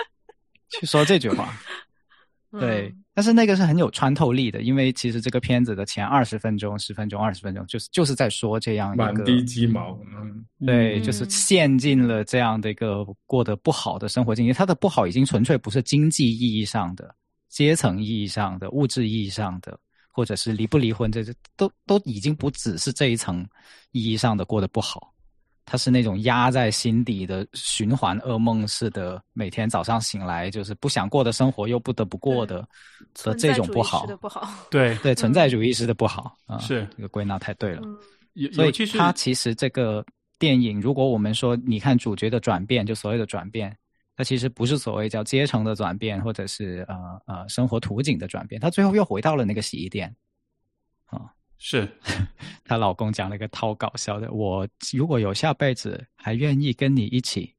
[0.71, 1.53] 去说这句话。
[2.59, 14.53] 对，嗯但是那个是很有穿透力的，因为其实这个片子的前二十分钟、十分钟、二十分钟，就是就是在说这样一个满地鸡毛，嗯，对，嗯就是陷进了这样的一个过得不好的生活境界。
[14.53, 17.13] 他的不好已经纯粹不是经济意义上的、
[17.53, 19.77] 阶层意义上的、物质意义上的，
[20.11, 23.45] 或者是离不离婚，这这都都已经不只是这一层
[23.91, 25.13] 意义上的过得不好。
[25.65, 32.67] 他是那种压在心底的循环噩梦似的，每天早上醒来就是不想过的生活，又不得不过的
[33.23, 34.49] 的这种不好不好。
[34.71, 37.81] 对，对，存在主义式的不好啊，是这个归纳太对了。
[37.85, 37.95] 嗯
[38.35, 40.03] 所以尤尤其是它其实这个
[40.39, 43.77] 电影，如果我们说你看主角的转变，就所谓的转变，
[44.15, 50.15] 它其实不是所谓叫阶层的转变，或者是呃呃生活图景的转变，她最后又回到了那个洗衣店。
[51.05, 51.89] 啊是
[52.65, 57.53] 她老公讲了一个超搞笑的：我如果有下辈子，还愿意跟你一起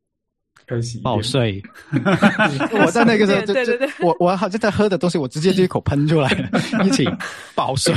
[0.67, 1.63] 开洗衣店报税。
[2.73, 6.51] 我在那个时候就 就我我好像在喝的东西，我直接就一口喷出来了，
[6.85, 7.05] 一起
[7.55, 7.95] 报税，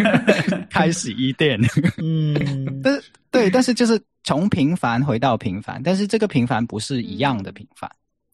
[0.70, 1.60] 开始一店。
[1.98, 7.90] 嗯，但是对，但是就是从平凡回到平凡，但是这个平凡不是一样的平凡，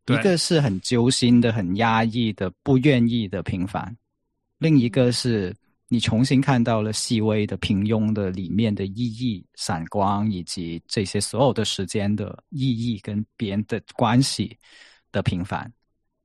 [0.06, 3.96] 一个是很揪心的、很压抑的、不愿意的平凡，
[4.58, 5.54] 另一个是
[5.92, 14.56] 你重新看到了细微的、平庸的里面的意义、闪光，以及这些所有的时间的意义跟别人的关系
[15.10, 15.68] 的平凡，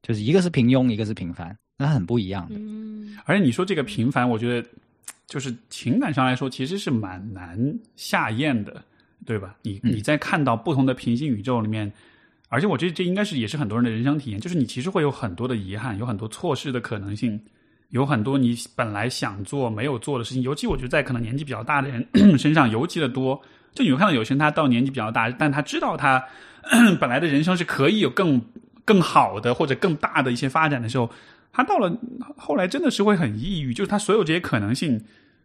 [0.04, 2.56] 就是一个是平庸，一个是平凡，那很不一样的。
[2.60, 4.70] 嗯，而且你说这个平凡，我觉得
[5.26, 7.58] 就是情感上来说，其实是蛮难
[7.96, 8.86] 下咽的，
[9.26, 9.58] 对吧？
[9.64, 11.92] 你嗯你在看到不同的平行宇宙里面，
[12.50, 17.42] 而且我觉得这应该是也是很多人的人生体验，就是你其实会有很多的遗憾，有很多错失的可能性，
[17.96, 20.44] 有很多你本来想做没有做的事情。
[20.44, 22.06] 尤其我觉得在可能年纪比较大的人
[22.38, 23.42] 身上尤其的多。
[23.74, 26.22] 就你会看到有些人他到年纪比较大，但他知道他
[27.00, 28.42] 本来的人生是可以有更
[28.84, 31.10] 更好的或者更大的一些发展的时候，
[31.54, 31.96] 他到了
[32.36, 35.02] 后来真的是会很抑郁，就是他所有这些可能性，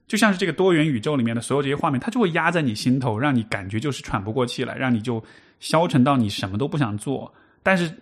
[0.09, 5.23] 就像是这个多元宇宙里面的所有这些画面，他就会压在你心头，让你感觉就是喘不过气来，让你就
[5.61, 7.33] 消沉到你什么都不想做。
[7.63, 7.93] 但是，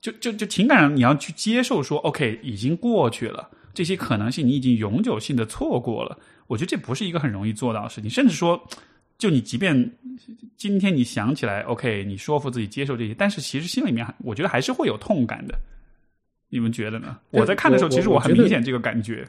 [0.00, 6.18] 就就就情感上你要去接受说，OK，已经过去了，这些可能性你已经永久性的错过了。
[6.46, 8.58] 我觉得这不是一个很容易做到的事情，甚至说，
[9.18, 9.92] 就你即便
[10.56, 15.54] 今天你想起来，OK，你说服自己接受这些，但是其实心里面我觉得还是会有痛感的。
[16.48, 17.18] 你们觉得呢？
[17.30, 19.28] 我在看的时候，其实我很明显这个感觉。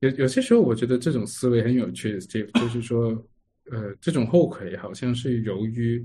[0.00, 3.10] 有有些时候，我觉得这种思维很有趣，Steve，就是说，
[3.70, 6.04] 呃，这种后悔好像是由于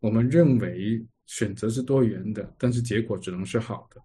[0.00, 4.00] 我们认为选择是多元的，但是结果只能是好的，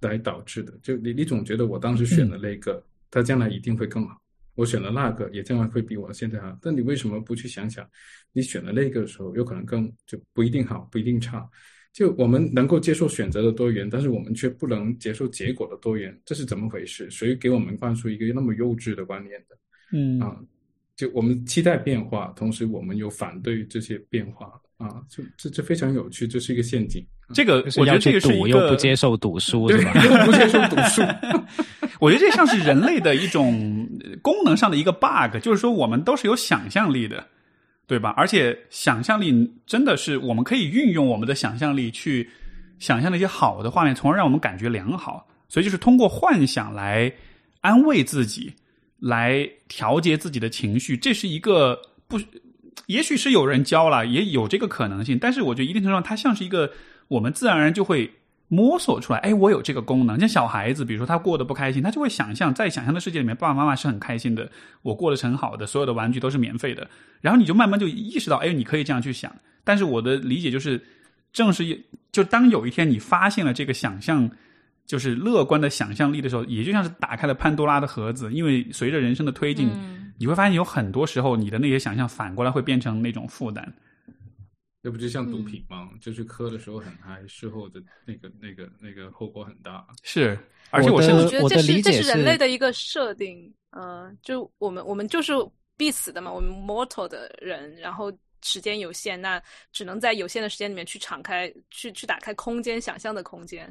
[0.00, 0.72] 来导致的。
[0.82, 4.14] 就你你总觉得我当时选了那个，它将来一定会更好；
[4.54, 6.58] 我选了那个，也将来会比我现在好。
[6.60, 7.88] 但你为什么不去想想，
[8.32, 11.48] 你选了那个的时候，有可能更就不一定好，不一定差。
[11.92, 17.10] 就我们能够接受选择的多元，但是我们却不能接受结果的多元，这是怎么回事？
[17.10, 19.56] 谁给我们灌输一个那么幼稚的观念的？
[19.92, 20.38] 嗯啊，
[20.96, 27.04] 就我们期待变化，同时我们又反对这些变化啊，就这这非常有趣，这是一个陷阱。
[27.34, 31.02] 这个我觉得这个是一个又不接受赌输，对是吧？，又不接受赌书，
[32.00, 37.26] 我觉得这像是人类的一种呃功能上的一个 bug，就是说我们都是有想象力的，
[37.86, 38.14] 对吧？
[38.16, 42.30] 而且想象力真的是我们可以运用我们的想象力去
[42.78, 45.26] 想象那些好的画面，从而让我们感觉良好。
[45.48, 47.12] 所以就是通过幻想来
[47.60, 48.52] 安慰自己，
[48.98, 52.18] 来调节自己的情绪，这是一个不，
[52.86, 56.72] 也许是有人教了，也有这个可能性，但是我觉得一定程度上，它像是一个
[57.08, 58.10] 我们自然而然就会
[58.48, 60.18] 摸索出来，哎，我有这个功能。
[60.18, 64.50] 像小孩子，比如说他过得不开心，他就会想象在想象的世界里面，爸爸妈妈是很开心的，
[64.82, 66.88] 我过得是很好的，所有的玩具都是免费的。
[67.20, 69.34] 然后你就慢慢就意识到，哎，你可以这样去想。
[69.62, 70.80] 但是我的理解就是，
[71.32, 74.30] 正是就当有一天你发现了这个想象。
[74.86, 83.74] 就是乐观的想象力的时候，也就像是打开了潘多拉的盒子，因为随着人生的推进，嗯你会发现有很多时候你的那些想象反过来会变成那种负担。
[84.82, 85.90] 这不就像毒品吗？
[86.00, 89.84] 就是磕的时候很嗨，事后的那个那个那个后果很大。
[90.04, 90.38] 是，
[90.70, 95.32] 而且我的我甚至我觉得这是这是是人类的一个设定，呃，就我们我们就是
[95.76, 98.12] 必死的嘛，我们 mortal 的人，然后
[98.46, 99.42] 时间有限，那
[99.72, 103.62] 只能在有限的时间里面去敞开，去去打开空间，想象的空间。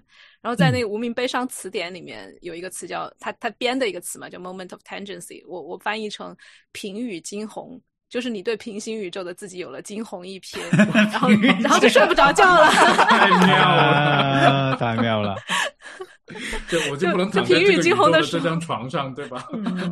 [0.41, 6.35] 然后在那个无名悲伤词典里面有一个词叫他他编的一个词嘛，叫 moment of tangency，我我翻译成
[6.73, 7.81] 平宇惊鸿。
[8.07, 10.59] 就是你对平行宇宙的自己有了惊鸿一瞥，
[10.93, 11.27] 然后
[11.61, 12.67] 然后就睡不着觉了。
[13.09, 15.35] 太妙了，啊，太妙了！
[16.67, 19.45] 就我就不能就躺在这个宇平语惊鸿宙的这张床上，对吧？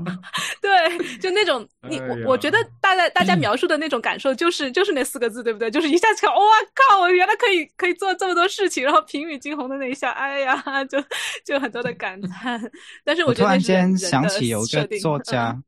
[0.62, 5.70] 对，就那种你哎我我觉得大家大家描述的那种感受，就是就是那四个字，对不对？
[5.70, 6.42] 就是一下子看，哇
[6.90, 10.98] 靠，我原来可以可以做这么多事情，然后平语惊鸿的那一下，哎呀，就
[11.46, 12.60] 就很多的感叹。
[13.04, 15.64] 但是我突然间想起有个作家，嗯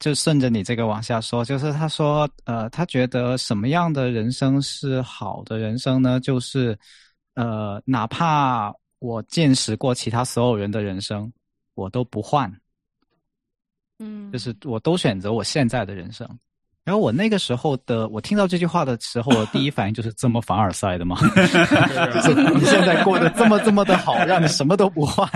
[0.00, 6.18] 就顺着你这个往下说，就是他说，呃，他觉得什么样的人生是好的人生呢？
[6.18, 6.74] 就是，
[7.34, 11.30] 呃，哪怕我见识过其他所有人的人生，
[11.74, 12.50] 我都不换，
[13.98, 16.28] 嗯，就是我都选择我现在的人生。
[16.82, 21.16] 然后我那个时候的，我听到这句话的时候，我第一反应就是这么凡尔赛的吗？
[22.14, 25.28] 就是你现在过得这么这么的好，让你什么都不换，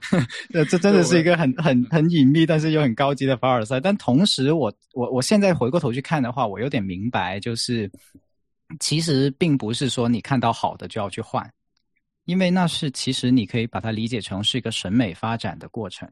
[0.52, 3.80] 这这真的是一个很很很隐秘，但是又很高级的凡尔赛。
[3.80, 7.90] 但同时我，我我现在回过头去看的话，我有点明白，就是
[8.78, 11.50] 其实并不是说你看到好的就要去换，
[12.30, 16.08] 因为那是其实你可以把它理解成是一个审美发展的过程。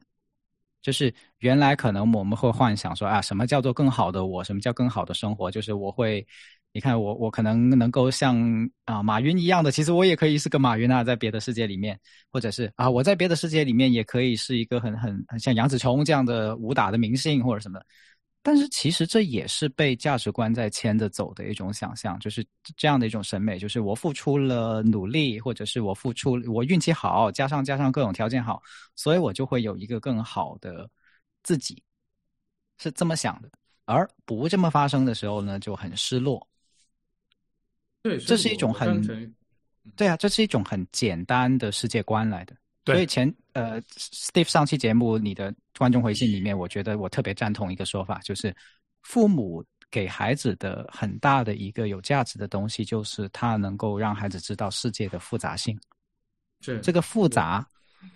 [0.81, 4.43] 就是原来可能我们会幻想说啊，什么叫做更好的我？
[4.43, 5.49] 什么叫更好的生活？
[5.49, 6.25] 就是我会，
[6.73, 11.97] 你看我我可能能够像啊马云一样的，其实我也可以是个马云啊，在别的世界里面，
[12.29, 17.79] 或者是啊我在别的世界里面也可以是一个很很很像杨紫琼这样的武打的明星或者什么。
[18.41, 22.45] 但是其实这也是被价值观在牵着走的一种想象，就是
[22.77, 28.61] 这样的一种审美，就是我付出了努力，或者是我付出我运气好，加上加上各种条件好，
[28.95, 30.89] 所以我就会有一个更好的
[31.43, 31.83] 自己，
[32.77, 33.49] 是这么想的。
[33.85, 36.47] 而不这么发生的时候呢，就很失落。
[38.01, 39.35] 对，这是一种很
[39.97, 42.55] 对啊，这是一种很简单的世界观来的。
[42.83, 48.55] 对所以前呃，Steve 上期节目你的观众回信里面，我觉得我特别赞同一个说法，就是
[49.01, 55.79] 父母给孩子的很大的一个有价值的东西，就是他能够让孩子知道世界的复杂性。
[56.61, 57.65] 是这个复杂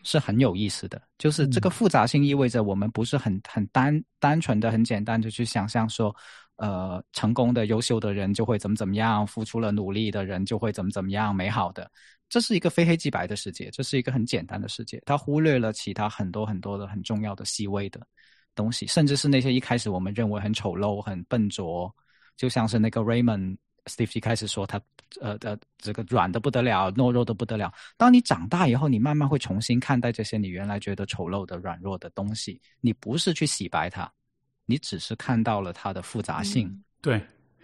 [0.03, 6.13] 是很有意思的，就是这个复杂性意味着我们不是很很单单纯的、很简单的去想象说，
[6.57, 11.89] 呃，成功的、优秀的人就会怎么怎么样，付出了努力的人就会怎么怎么样，美好的。
[12.33, 18.01] 这是一个非黑即白的世界，这是一个很简单的世界，它忽略了其他很多很多的很重要的细微的
[18.55, 21.93] 东西，甚至是那些一开始我们认为很丑陋、很笨拙，
[22.35, 23.55] 就像是那个 Raymond
[23.85, 24.81] Steve 一开始说他
[25.21, 27.71] 呃呃这个软的不得了，懦弱的不得了。
[27.97, 32.59] 当你长大以后，你慢慢会重新看待这些你原来觉得丑陋的、软弱的东西。
[32.81, 34.11] 你不是去洗白它，
[34.65, 37.21] 你只是看到了它的复杂性，对，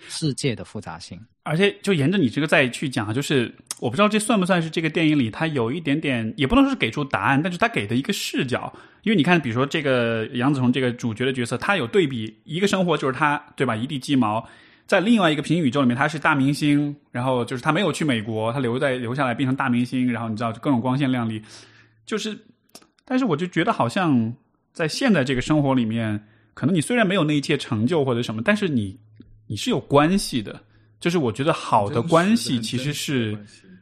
[0.07, 1.19] 世界的复杂性。
[1.43, 8.71] 而且就沿着你这个再去讲，就是我不知道这算不算是这个电影里它有一点点，也不能说是给出答案，但是他给的一个视角。
[9.03, 14.47] 因为你看，比如说这个杨紫琼这个主角的角色，他有对比，一个生活就是他对吧，一地鸡毛。
[14.85, 21.39] 在另外一个平行宇宙里面，他是大明星，然后就是他没有去美国，他留在留下来变成大明星，然后你知道各种光鲜亮丽，
[22.07, 22.35] 就是，
[23.05, 24.33] 但是我就觉得好像
[24.73, 28.99] 在现在这个生活里面，可能你虽然没有那一切成就或者什么，但是你
[29.49, 30.61] 你是有关系的，
[30.99, 33.35] 就是我觉得好的关系其实是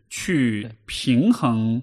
[0.10, 1.82] 去平衡。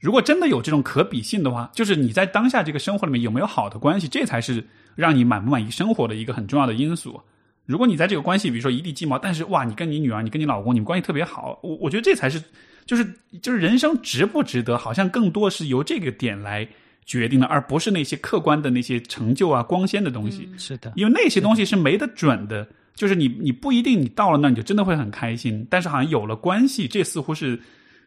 [0.00, 4.66] 如果真的有这种可比性的话，就是你在当下这个生活里面有没有好的关系，这才是
[4.96, 7.20] 让你满不满意生活的一个很重要的因素。
[7.66, 12.42] 如果你在这个关系，比如说一地鸡毛，但是哇，你跟你女儿、你跟你老公，你们关系特别好，我我觉得这才是，
[12.84, 13.06] 就是
[13.40, 16.68] 就是人生值不值得，好像更多是由这个点来
[17.06, 20.48] 决定的，而不是那些客观的那些成就啊、光鲜的东西。
[20.58, 27.60] 是的，因为那些东西是没得准的，就是你你不一定你到了那你就真的会很开心，但是好像有了关系，这似乎是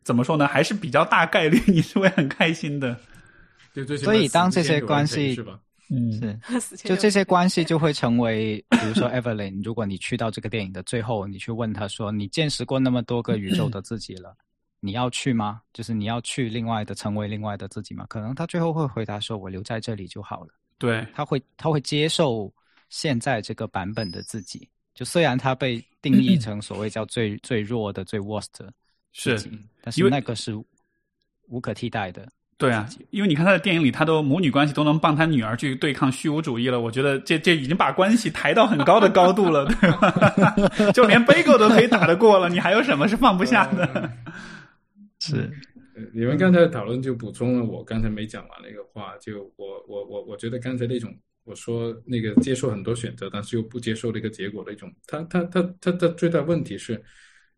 [0.04, 0.48] 怎么说呢？
[0.48, 2.98] 还是比较大概率你是会很开心的。
[4.00, 5.60] 所以当这些关系是吧？
[5.92, 6.78] 嗯，是。
[6.84, 14.36] 就这些关系就会成为，比如说 Evelyn，如果你去到这个电影的最后，你去问他说：“你见识过那么多个宇宙的自己了，
[14.80, 15.62] 你要去吗？
[15.74, 20.50] 就是你要去另外的成为另外的自己吗？”可能他最后会回答说：“我留在这里就好了。
[20.80, 22.52] 对”，他会他会接受
[22.90, 24.68] 现在这个版本的自己，
[24.98, 28.74] 就虽然他被定义成所谓叫最最弱的、最 worst 的
[29.14, 29.38] 是，
[29.84, 30.56] 但是因为那个是
[31.50, 32.28] 无可替代的。
[32.58, 40.56] 对啊，因为你看他的电影里，他都母女关系都能帮他女儿去对抗虚无主义了，我觉得这这已经把关系抬到很高的高度了，对吧？
[40.92, 44.12] 就连 Bagel 都可以打得过了，你还有什么是放不下的？
[45.22, 45.52] 是，
[45.94, 51.16] 呃你们刚才的讨论就补充了我刚才没讲完那个话，就我我我我觉得刚才那种
[51.48, 57.02] 我说那个接受很多选择，但是又不接受那个结果的一种，他他他他的最大问题是，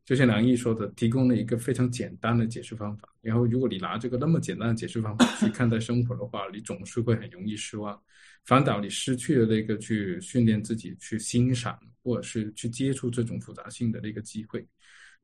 [0.05, 3.09] 就像梁毅说的，提供了一个非常简单的解释方法。
[3.21, 7.99] 然后如果你拿这个那么简单的解释方法去看待生活的话，你总是会很容易失望，
[8.45, 14.65] 反倒你失去了那个去训练自己去欣赏或者是去接触这种复杂性的那个机会，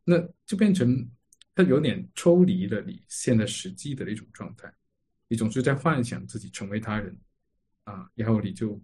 [0.03, 1.07] 那就变成。
[1.57, 4.69] 它有点抽离了你现在实际的那种状态，
[5.29, 7.17] 你总是在幻想自己成为他人，
[7.85, 8.77] 啊，然后你就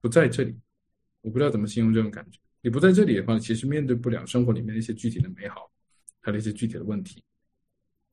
[0.00, 0.54] 不在这里。
[1.22, 2.38] 我不知道怎么形容这种感觉。
[2.60, 5.70] 你不在这里的话，其实面对不了生活里面一些具体的美好，
[6.20, 7.22] 还有一些具体的问题，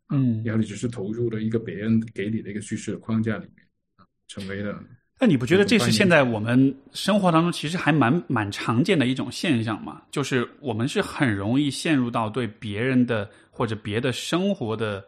[0.10, 3.68] 嗯，然后你只是投入了一个别人给你的一个叙事的框架里面，
[3.98, 4.84] 啊，成为了。
[5.20, 10.04] 那你不觉得这是现在我们生活当中其实还蛮蛮常见的一种现象吗？
[10.12, 15.04] 就是我们是很容易陷入到对别人的或者别的生活的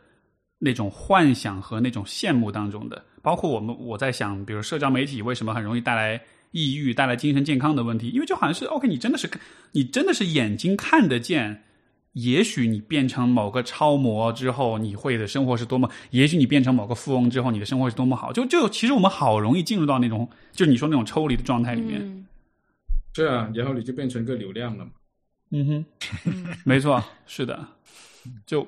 [0.59, 3.03] 那种幻想和那种羡慕当中的。
[3.21, 6.21] 包括我们我在想，比如社交媒体为什么很容易带来
[6.51, 8.09] 抑郁、带来精神健康的问题？
[8.09, 9.29] 因为就好像是 OK，你真的是
[9.71, 11.63] 你真的是眼睛看得见。
[12.13, 18.31] 也许你变成某个超模之后，你会的生活是多么；也许你变成某个富翁之后，你的生活是多么好。
[18.31, 21.99] 就就其实我们好容易进入到那种，就你说那种抽离的状态里面。
[22.01, 22.25] 嗯
[23.13, 24.91] 是啊，然后你就变成一个流量了嘛。
[25.51, 25.85] 嗯哼，
[26.25, 27.67] 嗯 没错，是的。
[28.45, 28.65] 就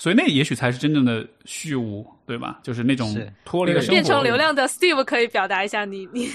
[0.00, 2.58] 所以那也许才是真正的虚无，对吧？
[2.62, 3.14] 就是那种
[3.44, 3.92] 脱离了生活。
[3.92, 6.26] 变成流量的 Steve 可以表达一下你你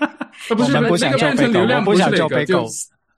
[0.00, 0.14] 啊，
[0.54, 2.68] 不是我们不想变成流量不想是那个就被狗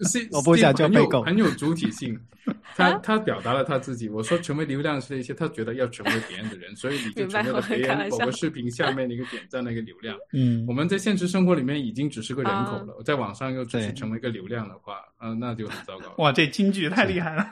[0.09, 2.17] 是我不想就很被狗很有主体性。
[2.77, 4.09] 他啊他表达了他自己。
[4.09, 10.17] 我说成为流量是一些他觉得要成为别人的人，所以你就成为了别人某个视频下面的一个点赞的一个流量。
[10.33, 16.15] 嗯我们在现实生活里面已经只是个人口啊了，在网上又只是成为一个流量的话，嗯，那就很糟糕。
[16.19, 17.45] 哇，这京剧太厉害了。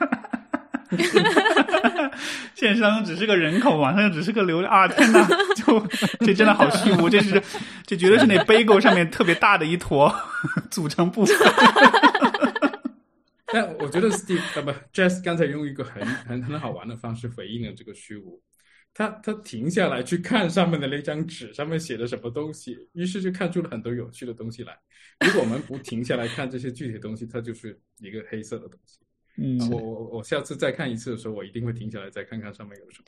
[2.53, 4.87] 现实当中只是个人口，网上又只是个流量啊！
[4.93, 5.79] 天哪，就
[6.19, 7.41] 这真的好虚无，这是
[7.85, 10.13] 这绝对是那 bagel 上面特别大的一坨
[10.69, 11.35] 组成部分。
[13.53, 18.41] 但我觉得 Steve 啊不 Jess 刚才用一个很很很好玩的方式回应了这个虚无。
[18.93, 24.73] 他他停下来去看上面的那张纸，上面写的什么东西，于是就看出了很多有趣的东西来。
[25.19, 28.99] 如果我们不停下来看这些具体的东西，它就是一个黑色的东西。
[29.37, 33.05] 嗯，我我我下次再看一次的时候，我一定会停下来再看看上面有什么。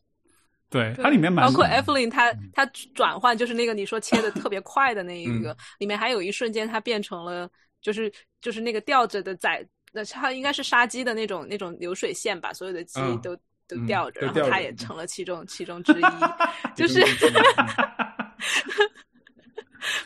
[0.69, 7.49] 对，它里面蛮包括 Evelyn，它它转换就是那个你说切的特别快的那一个，里面还有一瞬间它变成了
[7.81, 13.37] 就是就是那个吊着的仔，那它应该是杀鸡的那种那种流水线吧，所有的鸡都。
[13.69, 15.45] 都吊着，然后它也成了其中。
[15.51, 16.01] 其中之一，
[16.73, 17.01] 就是，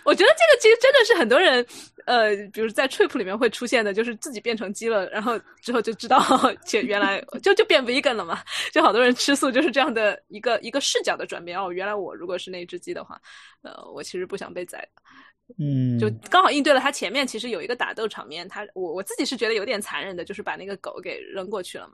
[0.03, 1.63] 我觉得这个其实真的是很多人，
[2.05, 6.19] 呃，比如在 Trip 里面会出现的，就是自己变成鸡了，然后之后就知道，
[6.65, 8.41] 且原来就就变 vegan 了嘛，
[8.73, 11.59] 就好多人吃素就是这样的一个一个视角的转变。
[11.59, 13.19] 哦，原来我如果是那只鸡的话，
[13.61, 15.01] 呃，我其实不想被宰的，
[15.59, 21.93] 嗯，就刚好应对了他前面其实有一个打斗场面，他我我自己是觉得有点残忍的，就是把那个狗给扔过去了嘛。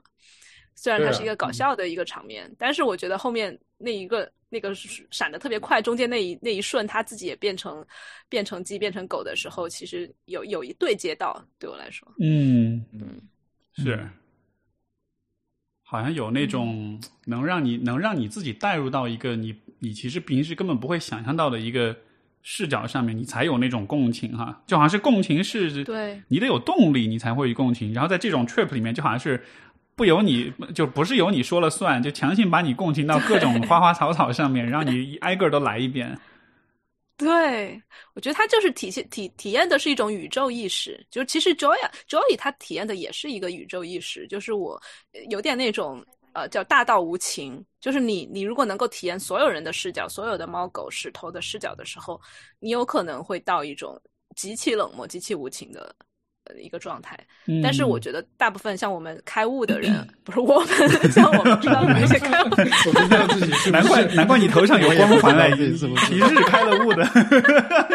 [0.74, 4.74] 虽然它是一个搞笑的一个场面，但是我觉得后面那一个那个
[5.10, 7.84] 闪的特别快，中间那一那一瞬，他自己也变成
[8.28, 13.20] 变成鸡变成狗的时候，其实有有一对接到，对我来说，嗯嗯
[13.76, 14.08] 是，
[15.82, 21.94] 好像有那种能让你能让你自己带入到一个你你其实平时根本不会想象到的一个
[22.42, 26.22] 视角上面，你才有那种共情哈，就好像是共情是，对。
[26.28, 29.44] 你得有动力，你才会共情，然后在这种 trip 里面，就好像是。
[29.98, 36.16] 不由你就不是由你说了算，就强行把你共情到各种花花草草上面，让你 挨个都来一遍。
[37.16, 37.82] 对，
[38.14, 41.04] 我觉得他就是体现体体验的是一种宇宙意识。
[41.10, 41.74] 就其实 Joy
[42.08, 44.80] Joy 他体验的也是一个宇宙意识，就是我
[45.28, 46.00] 有点那种
[46.32, 47.60] 呃叫大道无情。
[47.80, 52.20] 就是你你如果能够体验所有人的视角，所有的猫狗石头的视角的时候，
[52.60, 54.00] 你有可能会到一种
[54.36, 55.92] 极其冷漠、极其无情的。
[56.58, 57.18] 一个状态，
[57.62, 62.48] 但是我觉得大部分像我们开悟的人， 不是我们，像我们知道的那些开悟，
[63.70, 65.86] 难怪难怪你头上有光环来，你是
[66.46, 67.04] 开了悟的，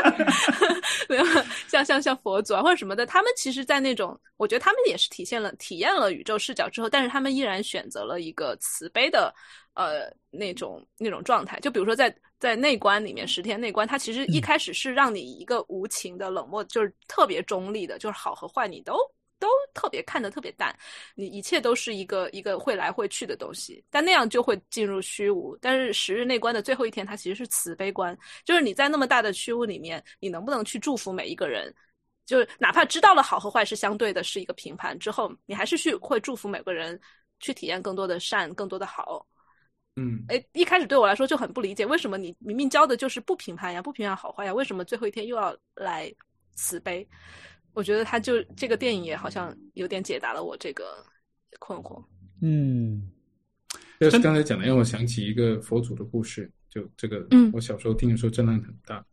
[1.10, 1.26] 没有
[1.68, 9.34] 像像像佛祖啊或者什么的，他们其实，在那种，我觉得他们也是体现了体验了宇宙视角之后，但是他们依然选择了一个慈悲的。
[9.76, 18.98] 呃，那种那种状态，就比如说在在内观里面，十天内观，它其实一开始是让你一个无情的、冷漠，就是特别中立的，就是好和坏你都
[19.40, 20.78] 都特别看得特别淡，
[21.16, 25.58] 你一切都是一个一个会来会去的东西，但那样就会进入虚无。
[25.62, 28.14] 但是十日内观的最后一天，它其实是慈悲观，
[28.44, 31.74] 就是你在那么大的虚无里面，你能不能去祝福每一个人？
[32.26, 37.00] 就是哪怕知道了好和坏是相对的，是一个评判之后，你还是去会祝福每个人
[37.40, 39.26] 去体验更多的善，更多的好。
[39.96, 46.12] 嗯，哎，一开始对我来说就很不理解，为什么你明明教的就是不评判呀，不评判好坏呀，为什么最后一天又要来
[46.56, 47.08] 慈悲？
[47.74, 51.06] 我觉得他就这个电影也好像有点解答了我这个
[51.60, 52.04] 困惑。
[52.42, 53.10] 嗯，
[54.00, 59.04] 就是刚才讲的，让我想起一个佛祖的故事，就这个，嗯，我小时候听的时候震撼很大。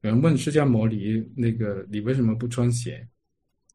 [0.00, 3.06] 有人问释迦牟尼，那个你为什么不穿鞋？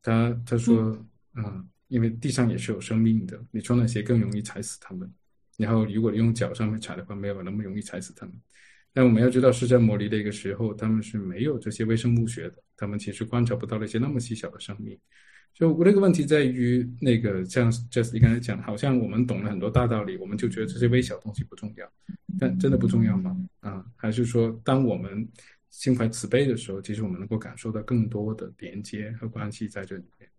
[0.01, 0.95] 他他说，
[1.35, 5.11] 嗯，因为地上也是有生命的，你穿了鞋更容易踩死他们。
[5.59, 8.33] 然后，如果用脚上面踩的话，没有那么容易踩死它们。
[8.93, 14.97] 但我们要知道，释迦牟尼那个时候，他们是没有这些微生物学的，他们其实观察不到那些那么细小的生命。
[15.53, 21.91] 就我那个问题在于，那个像 Jesse 刚才讲，好像我们懂了很多大道理，我们就觉得这些微小东西不重要，
[22.39, 23.35] 但真的不重要吗？
[23.59, 25.27] 啊，还是说，当我们
[25.69, 30.29] 心怀慈悲的时候，其实我们能够感受到更多的连接和关系在这里面。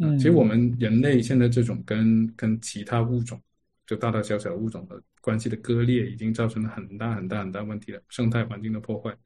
[0.00, 3.40] 嗯，其实我们人类现在这种跟跟其他物种。
[3.88, 9.16] 就大大小小物种的关系的割裂，已经造成了很大很大很大问题了，生态环境的破坏。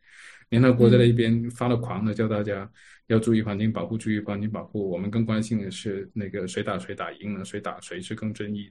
[0.50, 2.70] 联合国在那一边发了狂的，叫大家
[3.08, 4.88] 要注意环境保护，注意环境保护。
[4.88, 8.70] 我们更关心的是那个谁打谁打赢了，谁打谁是更正义。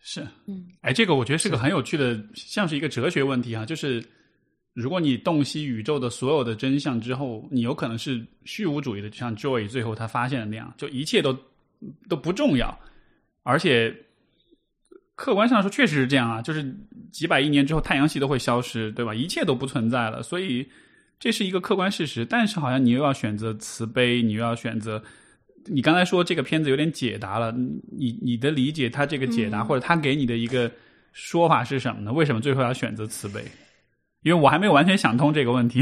[0.00, 3.64] 是，嗯，哎，这个我觉得是个很有趣的，像是一个哲学问题啊。
[3.64, 4.04] 就是
[4.72, 11.38] 如果你洞悉宇宙的所有的真相之后，你有可能是虚无主义的，就像 Joy 最后他发现的那样，就一切都
[12.08, 12.76] 都不重要，
[13.44, 13.94] 而且。
[15.16, 16.76] 客观上说，确实是这样啊，就是
[17.12, 19.14] 几百亿年之后，太阳系都会消失，对吧？
[19.14, 20.68] 一切都不存在了，所以
[21.20, 22.24] 这是一个客观事实。
[22.24, 25.02] 但是，好像你又要选择慈悲，你又要选择。
[25.66, 30.70] 你刚才说这个片子有点解答了，你你的理解，他这个解答或者他给你的一个
[31.12, 32.12] 说法是什么呢？
[32.12, 33.42] 为什么最后要选择慈悲？
[34.22, 35.80] 因为我还没有完全想通这个问题。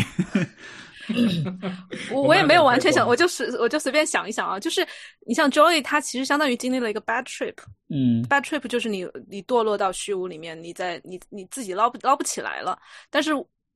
[2.13, 4.87] 我我也没有完全想，我就是我就随便想一想啊，就是
[5.27, 7.55] 你像 Joy，他其实相当于经历了一个 bad trip，
[7.89, 12.79] 嗯，bad trip 就是你你堕落到虚无里面，你在你你自己捞不捞不起来了。
[13.11, 13.33] 但是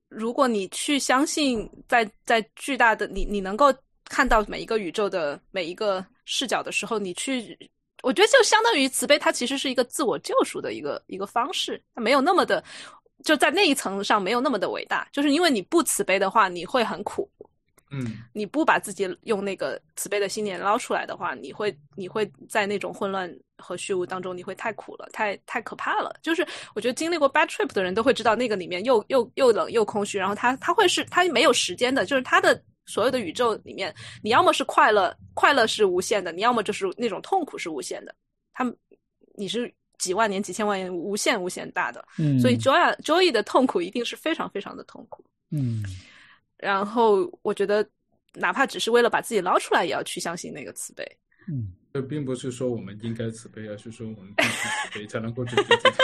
[0.09, 3.73] 如果你去相信，在在巨大的你你能够
[4.05, 7.57] 看到每一个宇宙的每一个视角的时候，你去，
[8.03, 12.63] 我觉得就相当于慈悲，它其实是一个自我救赎的一个一个方式，它没有那么的。
[13.23, 17.29] 就在那一层上没有那么的伟大，就是因为你不慈悲的话，你会很苦。
[17.89, 26.13] 嗯，你不把自己用那个慈悲的心念捞出来的话，你会你会在那种混乱和虚无当中，你会太苦了，太太可怕了。
[26.21, 26.45] 就是
[26.75, 38.13] 我觉得经历过 bad trip 的人都会知道，那个里面又又又冷又空虚，然后他他会是他没有时间的，就是他的所有的宇宙里面，你要么是快乐，快乐是无限的，你要么就是那种痛苦是无限的。
[38.53, 38.65] 他
[39.35, 39.73] 你是。
[39.97, 45.83] 几万年、几千万年，无限无限大的，嗯，所以 Joy Joy 的痛苦一定是非常非常的痛苦，嗯。
[46.57, 47.87] 然后我觉得，
[48.33, 51.05] 哪怕只是为了把自己捞出来，也要去相信那个慈悲。
[51.47, 55.95] 嗯，这并不是说我们应该慈悲，而是说我们必须慈悲才能够拯救自己。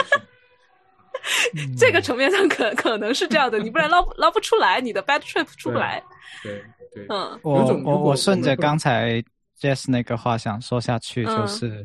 [1.76, 6.00] 这个层面上可可能是这样的，你不然捞捞不出来，你的 bad trip 出不来。
[6.42, 6.62] 对
[6.94, 9.20] 对，嗯，我我我顺着刚才
[9.60, 11.84] Jess 那个话想说下去，就是。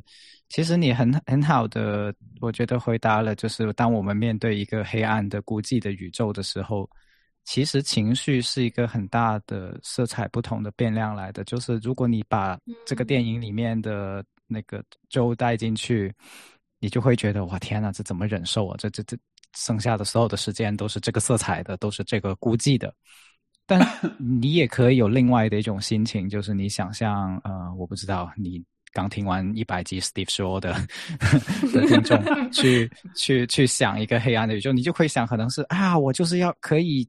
[0.50, 6.90] 其实你很很好的，我觉得回答了，就是当我们面对一个黑暗的孤寂的宇宙的时候，
[7.46, 11.44] 其实情绪是一个很大的色彩不同的变量来的。
[11.44, 16.12] 就是如果你把这个电影里面的那个周带进去，
[16.80, 18.76] 你就会觉得哇天呐，这怎么忍受啊？
[18.80, 19.16] 这这这
[19.56, 22.92] 剩下的所有的时间都是这个色彩的，都是这个孤寂的。
[23.68, 23.80] 但
[24.18, 28.66] 你也可以有另外的一种心情，就是你想象，呃，我不知道你。
[28.92, 30.74] 刚听完一百集 Steve 说的
[31.74, 32.20] 的听众，
[32.52, 37.08] 去去去想一个黑暗的宇宙，你就会想，可能是啊，我就是要可以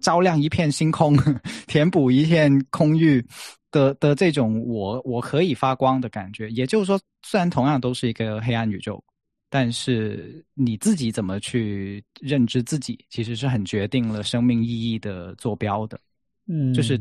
[0.00, 1.16] 照亮一片星空，
[1.68, 3.24] 填补一片空域
[3.70, 6.50] 的的这种我我可以发光的感觉。
[6.50, 9.02] 也就是说，虽然同样都是一个黑暗宇宙，
[9.50, 16.00] 但是你自己怎么去认知自己，其实是很决定了生命意义的坐标的。
[16.46, 16.98] 嗯，就是。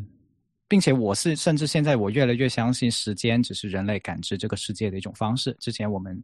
[0.69, 5.55] 并且我是甚至现在我越来越相信时间只是人类感知这个世界的一种方式。
[5.59, 6.21] 之前我们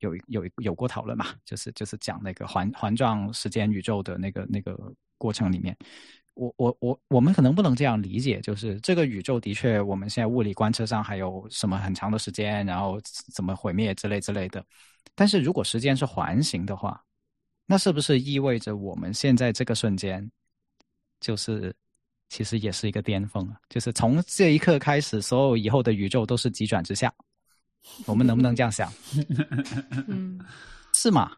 [0.00, 4.76] 有有有过讨论嘛，就是就是讲那个环环状时间宇宙的那个那个
[5.16, 5.76] 过程里面，
[6.34, 13.00] 我我我我们可能不能这样理解，就是这个宇宙的确我们现在物理观测上还有什么很长的时间，然后
[13.32, 14.64] 怎么毁灭之类之类的。
[15.14, 17.00] 但是如果时间是环形的话，
[17.64, 20.28] 那是不是意味着我们现在这个瞬间
[21.20, 21.72] 就是？
[22.34, 23.54] 其实也是一个巅峰啊！
[23.68, 27.14] 就是从这一刻开始，所有以后的宇宙都是急转直下。
[28.06, 28.92] 我们能不能这样想？
[30.08, 30.40] 嗯，
[30.94, 31.30] 是吗？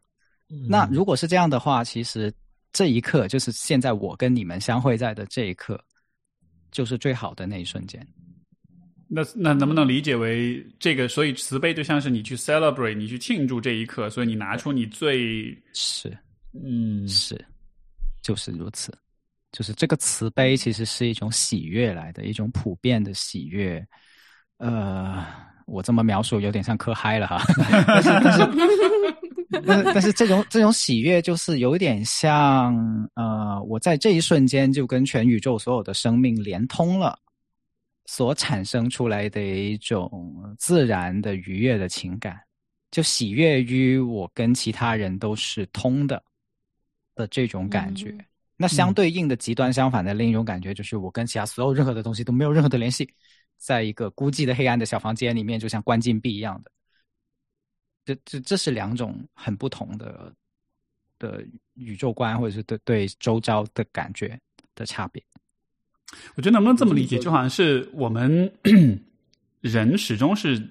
[0.67, 2.33] 那如果是这样的话，其实
[2.73, 5.79] 这一刻就是现在我跟你们相会在的这一刻，
[6.71, 8.01] 就是最好的那一瞬间。
[9.07, 11.09] 那那能不能理解为这个？
[11.09, 16.17] 所以慈悲就像是你去 celebrate，你去庆祝这一刻，所以你拿出你最是，
[16.55, 17.39] 嗯，是，
[18.23, 18.91] 就是如此。
[19.57, 23.83] 就是这个慈悲其实是一种喜悦来的，一种普遍的喜悦。
[24.59, 25.25] 呃，
[25.65, 27.43] 我这么描述有点像磕嗨了哈，
[27.87, 28.11] 但是
[29.51, 32.77] 但是但是这种这种喜悦就是有点像
[33.15, 37.19] 呃，我在这一瞬间就跟全宇宙所有的生命连通了，
[38.05, 42.39] 所产生出来的一种自然的愉悦的情感，
[42.91, 46.23] 就喜悦于我跟其他人都是通的
[47.15, 48.15] 的这种感觉。
[48.57, 53.07] 那相对应的极端相反的另一种感觉，就是我跟其他所有任何的东西都没有任何的联系，
[53.59, 56.71] 在一个孤寂的黑暗的小房间里面，就像关禁闭一样的。
[58.07, 60.33] 这这这是两种很不同的
[61.19, 64.41] 的宇宙观，或者是对对周遭的感觉
[64.75, 65.23] 的差别。
[66.35, 68.51] 我觉得能不能这么理解，就好像是我们
[69.61, 70.67] 人始终是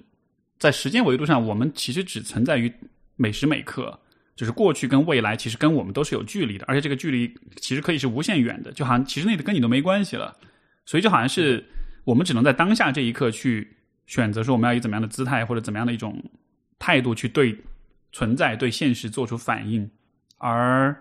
[0.58, 2.74] 在时间维度上，我们其实只存在于
[3.16, 4.00] 每时每刻。
[4.36, 10.36] 就是过去跟未来其实跟我们都是有距离的，而且这个距离其实可以是无限远的，就好像其实那个跟你都没关系了，
[10.86, 11.64] 所以就好像是
[12.04, 13.66] 我们只能在当下这一刻去
[14.08, 16.22] 选择说我们要以怎么样的姿态或者怎么样的一种
[16.78, 17.58] 态度去对
[18.12, 19.90] 存在、对现实做出反应，
[20.38, 20.94] 而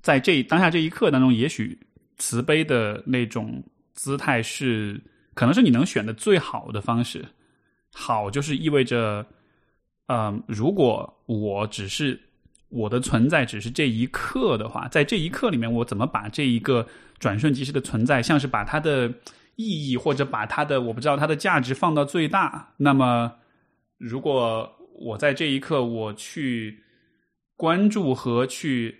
[0.00, 1.76] 在这当下这一刻当中，也许
[2.18, 3.60] 慈悲的那种
[3.92, 5.00] 姿态是
[5.34, 7.24] 可能是你能选的最好的方式，
[7.92, 9.26] 好就是意味着。
[10.06, 12.20] 嗯，如果我只是
[12.68, 16.86] 我的存在只是这一刻的话，在这一刻里面，我怎么把这一个
[17.18, 19.08] 转瞬即逝的存在，像是把它的
[19.56, 22.68] 意义或者把它的我不知道它的价值放到最大？
[22.76, 23.32] 那么，
[23.96, 26.78] 如果我在这一刻我去
[27.56, 28.94] 关注和去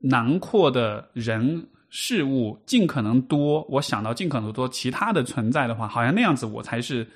[0.00, 7.06] 囊括的人事物尽可能多，我想到尽可能多其他的存在的话，好像那样子我才是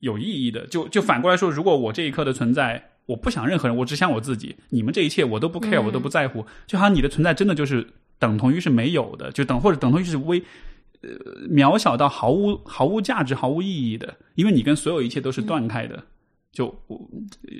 [0.00, 0.66] 有意义的。
[0.66, 7.86] 就就反过来说，如果我这一刻的存在，我不想任何人，我只想我自己，你们这一切我都不 care，、嗯我都不在乎，就好像你的存在真的就是
[8.18, 10.42] 等同于是没有的，就等或者等同于是微。
[11.02, 11.08] 呃，
[11.48, 16.04] 渺小到毫无毫无价值、毫无意义的，因为你跟所有一切都是断开的，
[16.52, 17.00] 就我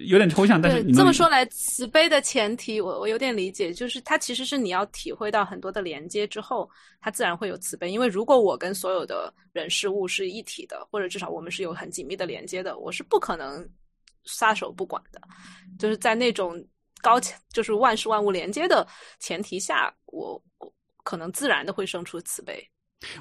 [0.09, 6.69] 有点抽象，但是你这么说来，慈悲的前提，我我有点理解，就是它其实是你要体会到很多的连接之后，
[7.01, 7.89] 它自然会有慈悲。
[7.89, 13.65] 因为如果我跟所有的人事物是一体的，或者至少我们是有很紧密的连接的，我是不可能
[14.25, 15.21] 撒手不管的。
[15.79, 16.61] 就是在那种
[17.01, 18.85] 高强，就是万事万物连接的
[19.21, 20.73] 前提下，我我
[21.05, 22.61] 可能自然的会生出慈悲。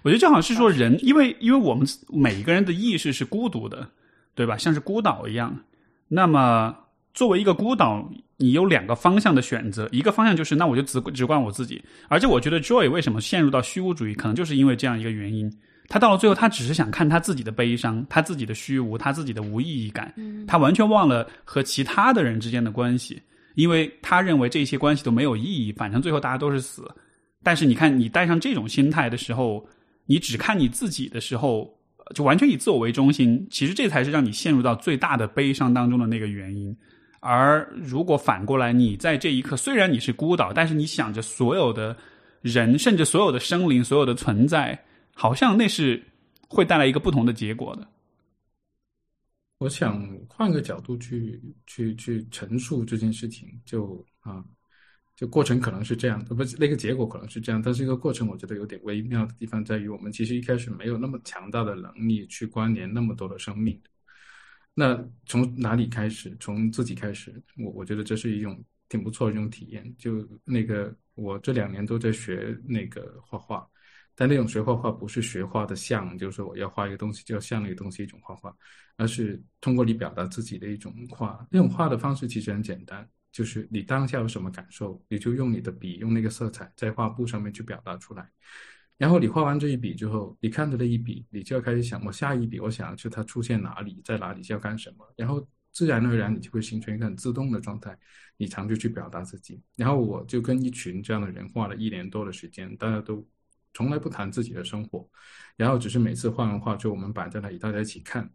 [0.03, 3.89] 我觉得就好像是说人，因为因为我们每一个人的意识是孤独的，
[4.39, 4.55] 对吧？
[4.57, 5.53] 像是孤岛一样。
[6.07, 6.73] 那么
[7.13, 11.83] 作为一个孤岛，你有两个方向的选择，一个方向就是那我就只只管我自己。
[12.07, 15.51] 而且我觉得 Joy 为什么陷入到虚无主义，可能就是因为这样一个原因。
[15.89, 20.13] 他到了最后，他只是想看他自己的悲伤，他自己的虚无，他自己的无意义感，
[20.47, 23.21] 他完全忘了和其他的人之间的关系，
[23.55, 26.89] 因为他认为这些关系都没有意义，反正最后大家都是死。
[27.43, 29.67] 但是你看，你带上这种心态的时候，
[30.05, 31.69] 你只看你自己的时候，
[32.13, 33.47] 就完全以自我为中心。
[33.49, 36.75] 其实这才是让你陷入到最大的悲伤当中的那个原因。
[37.21, 41.95] 而如果反过来，你在这一刻虽然你是孤岛，但是你想着所有的
[42.41, 44.81] 人，甚至所有的生灵、所有的存在，
[45.13, 46.01] 好像那是
[46.47, 47.87] 会带来一个不同的结果的。
[49.57, 54.41] 我想换个角度去去去陈述这件事情，就啊，
[55.19, 63.77] 就过程可能是这样，不那个结果可能是这样，但是这个过程我觉得有点微妙的地方在于，我们其实一开始没有那么强大的能力去关联那么多的生命。
[64.73, 66.37] 那从哪里开始？
[66.39, 69.93] 从自己开始，我我觉得这是一种挺不错的一种体验。
[69.97, 73.67] 就那个我这两年都在学那个画画。
[74.15, 78.55] 但那种学画画不是学画的像，就是说我要画一个东西就要像那个东西一种画画，
[78.95, 81.45] 而是通过你表达自己的一种画。
[81.49, 88.29] 那种画的方式其实很简单，就是你当下有什么感受，你就用你的笔，用那个色彩在画布上面去表达出来。
[88.97, 97.97] 然后你画完这一笔之后，你看着那一笔，你就要开始想，我下一笔我想去它出现哪里，在哪里要干什么，然后自然而然你就会形成一个很自动的状态，
[98.37, 99.61] 你常就去表达自己。
[99.75, 103.27] 然后我就跟一群这样的人画了一年多的时间，大家都。
[103.75, 105.07] 从来不谈自己的生活，
[105.55, 108.27] 然后只是每次画完画之后，我们摆在那里，大家一起看。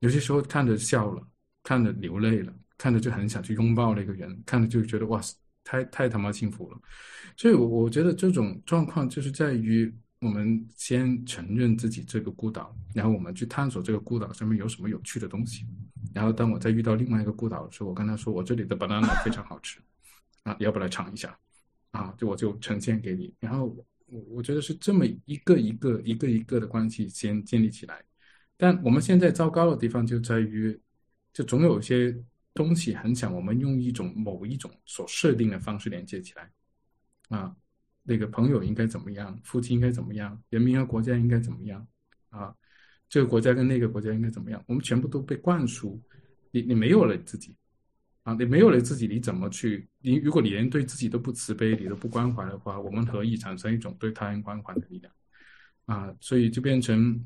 [0.00, 1.22] 有些时候看着笑了，
[1.62, 2.52] 看着流泪了，
[2.84, 5.34] 看着就很想去拥抱那个人，看着就觉得哇塞，
[5.64, 6.78] 太太他妈幸福了。
[7.34, 9.90] 所以，我我觉得这种状况就是在于
[10.20, 15.64] 我们先承认自己这个孤岛，然后我们去探索这个孤岛上面有什么有趣的东西。
[16.12, 19.80] 然后，当我再遇到另外一个孤岛的时候，我跟他说：“我这里的 banana 非常好吃
[20.42, 21.34] 啊，要不来尝一下？”
[21.92, 23.74] 啊，就我就呈现给你，然后。
[24.06, 28.04] 我我觉得是这么一个一个一个一个的关系先建立起来，
[28.54, 30.78] 但我们现在糟糕的地方就在于，
[31.32, 32.14] 就总有一些
[32.54, 36.50] 东西很想我们用一种某一种所设定的方式连接起来，
[37.28, 37.54] 啊，
[38.02, 41.86] 那个朋友应该怎么样，夫妻应该怎么样，人民和国家应该怎么样，
[42.30, 42.54] 啊，
[43.08, 46.00] 这个国家跟那个国家应该怎么样，我们全部都被灌输，
[46.50, 47.54] 你你没有了自己。
[48.24, 49.86] 啊，你没有了自己，你怎么去？
[50.00, 55.12] 你如果你连对自己都不慈悲，你都不关怀的话，我们何以产生一种对他人关怀的力量？
[55.84, 57.22] 啊，所以就变成，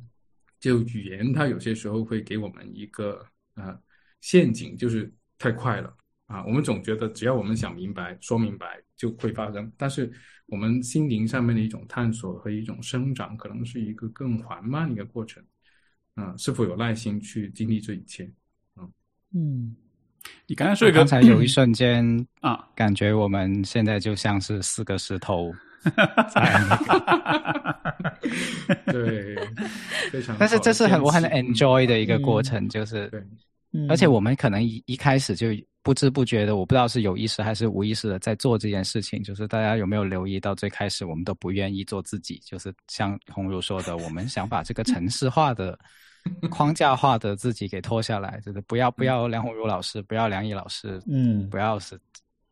[0.59, 3.24] 就语言它有些时候会给我们一个
[3.55, 3.80] 啊
[4.20, 5.09] 陷阱，就是
[5.39, 5.94] 太快了
[6.27, 6.44] 啊。
[6.44, 10.12] 我们总觉得只要我们想明白、说明白就会发生，但是
[10.47, 15.43] 我们心灵上面的一种探索和一种生长，可能是一个更缓慢的一个过程。
[16.16, 18.31] 嗯，是否有耐心去经历这一切？
[18.77, 18.93] 嗯
[19.35, 19.77] 嗯。
[20.47, 25.55] 你刚才说一个，刚才有一瞬间啊，感觉我们现在就像是四个石头
[26.35, 28.23] 在那个，
[28.93, 29.36] 对，
[30.10, 30.36] 非常。
[30.40, 33.09] 但是这是很我很 enjoy 的一个过程，嗯、就是，
[33.72, 35.48] 对，而且我们可能一一开始就
[35.82, 39.22] 不知不觉的，我不知道是有意识还是无意识的在做这件事情。
[39.22, 45.78] 就是大家有没有留意到，最开始我们都不愿意做自己，就是像红茹说的，我们想把这个城市化的。
[46.50, 51.98] 框架化的自己给脱下来，就是不要不要梁红茹老师，不要梁毅老师，嗯，不要是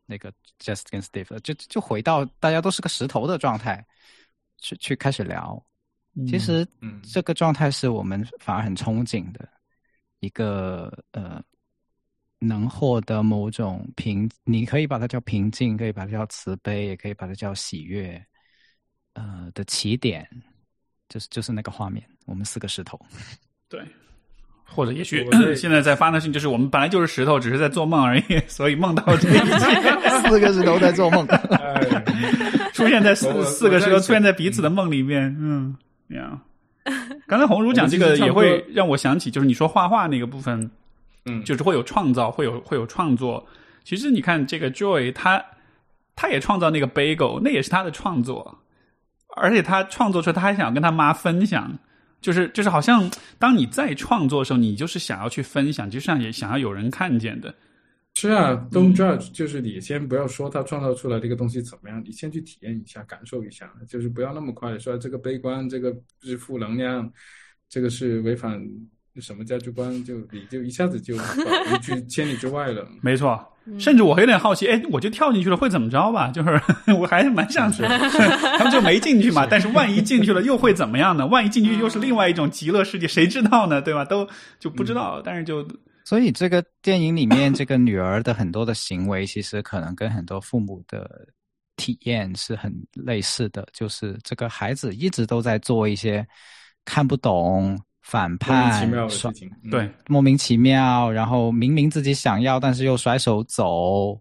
[0.06, 3.84] 那个 Just 跟 Steve，就就回到大家都是个石头的状态，
[4.62, 5.62] 去去开始聊。
[6.26, 9.46] 其实，嗯，这个状态是我们反而很憧憬的
[10.20, 11.42] 一个呃，
[12.38, 18.22] 能获得某种平，你可以把它叫平静，可以把它叫慈悲，也可以把它叫喜悦，
[19.14, 20.28] 呃的起点，
[21.08, 22.98] 就是就是那个画面，我们四个石头。
[23.68, 23.80] 对，
[24.64, 31.26] 或者也许现在在发生的事情就是我们本来就是石头，只是在做梦而已， 所以梦到这个一切 四个石头在做梦。
[31.56, 32.04] 哎，
[32.72, 35.76] 出现在四四个石头出现在彼此的梦里面，嗯，
[36.08, 36.40] 这样。
[37.26, 40.70] 刚才红茹讲这个也会让我想起，就是你说画画那个部分，
[41.24, 43.46] 嗯，就是会有创造，会有会有创作。
[43.84, 45.44] 其实你看这个 Joy，他
[46.14, 48.58] 他也创造那个 bagel，那也是他的创作，
[49.36, 51.78] 而且他创作出来，他还想跟他妈分享。
[52.18, 53.08] 就是就是，好像
[53.38, 57.54] 当你在创作的时候，你就是想要去分享，就像也想要有人看见的。
[58.18, 67.12] 是啊，Don't judge，就是你先不要说他创造出来这个东西怎么样，你先去体验一下，感受一下，就是不要那么快的说这个悲观，这个是负能量，
[67.68, 68.58] 这个是违反
[69.16, 71.14] 什么价值观，就你就一下子就
[71.44, 72.88] 把一句千里之外了。
[73.02, 73.38] 没错，
[73.78, 76.30] 甚至我还有点好奇，哎，我就跳进去了会怎么着吧？
[76.30, 76.48] 就是
[76.98, 77.82] 我还是蛮想是，
[78.56, 79.46] 他们就没进去嘛。
[79.46, 81.26] 但是万一进去了又会怎么样呢？
[81.26, 83.82] 万一进去又是另外一种极乐世界，谁知道呢？
[83.82, 84.06] 对吧？
[84.06, 84.26] 都
[84.58, 85.20] 就不知道。
[85.22, 85.62] 但是就
[86.06, 91.26] 所以这个电影里面，这个女儿的很多的行为，其实可能跟很多父母的
[91.74, 96.24] 体验是很类似的，就是这个孩子一直都在做一些
[96.84, 104.16] 看不懂、反莫名其叛、妙的事情，嗯对，莫名其妙，然后明明自己想要，但是又甩手走，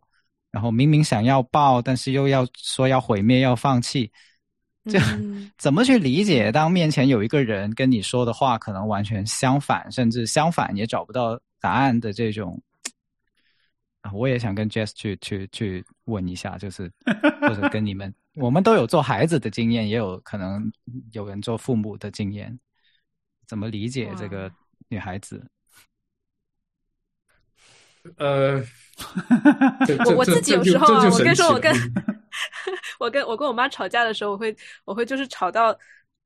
[0.50, 4.12] 然后明明想要抱，但是又要说要毁灭、要放弃，
[4.86, 6.52] 这嗯怎么去理解？
[6.52, 12.62] 当面前有一个人跟你说的话可能完全相反，甚至相反也找不到答案的这种，
[14.02, 16.92] 啊，我也想跟 Jess 去去去问一下，就是
[17.42, 20.72] 或者跟你们， 我们都有做孩子的经验，也有可能
[21.14, 22.60] 有人做父母的经验，
[23.48, 24.52] 怎么理解这个
[24.88, 25.44] 女孩子？
[28.18, 28.64] 呃，
[30.06, 31.74] 我我自己有时候啊我跟你说我跟
[33.00, 34.56] 我跟我跟我妈吵架的时候，我会
[34.86, 35.78] 我会就是吵到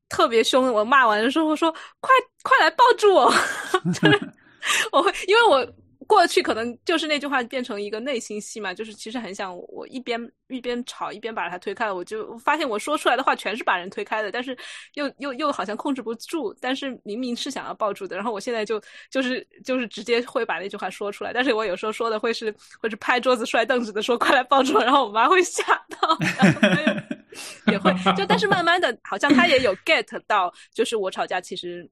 [0.08, 1.70] 特别凶，我骂完的时候我说
[2.00, 2.10] 快
[2.42, 3.30] 快来抱住我，
[3.94, 4.32] 就是
[4.92, 5.66] 我会因为我
[6.10, 14.58] 过去可能就是那句话变成一个内心戏嘛，就是其实很想我一边一边吵一边把他推开，我就发现我说出来的话全是把人推开的，但是
[14.94, 25.62] 又又又好像控制不住，但是明明是想要抱住的，然后我现在就就是就是直接会把那句话说出来，但是我有时候说的会是会是拍桌子摔凳子的说快来抱住我，然后我妈会吓
[26.00, 26.92] 到，然后她又
[27.72, 31.88] 也会就但是慢慢的好像她也有 get 到，就是我吵架其实。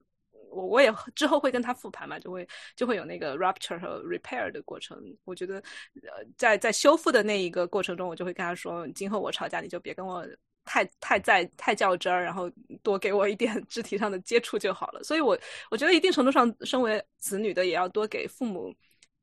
[0.59, 4.99] 我我也之后会跟他复盘嘛，就会就会有那个 rupture 和 repair 的过程。
[5.25, 5.57] 我觉得，
[6.03, 10.27] 呃，在在修复的那一个过程中，我就会跟他说，今后我吵架你就别跟我
[10.65, 12.51] 太太在太较真儿，然后
[12.83, 15.03] 多给我一点 肢体上的接触就好了。
[15.05, 15.39] 所以我
[15.71, 18.75] 我觉得一定程度上，身为子女的也要多给父母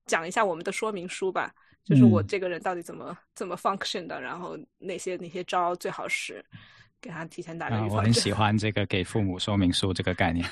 [0.05, 1.53] 讲一下我们的说明书吧，
[1.83, 6.43] 就是我嗯这个人到底怎么怎么 function 的，然后哪些哪些招最好使。
[7.05, 7.89] 给他提前打预，防针。
[7.97, 10.43] 我很喜欢这个给父母说明书这个概念，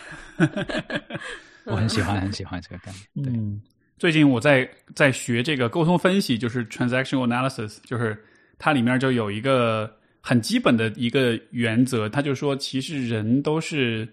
[1.65, 3.25] 我很喜欢很喜欢这个概念。
[3.25, 3.59] 对，嗯，
[3.97, 8.23] 最近我在在学这个沟通分析，就是 transactional analysis，就是
[8.59, 14.07] 它里面就有一个很基本的一个原则，它就说，其实人都是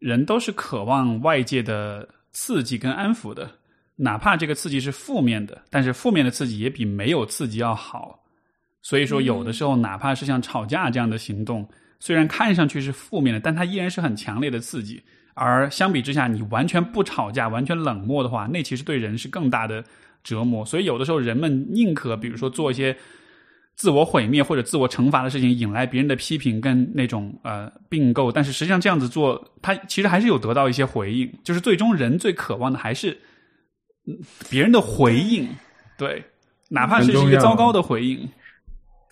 [0.00, 3.48] 人都是渴望外界的刺激跟安抚的，
[3.94, 8.23] 哪怕这个刺激是负面的，但是负面的刺激也比没有刺激要好。
[8.84, 11.66] 所以说，有的时候哪怕是像吵架这样的行动，
[11.98, 15.02] 虽然看上去是负面的，但它依然是很强烈的刺激。
[15.32, 19.82] 而相比之下，你完全不吵架、完全冷漠的话，那其实对人是更大的
[20.22, 20.62] 折磨。
[20.66, 22.94] 所以有的时候，人们宁可比如说做一些
[23.74, 28.30] 自我毁灭或者自我惩罚的事情，引来别人的批评跟那种呃并购。
[28.30, 31.32] 但是实际上这样子做，他其实还是有得到一些回应。
[31.42, 33.18] 就是最终人最渴望的还是
[34.06, 34.14] 嗯
[34.50, 35.48] 别人的回应，
[35.96, 36.22] 对，
[36.68, 38.28] 哪怕是一很重要个糟糕的回应。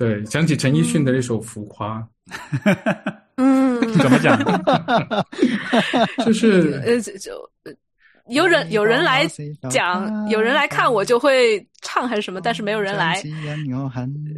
[0.03, 2.05] 对，想起陈奕迅的那首《浮夸
[3.39, 4.37] 嗯，怎么讲？》，
[6.27, 7.31] 就是呃，就
[8.29, 9.25] 有人有人来
[9.71, 13.23] 讲，有人来看我就会唱还是什么，但是没有人来。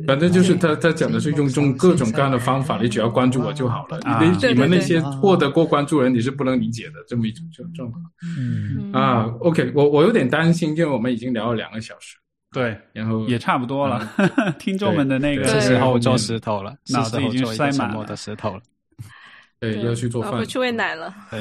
[0.06, 3.98] 反正就是他他讲的是用用各种各样的方法，你只要关注我就好了。
[4.04, 8.02] 啊你你们那些获得过关注人，你是不能理解的这么一种状状况
[8.38, 9.24] 嗯，啊。
[9.40, 12.16] OK，我我有点担心，因为我们已经聊了两个小时，
[12.54, 14.08] 对，然后也差不多了。
[14.58, 18.60] 听众们的那个时候做石头了，脑子已经塞满了个沉默的石头了。
[19.60, 21.12] 对要去做饭我，去喂奶了。
[21.30, 21.40] 对，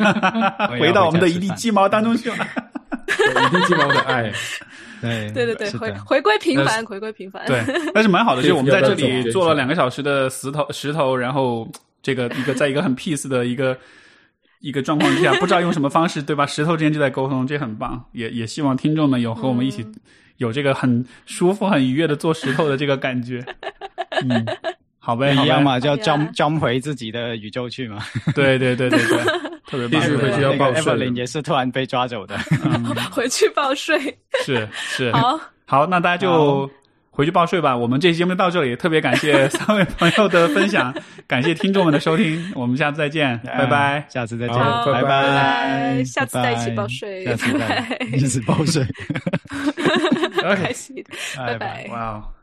[0.80, 2.36] 回到我们的一地地鸡毛当中去了。
[3.08, 4.32] 一地鸡毛的爱。
[5.02, 7.46] 对对对对，回回归平凡，回归平凡。
[7.46, 7.64] 对，
[7.94, 11.66] 但是蛮好的，就是我们在这里做了两个小时的石头石头，然后
[12.02, 13.74] 这个一个在一个很 peace 的一个
[14.60, 16.44] 一个状况之下，不知道用什么方式，对吧？
[16.44, 18.02] 石头之间就在沟通，这很棒。
[18.12, 19.86] 也也希望听众们有和我们一起
[20.40, 23.44] 有这个很舒服、很愉悦的做石头的这个感觉。
[24.24, 24.46] 嗯，
[24.98, 25.62] 好呗，一样？
[25.62, 27.98] 嘛，就好呀 jump jump 回自己的宇宙去嘛。
[28.34, 29.18] 对对对对对，
[29.68, 32.38] 特别棒必须回去要报税 Evelyn 也是突然被抓走的。
[33.12, 33.98] 回去报税。
[34.44, 36.68] 是是，好，好，那大家就
[37.10, 37.76] 回去报税吧。
[37.76, 40.94] 我们这期节目到这里，特别感谢三位朋友的分享，
[41.26, 44.04] 感谢听众们的收听，我们下次再见，拜拜。
[44.08, 48.84] 下次再见，拜拜拜下次再一起报税下次再一起报税，
[50.42, 51.04] 开心，
[51.36, 51.86] 拜拜。
[51.90, 52.34] 哇哦。